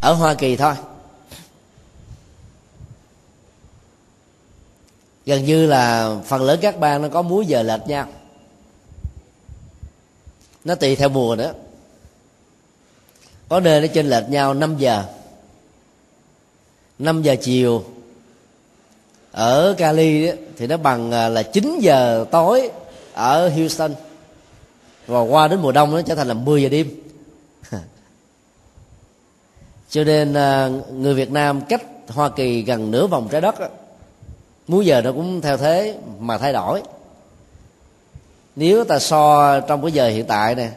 Ở 0.00 0.12
hoa 0.12 0.34
kỳ 0.34 0.56
thôi. 0.56 0.74
Gần 5.26 5.44
như 5.44 5.66
là 5.66 6.16
phần 6.26 6.42
lớn 6.42 6.58
các 6.62 6.78
bang 6.80 7.02
nó 7.02 7.08
có 7.08 7.22
múi 7.22 7.46
giờ 7.46 7.62
lệch 7.62 7.86
nhau. 7.86 8.06
Nó 10.64 10.74
tùy 10.74 10.96
theo 10.96 11.08
mùa 11.08 11.36
nữa. 11.36 11.52
Có 13.48 13.60
nơi 13.60 13.80
nó 13.80 13.86
trên 13.94 14.06
lệch 14.06 14.28
nhau 14.28 14.54
5 14.54 14.78
giờ. 14.78 15.04
5 16.98 17.22
giờ 17.22 17.36
chiều. 17.42 17.84
Ở 19.32 19.74
Cali 19.78 20.30
thì 20.56 20.66
nó 20.66 20.76
bằng 20.76 21.10
à, 21.10 21.28
là 21.28 21.42
9 21.42 21.78
giờ 21.80 22.24
tối 22.30 22.70
ở 23.14 23.48
Houston. 23.48 23.94
Và 25.06 25.20
qua 25.20 25.48
đến 25.48 25.60
mùa 25.60 25.72
đông 25.72 25.90
nó 25.90 26.02
trở 26.02 26.14
thành 26.14 26.28
là 26.28 26.34
10 26.34 26.62
giờ 26.62 26.68
đêm. 26.68 26.90
Cho 29.90 30.04
nên 30.04 30.34
à, 30.34 30.68
người 30.92 31.14
Việt 31.14 31.30
Nam 31.30 31.60
cách 31.68 31.82
Hoa 32.08 32.28
Kỳ 32.28 32.62
gần 32.62 32.90
nửa 32.90 33.06
vòng 33.06 33.28
trái 33.30 33.40
đất 33.40 33.54
múi 34.70 34.86
giờ 34.86 35.02
nó 35.02 35.12
cũng 35.12 35.40
theo 35.40 35.56
thế 35.56 35.98
mà 36.18 36.38
thay 36.38 36.52
đổi. 36.52 36.82
Nếu 38.56 38.84
ta 38.84 38.98
so 38.98 39.60
trong 39.60 39.82
cái 39.82 39.92
giờ 39.92 40.08
hiện 40.08 40.26
tại 40.26 40.54
này 40.54 40.70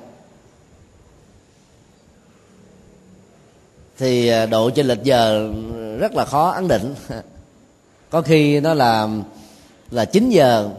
thì 3.97 4.27
à, 4.27 4.45
độ 4.45 4.69
chênh 4.69 4.87
lệch 4.87 5.03
giờ 5.03 5.51
rất 5.99 6.15
là 6.15 6.25
khó 6.25 6.49
ấn 6.49 6.67
định. 6.67 6.95
Có 8.09 8.21
khi 8.21 8.59
nó 8.59 8.73
là 8.73 9.07
là 9.91 10.05
9 10.05 10.29
giờ 10.29 10.69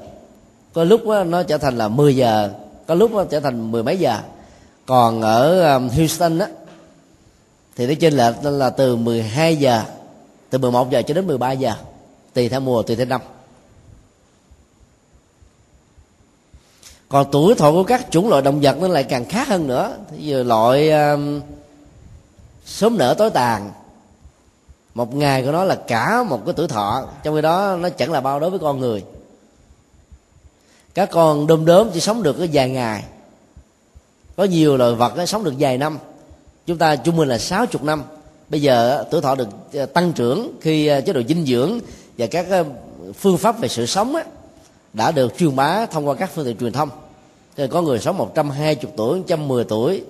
có 0.74 0.84
lúc 0.84 1.06
nó 1.26 1.42
trở 1.42 1.58
thành 1.58 1.78
là 1.78 1.88
10 1.88 2.16
giờ 2.16 2.50
có 2.86 2.94
lúc 2.94 3.12
nó 3.12 3.24
trở 3.24 3.40
thành 3.40 3.72
mười 3.72 3.82
mấy 3.82 3.98
giờ. 3.98 4.18
Còn 4.86 5.22
ở 5.22 5.74
um, 5.74 5.88
Houston 5.88 6.38
á 6.38 6.48
thì 7.76 7.86
nó 7.86 7.94
trên 8.00 8.12
lệch 8.12 8.34
là 8.42 8.70
từ 8.70 8.96
12 8.96 9.56
giờ 9.56 9.82
từ 10.50 10.58
11 10.58 10.90
giờ 10.90 11.02
cho 11.02 11.14
đến 11.14 11.26
13 11.26 11.52
giờ 11.52 11.74
tùy 12.34 12.48
theo 12.48 12.60
mùa 12.60 12.82
tùy 12.82 12.96
theo 12.96 13.06
năm. 13.06 13.20
Còn 17.08 17.26
tuổi 17.32 17.54
thọ 17.54 17.72
của 17.72 17.84
các 17.84 18.06
chủng 18.10 18.28
loại 18.28 18.42
động 18.42 18.60
vật 18.60 18.76
nó 18.80 18.88
lại 18.88 19.04
càng 19.04 19.24
khác 19.24 19.48
hơn 19.48 19.66
nữa. 19.66 19.96
Thì 20.10 20.26
giờ 20.26 20.42
loại 20.42 20.90
um, 20.90 21.40
sớm 22.64 22.98
nở 22.98 23.14
tối 23.18 23.30
tàn 23.30 23.70
một 24.94 25.14
ngày 25.14 25.42
của 25.42 25.52
nó 25.52 25.64
là 25.64 25.74
cả 25.74 26.22
một 26.22 26.40
cái 26.44 26.54
tuổi 26.56 26.68
thọ 26.68 27.06
trong 27.22 27.34
khi 27.34 27.42
đó 27.42 27.76
nó 27.80 27.88
chẳng 27.88 28.12
là 28.12 28.20
bao 28.20 28.40
đối 28.40 28.50
với 28.50 28.58
con 28.58 28.80
người 28.80 29.04
các 30.94 31.10
con 31.12 31.46
đom 31.46 31.64
đóm 31.64 31.90
chỉ 31.94 32.00
sống 32.00 32.22
được 32.22 32.38
cái 32.38 32.48
vài 32.52 32.70
ngày. 32.70 33.04
Có 34.36 34.44
nhiều 34.44 34.76
loài 34.76 34.94
vật 34.94 35.26
sống 35.26 35.44
được 35.44 35.54
vài 35.58 35.78
năm. 35.78 35.98
Chúng 36.66 36.78
ta 36.78 36.96
trung 36.96 37.16
bình 37.16 37.28
là 37.28 37.38
sáu 37.38 37.66
chục 37.66 37.82
năm. 37.82 38.02
Bây 38.48 38.62
giờ 38.62 39.04
tuổi 39.10 39.20
thọ 39.20 39.34
được 39.34 39.48
ờ, 39.72 39.86
tăng 39.86 40.12
trưởng 40.12 40.52
khi 40.60 40.86
ờ, 40.86 41.00
chế 41.00 41.12
độ 41.12 41.22
dinh 41.28 41.46
dưỡng 41.46 41.78
và 42.18 42.26
các 42.26 42.46
ờ, 42.50 42.64
phương 43.14 43.38
pháp 43.38 43.60
về 43.60 43.68
sự 43.68 43.86
sống 43.86 44.14
đã 44.92 45.12
được 45.12 45.38
truyền 45.38 45.56
bá 45.56 45.86
thông 45.86 46.08
qua 46.08 46.14
các 46.14 46.30
phương 46.34 46.44
tiện 46.44 46.56
truyền 46.56 46.72
thông. 46.72 46.90
Thì 47.56 47.66
có 47.68 47.82
người 47.82 47.98
sống 47.98 48.18
120 48.18 48.92
tuổi 48.96 49.18
110 49.18 49.64
tuổi 49.64 50.02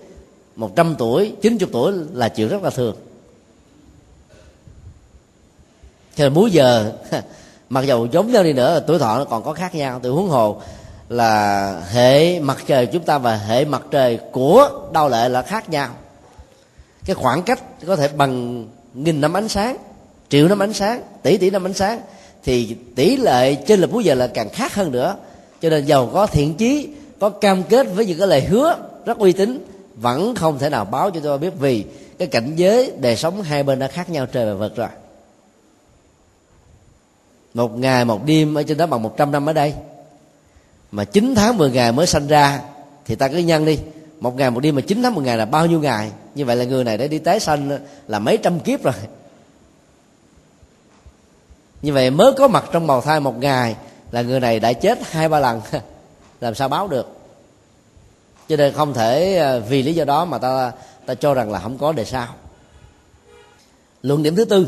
100 0.56 0.94
tuổi 0.98 1.32
90 1.42 1.68
tuổi 1.72 1.92
là 2.12 2.28
chuyện 2.28 2.48
rất 2.48 2.62
là 2.62 2.70
thường. 2.70 2.96
Thì 6.16 6.28
múi 6.28 6.50
giờ 6.50 6.92
mặc 7.74 7.84
dù 7.86 8.06
giống 8.12 8.32
nhau 8.32 8.42
đi 8.42 8.52
nữa, 8.52 8.80
tuổi 8.86 8.98
thọ 8.98 9.18
nó 9.18 9.24
còn 9.24 9.42
có 9.42 9.52
khác 9.52 9.74
nhau. 9.74 10.00
Từ 10.02 10.10
huống 10.10 10.28
hồ 10.28 10.60
là 11.08 11.80
hệ 11.92 12.40
mặt 12.40 12.64
trời 12.66 12.86
chúng 12.86 13.02
ta 13.02 13.18
và 13.18 13.36
hệ 13.36 13.64
mặt 13.64 13.82
trời 13.90 14.18
của 14.32 14.70
đau 14.92 15.08
lệ 15.08 15.28
là 15.28 15.42
khác 15.42 15.70
nhau. 15.70 15.88
Cái 17.04 17.14
khoảng 17.14 17.42
cách 17.42 17.62
có 17.86 17.96
thể 17.96 18.08
bằng 18.08 18.64
nghìn 18.94 19.20
năm 19.20 19.36
ánh 19.36 19.48
sáng, 19.48 19.76
triệu 20.28 20.48
năm 20.48 20.58
ánh 20.58 20.72
sáng, 20.72 21.02
tỷ 21.22 21.36
tỷ 21.36 21.50
năm 21.50 21.66
ánh 21.66 21.74
sáng, 21.74 22.00
thì 22.44 22.76
tỷ 22.96 23.16
lệ 23.16 23.54
trên 23.54 23.80
lệch 23.80 23.92
múi 23.92 24.04
giờ 24.04 24.14
là 24.14 24.26
càng 24.26 24.48
khác 24.48 24.74
hơn 24.74 24.92
nữa. 24.92 25.16
Cho 25.62 25.70
nên 25.70 25.84
giàu 25.84 26.10
có 26.12 26.26
thiện 26.26 26.54
chí, 26.54 26.88
có 27.20 27.28
cam 27.28 27.62
kết 27.62 27.86
với 27.94 28.06
những 28.06 28.18
cái 28.18 28.28
lời 28.28 28.40
hứa 28.40 28.76
rất 29.04 29.18
uy 29.18 29.32
tín, 29.32 29.66
vẫn 29.94 30.34
không 30.34 30.58
thể 30.58 30.70
nào 30.70 30.84
báo 30.84 31.10
cho 31.10 31.20
tôi 31.20 31.38
biết 31.38 31.52
vì 31.58 31.84
cái 32.18 32.28
cảnh 32.28 32.56
giới 32.56 32.92
đời 32.98 33.16
sống 33.16 33.42
hai 33.42 33.62
bên 33.62 33.78
đã 33.78 33.88
khác 33.88 34.10
nhau 34.10 34.26
trời 34.26 34.46
và 34.46 34.54
vật 34.54 34.76
rồi 34.76 34.88
một 37.54 37.78
ngày, 37.78 38.04
một 38.04 38.24
đêm 38.26 38.54
ở 38.54 38.62
trên 38.62 38.78
đó 38.78 38.86
bằng 38.86 39.02
một 39.02 39.16
trăm 39.16 39.32
năm 39.32 39.48
ở 39.48 39.52
đây. 39.52 39.74
Mà 40.92 41.04
9 41.04 41.34
tháng 41.34 41.58
10 41.58 41.70
ngày 41.70 41.92
mới 41.92 42.06
sanh 42.06 42.26
ra, 42.26 42.60
thì 43.06 43.14
ta 43.14 43.28
cứ 43.28 43.38
nhân 43.38 43.64
đi. 43.64 43.78
Một 44.20 44.36
ngày, 44.36 44.50
một 44.50 44.60
đêm 44.60 44.74
mà 44.74 44.80
9 44.80 45.02
tháng 45.02 45.14
10 45.14 45.24
ngày 45.24 45.36
là 45.36 45.44
bao 45.44 45.66
nhiêu 45.66 45.80
ngày? 45.80 46.10
Như 46.34 46.44
vậy 46.44 46.56
là 46.56 46.64
người 46.64 46.84
này 46.84 46.98
đã 46.98 47.06
đi 47.06 47.18
tái 47.18 47.40
sanh 47.40 47.78
là 48.08 48.18
mấy 48.18 48.36
trăm 48.36 48.60
kiếp 48.60 48.82
rồi. 48.82 48.94
Như 51.82 51.92
vậy 51.92 52.10
mới 52.10 52.32
có 52.32 52.48
mặt 52.48 52.64
trong 52.72 52.86
bào 52.86 53.00
thai 53.00 53.20
một 53.20 53.38
ngày 53.38 53.76
là 54.10 54.22
người 54.22 54.40
này 54.40 54.60
đã 54.60 54.72
chết 54.72 54.98
hai 55.10 55.28
ba 55.28 55.40
lần. 55.40 55.60
Làm 56.40 56.54
sao 56.54 56.68
báo 56.68 56.88
được? 56.88 57.18
Cho 58.48 58.56
nên 58.56 58.74
không 58.74 58.94
thể 58.94 59.36
à, 59.36 59.58
vì 59.58 59.82
lý 59.82 59.94
do 59.94 60.04
đó 60.04 60.24
mà 60.24 60.38
ta 60.38 60.72
ta 61.06 61.14
cho 61.14 61.34
rằng 61.34 61.52
là 61.52 61.58
không 61.58 61.78
có 61.78 61.92
đề 61.92 62.04
sao. 62.04 62.28
Luận 64.02 64.22
điểm 64.22 64.36
thứ 64.36 64.44
tư 64.44 64.66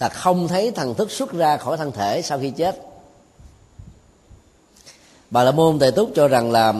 là 0.00 0.08
không 0.08 0.48
thấy 0.48 0.70
thần 0.70 0.94
thức 0.94 1.10
xuất 1.10 1.32
ra 1.32 1.56
khỏi 1.56 1.76
thân 1.76 1.92
thể 1.92 2.22
sau 2.22 2.38
khi 2.38 2.50
chết. 2.50 2.80
Bà 5.30 5.44
la 5.44 5.50
môn 5.50 5.78
tề 5.78 5.90
túc 5.90 6.10
cho 6.14 6.28
rằng 6.28 6.52
là 6.52 6.74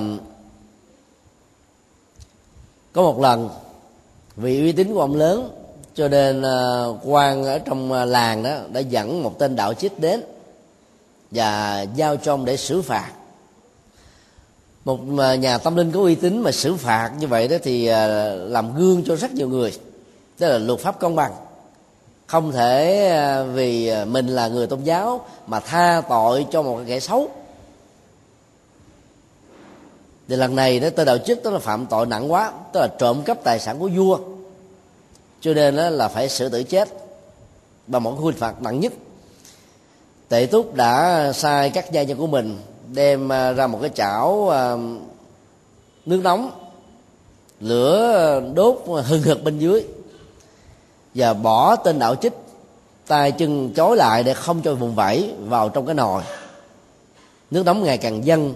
có 2.93 3.03
một 3.03 3.21
lần, 3.21 3.49
vì 4.37 4.61
uy 4.61 4.73
tín 4.73 4.95
của 4.95 5.01
ông 5.01 5.15
lớn, 5.15 5.51
cho 5.95 6.09
nên 6.09 6.43
ờ, 6.43 6.99
quan 7.05 7.45
ở 7.45 7.59
trong 7.59 7.93
ờ, 7.93 8.05
làng 8.05 8.43
đó 8.43 8.57
đã 8.73 8.81
dẫn 8.81 9.23
một 9.23 9.39
tên 9.39 9.57
đạo 9.57 9.75
chích 9.75 10.01
đến 10.01 10.23
và 11.31 11.83
giao 11.83 12.17
cho 12.17 12.35
ông 12.35 12.45
để 12.45 12.57
xử 12.57 12.83
phạt. 12.83 13.13
Một 14.85 15.01
ờ, 15.19 15.35
nhà 15.35 15.59
tâm 15.59 15.77
linh 15.77 15.93
có 15.93 16.01
uy 16.01 16.15
tín 16.15 16.39
mà 16.39 16.53
xử 16.53 16.77
phạt 16.77 17.11
như 17.19 17.27
vậy 17.27 17.49
đó 17.49 17.57
thì 17.63 17.87
làm 18.37 18.77
gương 18.77 19.03
cho 19.07 19.17
rất 19.17 19.33
nhiều 19.33 19.49
người 19.49 19.73
tức 20.39 20.49
là 20.49 20.59
luật 20.59 20.81
pháp 20.81 20.99
công 21.01 21.17
bằng 21.17 21.33
không 22.35 22.53
thể 22.53 23.09
à, 23.09 23.43
vì 23.43 23.89
à, 23.89 24.05
mình 24.05 24.27
là 24.27 24.49
người 24.49 24.67
tôn 24.67 24.83
giáo 24.83 25.27
mà 25.47 25.61
tha 25.61 26.03
tội 26.09 26.47
cho 26.51 26.63
một 26.63 26.81
kẻ 26.87 27.01
xấu. 27.01 27.29
Thì 30.29 30.37
lần 30.37 30.57
này 30.57 30.81
đó, 30.81 30.89
tôi 30.97 31.07
đạo 31.07 31.19
chức 31.19 31.43
tức 31.43 31.51
là 31.51 31.59
phạm 31.59 31.87
tội 31.87 32.07
nặng 32.07 32.33
quá, 32.33 32.53
tức 32.73 32.81
là 32.81 32.89
trộm 32.99 33.23
cắp 33.23 33.45
tài 33.45 33.61
sản 33.61 33.79
của 33.79 33.91
vua. 33.97 34.19
Cho 35.41 35.55
nên 35.55 35.77
đó 35.77 35.91
là 35.91 36.09
phải 36.09 36.29
xử 36.29 36.49
tử 36.49 36.63
chết 36.63 36.89
bằng 37.87 38.03
một 38.03 38.11
hình 38.21 38.35
phạt 38.35 38.63
nặng 38.63 38.81
nhất. 38.81 38.93
Tệ 40.29 40.47
túc 40.47 40.75
đã 40.75 41.33
sai 41.33 41.71
các 41.71 41.93
gia 41.93 42.03
nhân 42.03 42.19
của 42.19 42.27
mình 42.27 42.59
đem 42.93 43.33
à, 43.33 43.53
ra 43.53 43.67
một 43.67 43.79
cái 43.81 43.91
chảo 43.95 44.53
nước 46.07 46.21
nóng, 46.23 46.51
lửa 47.61 48.43
đốt 48.55 48.83
hừng 48.87 49.23
hực 49.23 49.45
bên 49.45 49.59
dưới 49.59 49.85
và 51.15 51.35
bỏ 51.35 51.77
tên 51.77 51.99
đạo 51.99 52.15
chích 52.15 52.33
tay 53.07 53.33
chân 53.33 53.73
chối 53.75 53.97
lại 53.97 54.23
để 54.23 54.35
không 54.35 54.63
cho 54.63 54.75
vùng 54.75 54.95
vẫy 54.95 55.35
vào 55.47 55.69
trong 55.69 55.87
cái 55.87 55.95
nồi. 55.95 56.23
Nước 57.51 57.63
nóng 57.67 57.85
ngày 57.85 57.99
càng 57.99 58.27
dâng, 58.27 58.55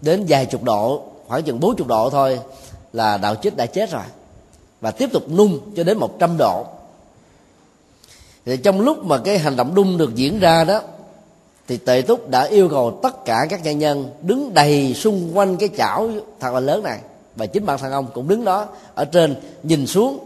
đến 0.00 0.24
vài 0.28 0.46
chục 0.46 0.62
độ, 0.62 1.02
khoảng 1.26 1.42
chừng 1.42 1.60
bốn 1.60 1.76
chục 1.76 1.86
độ 1.86 2.10
thôi 2.10 2.40
là 2.92 3.16
đạo 3.16 3.34
chích 3.34 3.56
đã 3.56 3.66
chết 3.66 3.90
rồi 3.90 4.02
và 4.80 4.90
tiếp 4.90 5.10
tục 5.12 5.30
nung 5.30 5.58
cho 5.76 5.84
đến 5.84 5.98
một 5.98 6.18
trăm 6.18 6.36
độ. 6.38 6.66
Thì 8.44 8.56
trong 8.56 8.80
lúc 8.80 9.04
mà 9.04 9.18
cái 9.18 9.38
hành 9.38 9.56
động 9.56 9.74
đun 9.74 9.98
được 9.98 10.14
diễn 10.14 10.40
ra 10.40 10.64
đó, 10.64 10.80
thì 11.68 11.76
tệ 11.76 12.02
túc 12.02 12.28
đã 12.28 12.42
yêu 12.42 12.68
cầu 12.68 12.98
tất 13.02 13.24
cả 13.24 13.46
các 13.50 13.64
nhân 13.64 13.78
nhân 13.78 14.10
đứng 14.22 14.54
đầy 14.54 14.94
xung 14.94 15.38
quanh 15.38 15.56
cái 15.56 15.68
chảo 15.76 16.10
thật 16.40 16.54
là 16.54 16.60
lớn 16.60 16.82
này 16.82 16.98
và 17.36 17.46
chính 17.46 17.66
bản 17.66 17.78
thân 17.78 17.92
ông 17.92 18.06
cũng 18.14 18.28
đứng 18.28 18.44
đó 18.44 18.66
ở 18.94 19.04
trên 19.04 19.34
nhìn 19.62 19.86
xuống 19.86 20.18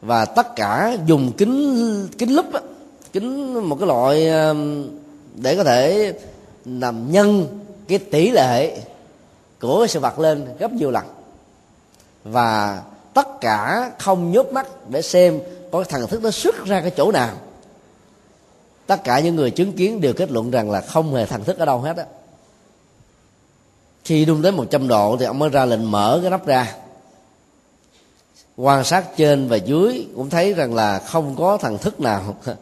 và 0.00 0.24
tất 0.24 0.56
cả 0.56 0.96
dùng 1.06 1.32
kính 1.32 2.08
kính 2.18 2.34
lúp 2.34 2.46
kính 3.12 3.54
một 3.68 3.76
cái 3.80 3.88
loại 3.88 4.28
um, 4.28 4.88
để 5.34 5.56
có 5.56 5.64
thể 5.64 6.12
làm 6.64 7.12
nhân 7.12 7.58
cái 7.88 7.98
tỷ 7.98 8.30
lệ 8.30 8.80
của 9.60 9.86
sự 9.88 10.00
vật 10.00 10.18
lên 10.18 10.46
gấp 10.58 10.72
nhiều 10.72 10.90
lần. 10.90 11.04
Và 12.24 12.82
tất 13.14 13.40
cả 13.40 13.90
không 13.98 14.32
nhốt 14.32 14.46
mắt 14.52 14.66
để 14.88 15.02
xem 15.02 15.40
có 15.72 15.84
thần 15.84 16.06
thức 16.06 16.22
nó 16.22 16.30
xuất 16.30 16.64
ra 16.64 16.80
cái 16.80 16.90
chỗ 16.96 17.12
nào. 17.12 17.34
Tất 18.86 19.04
cả 19.04 19.20
những 19.20 19.36
người 19.36 19.50
chứng 19.50 19.72
kiến 19.72 20.00
đều 20.00 20.12
kết 20.12 20.30
luận 20.30 20.50
rằng 20.50 20.70
là 20.70 20.80
không 20.80 21.14
hề 21.14 21.26
thần 21.26 21.44
thức 21.44 21.58
ở 21.58 21.64
đâu 21.64 21.80
hết 21.80 21.96
á. 21.96 22.04
Khi 24.04 24.24
đun 24.24 24.42
tới 24.42 24.52
100 24.52 24.88
độ 24.88 25.16
thì 25.20 25.26
ông 25.26 25.38
mới 25.38 25.48
ra 25.48 25.64
lệnh 25.64 25.90
mở 25.90 26.18
cái 26.22 26.30
nắp 26.30 26.46
ra 26.46 26.76
quan 28.60 28.84
sát 28.84 29.16
trên 29.16 29.48
và 29.48 29.56
dưới 29.56 30.06
cũng 30.16 30.30
thấy 30.30 30.54
rằng 30.54 30.74
là 30.74 30.98
không 30.98 31.36
có 31.36 31.56
thằng 31.56 31.78
thức 31.78 32.00
nào. 32.00 32.36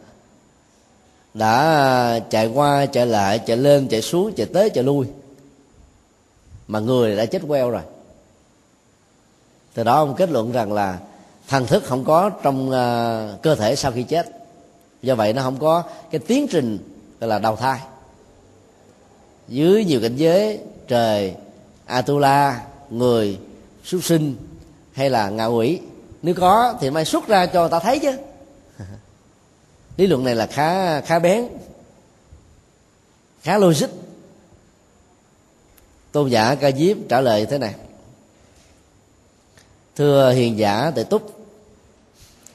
Đã 1.35 2.21
chạy 2.31 2.47
qua 2.47 2.87
chạy 2.87 3.07
lại 3.07 3.39
chạy 3.47 3.57
lên 3.57 3.89
chạy 3.89 4.03
xuống 4.03 4.33
chạy 4.37 4.47
tới 4.47 4.71
chạy 4.71 4.85
lui. 4.85 5.07
Mà 6.69 6.79
người 6.81 7.17
đã 7.17 7.27
chết 7.27 7.43
queo 7.49 7.71
rồi. 7.71 7.83
Từ 9.75 9.85
đó 9.85 9.97
ông 9.97 10.15
kết 10.15 10.31
luận 10.31 10.53
rằng 10.53 10.73
là 10.73 10.99
thần 11.49 11.67
thức 11.67 11.85
không 11.87 12.05
có 12.05 12.31
trong 12.31 12.69
uh, 12.69 13.43
cơ 13.43 13.55
thể 13.55 13.77
sau 13.77 13.93
khi 13.93 14.03
chết. 14.03 14.27
Do 15.03 15.15
vậy 15.15 15.33
nó 15.33 15.43
không 15.43 15.59
có 15.59 15.83
cái 16.11 16.19
tiến 16.19 16.47
trình 16.51 16.79
gọi 17.21 17.29
là 17.29 17.39
đầu 17.39 17.57
thai. 17.57 17.81
Dưới 19.49 19.85
nhiều 19.85 20.01
cảnh 20.03 20.17
giới 20.17 20.61
trời 20.89 21.35
atula 21.87 22.63
người 22.91 23.39
súc 23.85 24.05
sinh 24.05 24.37
hay 24.99 25.11
là 25.11 25.31
ngạ 25.31 25.47
quỷ. 25.47 25.81
Nếu 26.23 26.35
có 26.35 26.75
thì 26.81 26.91
mai 26.91 27.05
xuất 27.05 27.29
ra 27.29 27.47
cho 27.47 27.69
ta 27.69 27.79
thấy 27.79 27.99
chứ. 27.99 28.13
Lý 29.97 30.07
luận 30.07 30.25
này 30.25 30.35
là 30.35 30.47
khá 30.47 31.01
khá 31.01 31.19
bén 31.19 31.49
khá 33.43 33.59
logic. 33.59 33.89
Tôn 36.13 36.29
giả 36.29 36.55
ca 36.55 36.71
diếp 36.71 36.97
trả 37.09 37.21
lời 37.21 37.47
thế 37.47 37.59
này. 37.59 37.75
Thưa 39.97 40.33
hiền 40.33 40.59
giả 40.59 40.93
tự 40.95 41.05
túc 41.05 41.39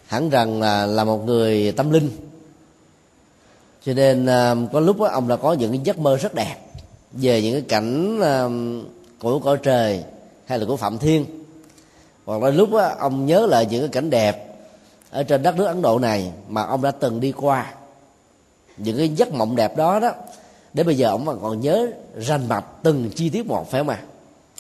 hẳn 0.08 0.30
rằng 0.30 0.62
là 0.62 0.86
là 0.86 1.04
một 1.04 1.26
người 1.26 1.72
tâm 1.72 1.92
linh. 1.92 2.10
Cho 3.86 3.94
nên 3.94 4.26
um, 4.26 4.68
có 4.74 4.80
lúc 4.80 5.00
đó, 5.00 5.08
ông 5.08 5.28
đã 5.28 5.36
có 5.36 5.54
những 5.54 5.72
cái 5.72 5.82
giấc 5.84 6.00
mơ 6.00 6.18
rất 6.18 6.34
đẹp 6.34 6.56
về 7.12 7.42
những 7.42 7.54
cái 7.54 7.62
cảnh 7.62 8.20
um, 8.20 8.86
của 9.20 9.40
cõi 9.40 9.58
trời 9.64 10.04
hay 10.46 10.60
là 10.60 10.66
của 10.66 10.78
phạm 10.78 10.98
thiên 10.98 11.43
hoặc 12.26 12.44
là 12.44 12.50
lúc 12.50 12.72
đó, 12.72 12.92
ông 13.00 13.26
nhớ 13.26 13.46
lại 13.46 13.66
những 13.66 13.82
cái 13.82 13.90
cảnh 13.90 14.10
đẹp 14.10 14.56
ở 15.10 15.24
trên 15.24 15.44
đất 15.44 15.56
nước 15.56 15.66
ấn 15.66 15.82
độ 15.82 16.00
này 16.00 16.32
mà 16.48 16.64
ông 16.64 16.82
đã 16.82 16.92
từng 16.92 17.20
đi 17.20 17.32
qua. 17.32 17.74
Những 18.78 18.98
cái 18.98 19.10
giấc 19.10 19.34
mộng 19.34 19.56
đẹp 19.56 19.78
đó 19.78 20.00
đó 20.00 20.12
để 20.74 20.84
bây 20.84 20.98
giờ 20.98 21.10
ông 21.10 21.40
còn 21.42 21.60
nhớ 21.60 21.88
rành 22.18 22.48
mạch 22.48 22.66
từng 22.84 23.10
chi 23.16 23.30
tiết 23.30 23.46
một 23.46 23.72
phải 23.72 23.82
không 23.82 23.90
ạ? 23.90 24.00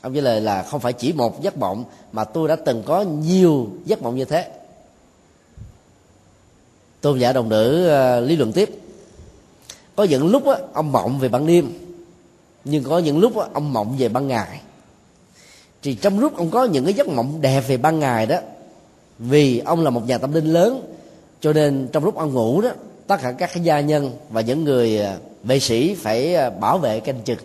Ông 0.02 0.16
trả 0.16 0.22
lời 0.22 0.42
là 0.42 0.64
không 0.64 0.80
phải 0.80 0.94
chỉ 0.94 1.14
một 1.14 1.42
giấc 1.42 1.58
mộng 1.58 1.84
mà 2.12 2.24
tôi 2.24 2.48
đã 2.48 2.56
từng 2.56 2.84
có 2.86 3.02
nhiều 3.02 3.70
giấc 3.86 4.02
mộng 4.02 4.16
như 4.16 4.26
thế. 4.26 4.52
Tôn 7.02 7.20
giả 7.20 7.34
đồng 7.34 7.50
nữ 7.50 7.92
uh, 8.20 8.28
lý 8.30 8.36
luận 8.36 8.52
tiếp. 8.52 8.70
Có 9.96 10.04
những 10.04 10.28
lúc 10.28 10.48
á, 10.48 10.58
ông 10.74 10.92
mộng 10.92 11.20
về 11.20 11.30
ban 11.30 11.48
đêm 11.48 11.74
nhưng 12.66 12.84
có 12.84 13.00
những 13.00 13.20
lúc 13.20 13.38
á, 13.38 13.48
ông 13.54 13.74
mộng 13.74 13.96
về 13.98 14.10
ban 14.10 14.28
ngày 14.28 14.62
thì 15.84 15.94
trong 15.96 16.20
lúc 16.20 16.38
ông 16.38 16.50
có 16.50 16.64
những 16.64 16.86
cái 16.86 16.94
giấc 16.94 17.08
mộng 17.08 17.42
đẹp 17.42 17.64
về 17.68 17.78
ban 17.78 18.00
ngày 18.00 18.26
đó, 18.26 18.38
vì 19.20 19.60
ông 19.60 19.84
là 19.84 19.90
một 19.90 20.08
nhà 20.08 20.18
tâm 20.18 20.34
linh 20.34 20.46
lớn, 20.46 20.82
cho 21.42 21.54
nên 21.54 21.88
trong 21.92 22.06
lúc 22.06 22.16
ông 22.16 22.34
ngủ 22.34 22.62
đó, 22.62 22.70
tất 23.08 23.18
cả 23.22 23.32
các 23.32 23.64
gia 23.64 23.80
nhân 23.80 24.12
và 24.30 24.42
những 24.42 24.64
người 24.64 25.00
à, 25.00 25.18
vệ 25.44 25.60
sĩ 25.60 25.96
phải 25.96 26.36
à, 26.36 26.50
bảo 26.50 26.78
vệ 26.78 27.00
canh 27.00 27.22
chừng. 27.22 27.38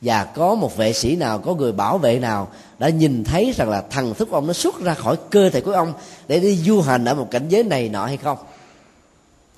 Và 0.00 0.24
có 0.24 0.54
một 0.54 0.76
vệ 0.76 0.92
sĩ 0.92 1.16
nào, 1.16 1.38
có 1.38 1.54
người 1.54 1.72
bảo 1.72 1.98
vệ 1.98 2.18
nào 2.18 2.48
đã 2.78 2.88
nhìn 2.88 3.24
thấy 3.24 3.52
rằng 3.56 3.70
là 3.70 3.80
thần 3.90 4.14
thức 4.14 4.30
ông 4.30 4.46
nó 4.46 4.52
xuất 4.52 4.80
ra 4.80 4.94
khỏi 4.94 5.16
cơ 5.30 5.50
thể 5.50 5.60
của 5.60 5.72
ông 5.72 5.92
để 6.28 6.40
đi 6.40 6.56
du 6.56 6.80
hành 6.80 7.04
ở 7.04 7.14
một 7.14 7.28
cảnh 7.30 7.48
giới 7.48 7.64
này 7.64 7.88
nọ 7.88 8.06
hay 8.06 8.16
không? 8.16 8.38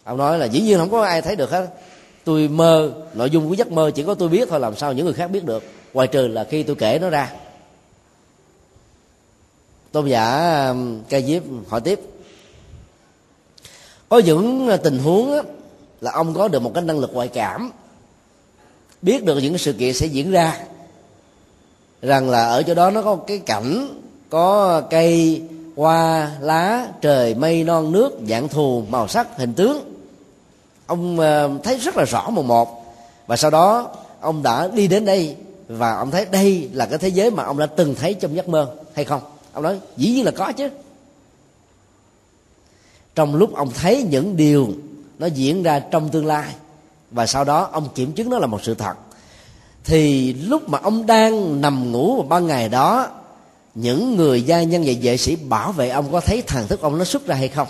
Ông 0.05 0.19
nói 0.19 0.39
là 0.39 0.47
dĩ 0.47 0.61
nhiên 0.61 0.79
không 0.79 0.91
có 0.91 1.05
ai 1.05 1.23
thấy 1.23 1.37
được 1.37 1.51
hết. 1.51 1.69
Tôi 2.25 2.49
mơ, 2.49 2.93
nội 3.15 3.31
dung 3.31 3.49
của 3.49 3.55
giấc 3.55 3.73
mơ 3.73 3.91
chỉ 3.95 4.03
có 4.03 4.15
tôi 4.15 4.29
biết 4.29 4.49
thôi, 4.49 4.61
làm 4.61 4.77
sao 4.77 4.93
những 4.93 5.05
người 5.05 5.15
khác 5.15 5.31
biết 5.31 5.45
được? 5.45 5.63
Ngoài 5.97 6.09
trừ 6.09 6.29
là 6.29 6.45
khi 6.45 6.63
tôi 6.63 6.77
kể 6.77 6.99
nó 6.99 7.11
ra. 7.11 7.33
Tôn 9.93 10.07
giả 10.07 10.67
um, 10.69 11.03
ca 11.09 11.21
diếp 11.21 11.43
hỏi 11.69 11.81
tiếp. 11.81 12.01
Có 14.09 14.19
những 14.19 14.69
tình 14.83 14.99
huống 14.99 15.37
đó, 15.37 15.43
là 16.01 16.13
ông 16.13 16.35
có 16.35 16.49
được 16.49 16.63
một 16.63 16.73
cái 16.75 16.85
năng 16.85 16.99
lực 16.99 17.11
ngoại 17.13 17.29
cảm 17.29 17.73
biết 19.03 19.25
được 19.25 19.39
những 19.39 19.59
sự 19.59 19.73
kiện 19.73 19.95
sẽ 19.95 20.07
diễn 20.07 20.31
ra 20.31 20.61
rằng 22.03 22.31
là 22.31 22.47
ở 22.47 22.63
chỗ 22.63 22.75
đó 22.75 22.91
nó 22.91 23.03
có 23.03 23.17
cái 23.17 23.39
cảnh 23.39 24.01
có 24.31 24.81
cây 24.91 25.43
hoa 25.77 26.31
lá 26.41 26.89
trời 27.01 27.35
mây 27.35 27.65
non 27.65 27.93
nước 27.93 28.19
dạng 28.29 28.49
thù 28.49 28.85
màu 28.89 29.09
sắc 29.09 29.37
hình 29.37 29.55
tướng. 29.55 29.95
Ông 30.87 31.21
um, 31.21 31.61
thấy 31.63 31.79
rất 31.79 31.97
là 31.97 32.05
rõ 32.05 32.31
một 32.31 32.45
một 32.45 32.95
và 33.27 33.37
sau 33.37 33.51
đó 33.51 33.91
ông 34.21 34.43
đã 34.43 34.69
đi 34.69 34.89
đến 34.89 35.05
đây 35.05 35.37
và 35.69 35.97
ông 35.97 36.11
thấy 36.11 36.25
đây 36.25 36.71
là 36.73 36.87
cái 36.87 36.99
thế 36.99 37.09
giới 37.09 37.31
mà 37.31 37.45
ông 37.45 37.59
đã 37.59 37.67
từng 37.67 37.95
thấy 37.95 38.15
trong 38.15 38.37
giấc 38.37 38.49
mơ, 38.49 38.75
hay 38.95 39.05
không? 39.05 39.21
Ông 39.53 39.63
nói, 39.63 39.81
dĩ 39.97 40.11
nhiên 40.11 40.25
là 40.25 40.31
có 40.31 40.53
chứ. 40.53 40.69
Trong 43.15 43.35
lúc 43.35 43.55
ông 43.55 43.71
thấy 43.71 44.03
những 44.11 44.37
điều 44.37 44.69
nó 45.19 45.27
diễn 45.27 45.63
ra 45.63 45.79
trong 45.79 46.09
tương 46.09 46.27
lai, 46.27 46.55
và 47.11 47.27
sau 47.27 47.45
đó 47.45 47.69
ông 47.73 47.89
kiểm 47.95 48.13
chứng 48.13 48.31
nó 48.31 48.39
là 48.39 48.47
một 48.47 48.61
sự 48.63 48.75
thật, 48.75 48.95
thì 49.85 50.33
lúc 50.33 50.69
mà 50.69 50.79
ông 50.83 51.07
đang 51.07 51.61
nằm 51.61 51.93
ngủ 51.93 52.15
vào 52.15 52.23
ban 52.23 52.47
ngày 52.47 52.69
đó, 52.69 53.09
những 53.75 54.17
người 54.17 54.43
gia 54.43 54.63
nhân 54.63 54.83
và 54.87 54.93
vệ 55.03 55.17
sĩ 55.17 55.37
bảo 55.37 55.73
vệ 55.73 55.89
ông 55.89 56.13
có 56.13 56.21
thấy 56.21 56.43
thần 56.43 56.67
thức 56.69 56.81
ông 56.81 56.99
nó 56.99 57.05
xuất 57.05 57.27
ra 57.27 57.35
hay 57.35 57.49
không? 57.49 57.69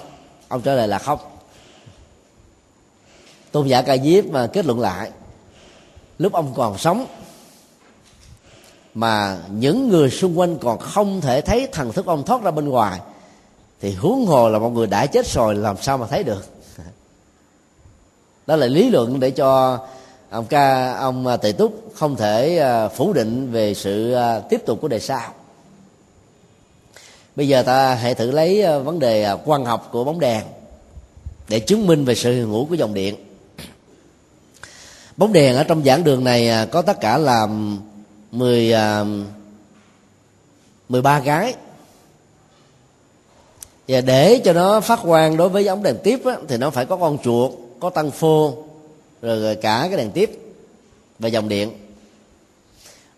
Ông 0.49 0.63
trả 0.63 0.75
lời 0.75 0.89
là 0.89 0.99
không. 0.99 1.19
Tôn 3.53 3.67
giả 3.67 3.83
ca 3.83 3.97
diếp 3.97 4.27
mà 4.27 4.47
kết 4.47 4.67
luận 4.67 4.81
lại, 4.81 5.11
lúc 6.19 6.33
ông 6.33 6.53
còn 6.57 6.79
sống 6.79 7.07
mà 8.97 9.39
những 9.51 9.89
người 9.89 10.11
xung 10.11 10.39
quanh 10.39 10.59
còn 10.59 10.79
không 10.79 11.21
thể 11.21 11.41
thấy 11.41 11.69
thần 11.73 11.93
thức 11.93 12.07
ông 12.07 12.25
thoát 12.25 12.43
ra 12.43 12.51
bên 12.51 12.69
ngoài. 12.69 13.01
Thì 13.81 13.95
huống 13.95 14.27
hồ 14.27 14.49
là 14.49 14.59
một 14.59 14.71
người 14.71 14.87
đã 14.87 15.07
chết 15.07 15.27
rồi, 15.27 15.55
làm 15.55 15.77
sao 15.83 15.99
mà 15.99 16.07
thấy 16.07 16.23
được? 16.23 16.47
Đó 18.47 18.57
là 18.57 18.67
lý 18.67 18.91
luận 18.91 19.21
để 19.21 19.31
cho 19.31 19.79
ông 20.31 20.47
ca, 20.47 20.93
ông 20.93 21.27
à, 21.27 21.37
tề 21.37 21.53
túc 21.53 21.93
không 21.95 22.17
thể 22.17 22.59
à, 22.59 22.89
phủ 22.89 23.13
định 23.13 23.53
về 23.53 23.75
sự 23.75 24.13
à, 24.13 24.41
tiếp 24.41 24.63
tục 24.67 24.79
của 24.81 24.89
đề 24.89 25.01
sao 25.01 25.31
bây 27.37 27.49
giờ 27.49 27.63
ta 27.63 27.95
hãy 27.95 28.15
thử 28.15 28.31
lấy 28.31 28.81
vấn 28.85 28.99
đề 28.99 29.37
quan 29.45 29.65
học 29.65 29.89
của 29.93 30.05
bóng 30.05 30.21
đèn 30.21 30.45
để 31.49 31.61
chứng 31.61 31.87
minh 31.87 32.05
về 32.05 32.15
sự 32.15 32.33
hiện 32.33 32.47
hữu 32.47 32.65
của 32.65 32.75
dòng 32.75 32.95
điện. 32.95 33.15
Bóng 35.17 35.33
đèn 35.33 35.57
ở 35.57 35.65
trong 35.65 35.85
giảng 35.85 36.05
đường 36.05 36.25
này 36.25 36.67
có 36.71 36.83
tất 36.83 37.01
cả 37.01 37.19
là 37.19 37.47
10 38.37 38.75
13 40.89 41.21
cái 41.25 41.55
và 43.89 44.01
để 44.01 44.41
cho 44.45 44.53
nó 44.53 44.81
phát 44.81 45.01
quang 45.03 45.37
đối 45.37 45.49
với 45.49 45.67
ống 45.67 45.83
đèn 45.83 45.97
tiếp 46.03 46.25
á, 46.25 46.37
thì 46.49 46.57
nó 46.57 46.71
phải 46.71 46.87
có 46.87 46.97
con 46.97 47.19
chuột 47.25 47.53
có 47.81 47.91
tăng 47.91 48.11
phô 48.11 48.55
rồi 49.23 49.57
cả 49.57 49.87
cái 49.89 49.97
đèn 49.97 50.11
tiếp 50.11 50.31
và 51.19 51.29
dòng 51.29 51.49
điện. 51.49 51.73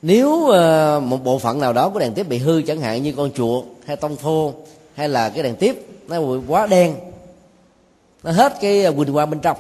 Nếu 0.02 0.30
uh, 0.30 1.02
một 1.02 1.24
bộ 1.24 1.38
phận 1.38 1.60
nào 1.60 1.72
đó 1.72 1.88
của 1.88 1.98
đèn 1.98 2.14
tiếp 2.14 2.28
bị 2.28 2.38
hư 2.38 2.62
chẳng 2.62 2.80
hạn 2.80 3.02
như 3.02 3.12
con 3.16 3.30
chuột 3.32 3.64
hay 3.86 3.96
tông 3.96 4.16
phô 4.16 4.52
hay 4.94 5.08
là 5.08 5.28
cái 5.28 5.42
đèn 5.42 5.56
tiếp 5.56 5.86
nó 6.08 6.20
bị 6.20 6.38
quá 6.48 6.66
đen 6.66 6.94
nó 8.22 8.30
hết 8.30 8.54
cái 8.60 8.84
à, 8.84 8.90
quỳnh 8.90 9.12
quang 9.12 9.30
bên 9.30 9.40
trong 9.40 9.56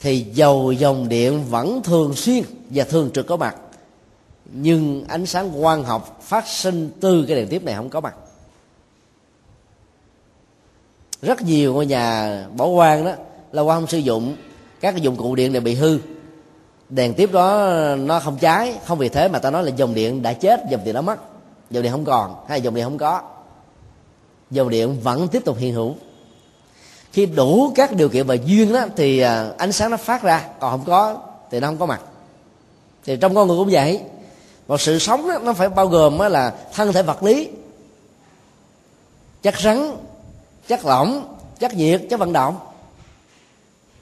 thì 0.00 0.26
dầu 0.32 0.72
dòng 0.72 1.08
điện 1.08 1.44
vẫn 1.50 1.82
thường 1.82 2.14
xuyên 2.14 2.44
và 2.70 2.84
thường 2.84 3.10
trực 3.14 3.26
có 3.26 3.36
mặt 3.36 3.56
nhưng 4.52 5.04
ánh 5.08 5.26
sáng 5.26 5.62
quang 5.62 5.84
học 5.84 6.20
phát 6.22 6.48
sinh 6.48 6.90
từ 7.00 7.24
cái 7.28 7.36
đèn 7.36 7.48
tiếp 7.48 7.64
này 7.64 7.74
không 7.74 7.88
có 7.88 8.00
mặt. 8.00 8.14
Rất 11.22 11.42
nhiều 11.42 11.74
ngôi 11.74 11.86
nhà 11.86 12.46
bỏ 12.56 12.68
quang 12.74 13.04
đó 13.04 13.12
là 13.52 13.62
quang 13.62 13.80
không 13.80 13.88
sử 13.88 13.98
dụng, 13.98 14.36
các 14.80 14.90
cái 14.92 15.00
dụng 15.00 15.16
cụ 15.16 15.34
điện 15.34 15.52
này 15.52 15.60
bị 15.60 15.74
hư. 15.74 15.98
Đèn 16.88 17.14
tiếp 17.14 17.32
đó 17.32 17.70
nó 17.98 18.20
không 18.20 18.38
cháy, 18.38 18.74
không 18.84 18.98
vì 18.98 19.08
thế 19.08 19.28
mà 19.28 19.38
ta 19.38 19.50
nói 19.50 19.64
là 19.64 19.70
dòng 19.76 19.94
điện 19.94 20.22
đã 20.22 20.32
chết, 20.32 20.60
dòng 20.70 20.84
điện 20.84 20.94
đã 20.94 21.00
mất. 21.00 21.18
Dòng 21.70 21.82
điện 21.82 21.92
không 21.92 22.04
còn 22.04 22.44
hay 22.48 22.60
dòng 22.60 22.74
điện 22.74 22.84
không 22.84 22.98
có. 22.98 23.22
Dòng 24.50 24.68
điện 24.68 25.00
vẫn 25.02 25.28
tiếp 25.28 25.44
tục 25.44 25.56
hiện 25.58 25.74
hữu. 25.74 25.94
Khi 27.12 27.26
đủ 27.26 27.72
các 27.74 27.92
điều 27.96 28.08
kiện 28.08 28.26
và 28.26 28.34
duyên 28.34 28.72
đó 28.72 28.86
thì 28.96 29.20
à, 29.20 29.50
ánh 29.58 29.72
sáng 29.72 29.90
nó 29.90 29.96
phát 29.96 30.22
ra, 30.22 30.48
còn 30.60 30.70
không 30.70 30.84
có 30.86 31.16
thì 31.50 31.60
nó 31.60 31.66
không 31.66 31.78
có 31.78 31.86
mặt. 31.86 32.00
Thì 33.04 33.16
trong 33.16 33.34
con 33.34 33.48
người 33.48 33.56
cũng 33.56 33.68
vậy 33.70 34.00
và 34.66 34.76
sự 34.76 34.98
sống 34.98 35.28
đó, 35.28 35.38
nó 35.38 35.52
phải 35.52 35.68
bao 35.68 35.88
gồm 35.88 36.18
là 36.18 36.54
thân 36.74 36.92
thể 36.92 37.02
vật 37.02 37.22
lý. 37.22 37.48
Chất 39.42 39.54
rắn 39.60 39.90
chất 40.68 40.84
lỏng 40.84 41.36
chất 41.58 41.74
nhiệt 41.74 42.02
chất 42.10 42.20
vận 42.20 42.32
động. 42.32 42.56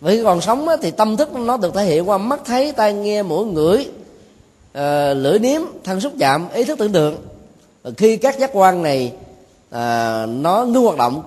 Vì 0.00 0.22
còn 0.22 0.40
sống 0.40 0.66
thì 0.82 0.90
tâm 0.90 1.16
thức 1.16 1.32
nó 1.32 1.56
được 1.56 1.74
thể 1.74 1.84
hiện 1.84 2.08
qua 2.08 2.18
mắt 2.18 2.40
thấy 2.44 2.72
tai 2.72 2.92
nghe 2.92 3.22
mũi 3.22 3.46
ngửi 3.46 3.90
uh, 4.78 5.16
lưỡi 5.16 5.38
nếm 5.38 5.62
thân 5.84 6.00
xúc 6.00 6.12
chạm 6.18 6.48
ý 6.52 6.64
thức 6.64 6.78
tưởng 6.78 6.92
tượng. 6.92 7.16
Và 7.82 7.90
khi 7.96 8.16
các 8.16 8.38
giác 8.38 8.50
quan 8.52 8.82
này 8.82 9.12
uh, 9.68 10.28
nó 10.28 10.64
ngưng 10.68 10.84
hoạt 10.84 10.98
động 10.98 11.22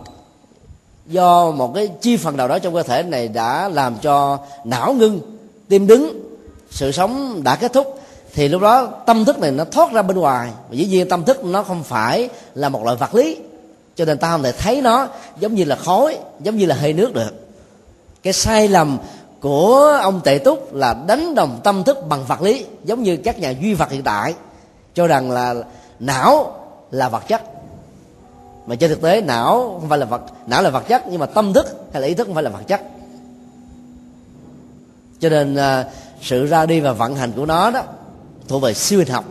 do 1.08 1.52
một 1.52 1.72
cái 1.76 1.90
chi 2.02 2.18
phần 2.18 2.38
nào 2.38 2.48
đó 2.48 2.60
trong 2.60 2.74
cơ 2.74 2.84
thể 2.84 3.04
này 3.04 3.28
đã 3.28 3.70
làm 3.70 3.96
cho 4.02 4.40
não 4.64 4.94
ngưng 4.94 5.20
tim 5.68 5.88
đứng 5.88 6.24
sự 6.70 6.92
sống 6.92 7.44
đã 7.44 7.56
kết 7.56 7.74
thúc 7.74 8.02
thì 8.38 8.48
lúc 8.48 8.62
đó 8.62 8.86
tâm 8.86 9.26
thức 9.26 9.40
này 9.40 9.52
nó 9.52 9.66
thoát 9.66 9.92
ra 9.92 10.02
bên 10.02 10.18
ngoài. 10.18 10.52
Và 10.70 10.76
dĩ 10.76 10.86
nhiên 10.86 11.10
tâm 11.10 11.24
thức 11.24 11.46
nó 11.46 11.64
không 11.64 11.84
phải 11.84 12.30
là 12.56 12.70
một 12.70 12.84
loại 12.84 12.98
vật 12.98 13.16
lý. 13.16 13.38
Cho 13.96 14.06
nên 14.06 14.18
ta 14.18 14.32
không 14.32 14.44
thể 14.44 14.52
thấy 14.52 14.82
nó 14.82 15.08
giống 15.40 15.56
như 15.56 15.64
là 15.64 15.76
khói, 15.76 16.18
giống 16.40 16.58
như 16.58 16.66
là 16.66 16.76
hơi 16.76 16.94
nước 16.94 17.14
được. 17.14 17.48
Cái 18.24 18.34
sai 18.34 18.68
lầm 18.68 18.98
của 19.40 20.00
ông 20.02 20.22
tệ 20.24 20.38
túc 20.38 20.74
là 20.74 20.94
đánh 21.08 21.36
đồng 21.36 21.60
tâm 21.64 21.84
thức 21.84 21.98
bằng 22.10 22.26
vật 22.26 22.42
lý, 22.42 22.66
giống 22.84 23.04
như 23.04 23.18
các 23.18 23.40
nhà 23.40 23.50
duy 23.50 23.74
vật 23.74 23.92
hiện 23.92 24.04
tại, 24.04 24.34
cho 24.94 25.08
rằng 25.08 25.32
là 25.32 25.56
não 26.00 26.56
là 26.92 27.10
vật 27.10 27.28
chất. 27.28 27.42
Mà 28.66 28.76
trên 28.76 28.90
thực 28.90 29.02
tế, 29.02 29.22
não 29.22 29.78
không 29.80 29.90
phải 29.90 30.00
là 30.00 30.06
vật, 30.06 30.22
não 30.48 30.62
là 30.62 30.70
vật 30.70 30.88
chất, 30.88 31.04
nhưng 31.08 31.20
mà 31.20 31.26
tâm 31.26 31.54
thức 31.54 31.86
hay 31.94 32.02
là 32.02 32.08
ý 32.08 32.14
thức 32.14 32.26
không 32.26 32.34
phải 32.34 32.44
là 32.44 32.50
vật 32.50 32.68
chất. 32.68 32.82
Cho 35.20 35.30
nên 35.30 35.56
à, 35.56 35.86
sự 36.22 36.46
ra 36.46 36.66
đi 36.66 36.80
và 36.80 36.92
vận 36.92 37.16
hành 37.16 37.32
của 37.32 37.46
nó 37.46 37.72
đó 37.72 37.84
thuộc 38.48 38.62
về 38.62 38.74
siêu 38.74 39.00
hình 39.00 39.08
học. 39.08 39.26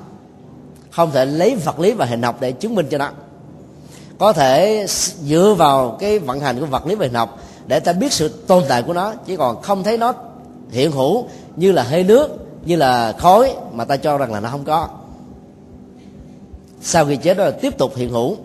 Không 0.91 1.11
thể 1.11 1.25
lấy 1.25 1.55
vật 1.55 1.81
lý 1.81 1.93
và 1.93 2.05
hình 2.05 2.23
học 2.23 2.37
để 2.41 2.53
chứng 2.53 2.75
minh 2.75 2.87
cho 2.91 2.99
nó. 2.99 3.11
Có 4.19 4.33
thể 4.33 4.87
dựa 5.23 5.55
vào 5.59 5.97
cái 6.01 6.19
vận 6.19 6.41
hành 6.41 6.61
của 6.61 6.67
vật 6.67 6.87
lý 6.87 6.95
và 6.95 7.07
hình 7.07 7.15
học 7.15 7.39
để 7.67 7.81
ta 7.81 7.93
biết 7.93 8.13
sự 8.13 8.29
tồn 8.29 8.65
tại 8.69 8.83
của 8.83 8.93
nó, 8.93 9.13
chứ 9.27 9.37
còn 9.37 9.63
không 9.63 9.85
thấy 9.85 9.99
nó 9.99 10.15
hiện 10.71 10.93
hữu 10.93 11.27
như 11.57 11.73
là 11.73 11.83
hơi 11.83 12.05
nước, 12.05 12.29
như 12.65 12.77
là 12.77 13.13
khói 13.19 13.55
mà 13.73 13.85
ta 13.85 13.97
cho 13.97 14.19
rằng 14.19 14.33
là 14.33 14.41
nó 14.41 14.49
không 14.49 14.65
có. 14.65 14.89
Sau 16.83 17.05
khi 17.07 17.17
chết 17.17 17.37
đó 17.37 17.45
là 17.45 17.51
tiếp 17.51 17.79
tục 17.79 17.97
hiện 17.97 18.11
hữu 18.11 18.37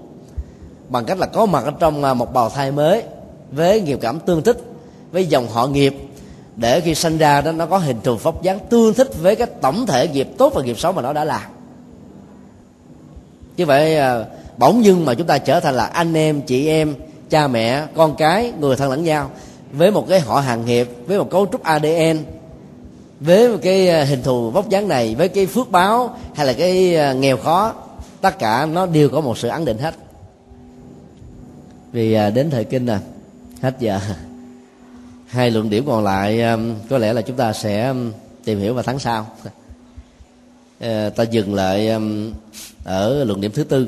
bằng 0.89 1.05
cách 1.05 1.19
là 1.19 1.25
có 1.25 1.45
mặt 1.45 1.63
ở 1.65 1.71
trong 1.79 2.03
à, 2.03 2.13
một 2.13 2.33
bào 2.33 2.49
thai 2.49 2.71
mới 2.71 3.03
với 3.51 3.81
nghiệp 3.81 3.99
cảm 4.01 4.19
tương 4.19 4.41
thích 4.41 4.57
với 5.11 5.25
dòng 5.25 5.47
họ 5.47 5.67
nghiệp 5.67 5.95
để 6.55 6.81
khi 6.81 6.95
sinh 6.95 7.17
ra 7.17 7.41
đó, 7.41 7.51
nó 7.51 7.65
có 7.65 7.77
hình 7.77 7.97
thù 8.03 8.15
vóc 8.15 8.43
dáng, 8.43 8.59
tương 8.69 8.93
thích 8.93 9.09
với 9.21 9.35
cái 9.35 9.47
tổng 9.61 9.85
thể 9.85 10.07
nghiệp 10.07 10.27
tốt 10.37 10.53
và 10.55 10.63
nghiệp 10.63 10.79
xấu 10.79 10.91
mà 10.91 11.01
nó 11.01 11.13
đã 11.13 11.23
làm. 11.23 11.41
Như 13.57 13.65
vậy 13.65 13.97
à, 13.97 14.25
bỗng 14.57 14.85
dưng 14.85 15.05
mà 15.05 15.13
chúng 15.13 15.27
ta 15.27 15.37
trở 15.37 15.59
thành 15.59 15.75
là 15.75 15.85
anh 15.85 16.13
em, 16.13 16.41
chị 16.41 16.67
em, 16.67 16.95
cha 17.29 17.47
mẹ, 17.47 17.87
con 17.95 18.15
cái, 18.15 18.51
người 18.59 18.75
thân 18.75 18.89
lẫn 18.89 19.03
nhau, 19.03 19.29
với 19.71 19.91
một 19.91 20.05
cái 20.09 20.19
họ 20.19 20.39
hàng 20.39 20.65
nghiệp 20.65 20.89
với 21.07 21.19
một 21.19 21.29
cấu 21.29 21.47
trúc 21.51 21.63
adn 21.63 22.17
với 23.19 23.49
một 23.49 23.57
cái 23.61 23.89
à, 23.89 24.03
hình 24.03 24.23
thù 24.23 24.49
vóc 24.49 24.69
dáng 24.69 24.87
này, 24.87 25.15
với 25.15 25.27
cái 25.27 25.45
phước 25.45 25.71
báo 25.71 26.15
hay 26.35 26.45
là 26.45 26.53
cái 26.53 26.95
à, 26.95 27.13
nghèo 27.13 27.37
khó, 27.37 27.73
tất 28.21 28.39
cả 28.39 28.65
nó 28.65 28.85
đều 28.85 29.09
có 29.09 29.21
một 29.21 29.37
sự 29.37 29.47
ấn 29.47 29.65
định 29.65 29.77
hết. 29.77 29.95
Vì 31.91 32.13
đến 32.13 32.49
thời 32.49 32.63
kinh 32.63 32.85
nè 32.85 32.97
hết 33.61 33.75
giờ. 33.79 33.99
hai 35.31 35.51
luận 35.51 35.69
điểm 35.69 35.85
còn 35.87 36.03
lại 36.03 36.41
um, 36.41 36.75
có 36.89 36.97
lẽ 36.97 37.13
là 37.13 37.21
chúng 37.21 37.37
ta 37.37 37.53
sẽ 37.53 37.87
um, 37.87 38.11
tìm 38.43 38.59
hiểu 38.59 38.73
vào 38.73 38.83
tháng 38.83 38.99
sau. 38.99 39.27
Ờ, 40.81 41.09
ta 41.09 41.23
dừng 41.23 41.53
lại 41.55 41.89
um, 41.89 42.31
ở 42.83 43.23
luận 43.23 43.41
điểm 43.41 43.51
thứ 43.51 43.63
tư. 43.63 43.87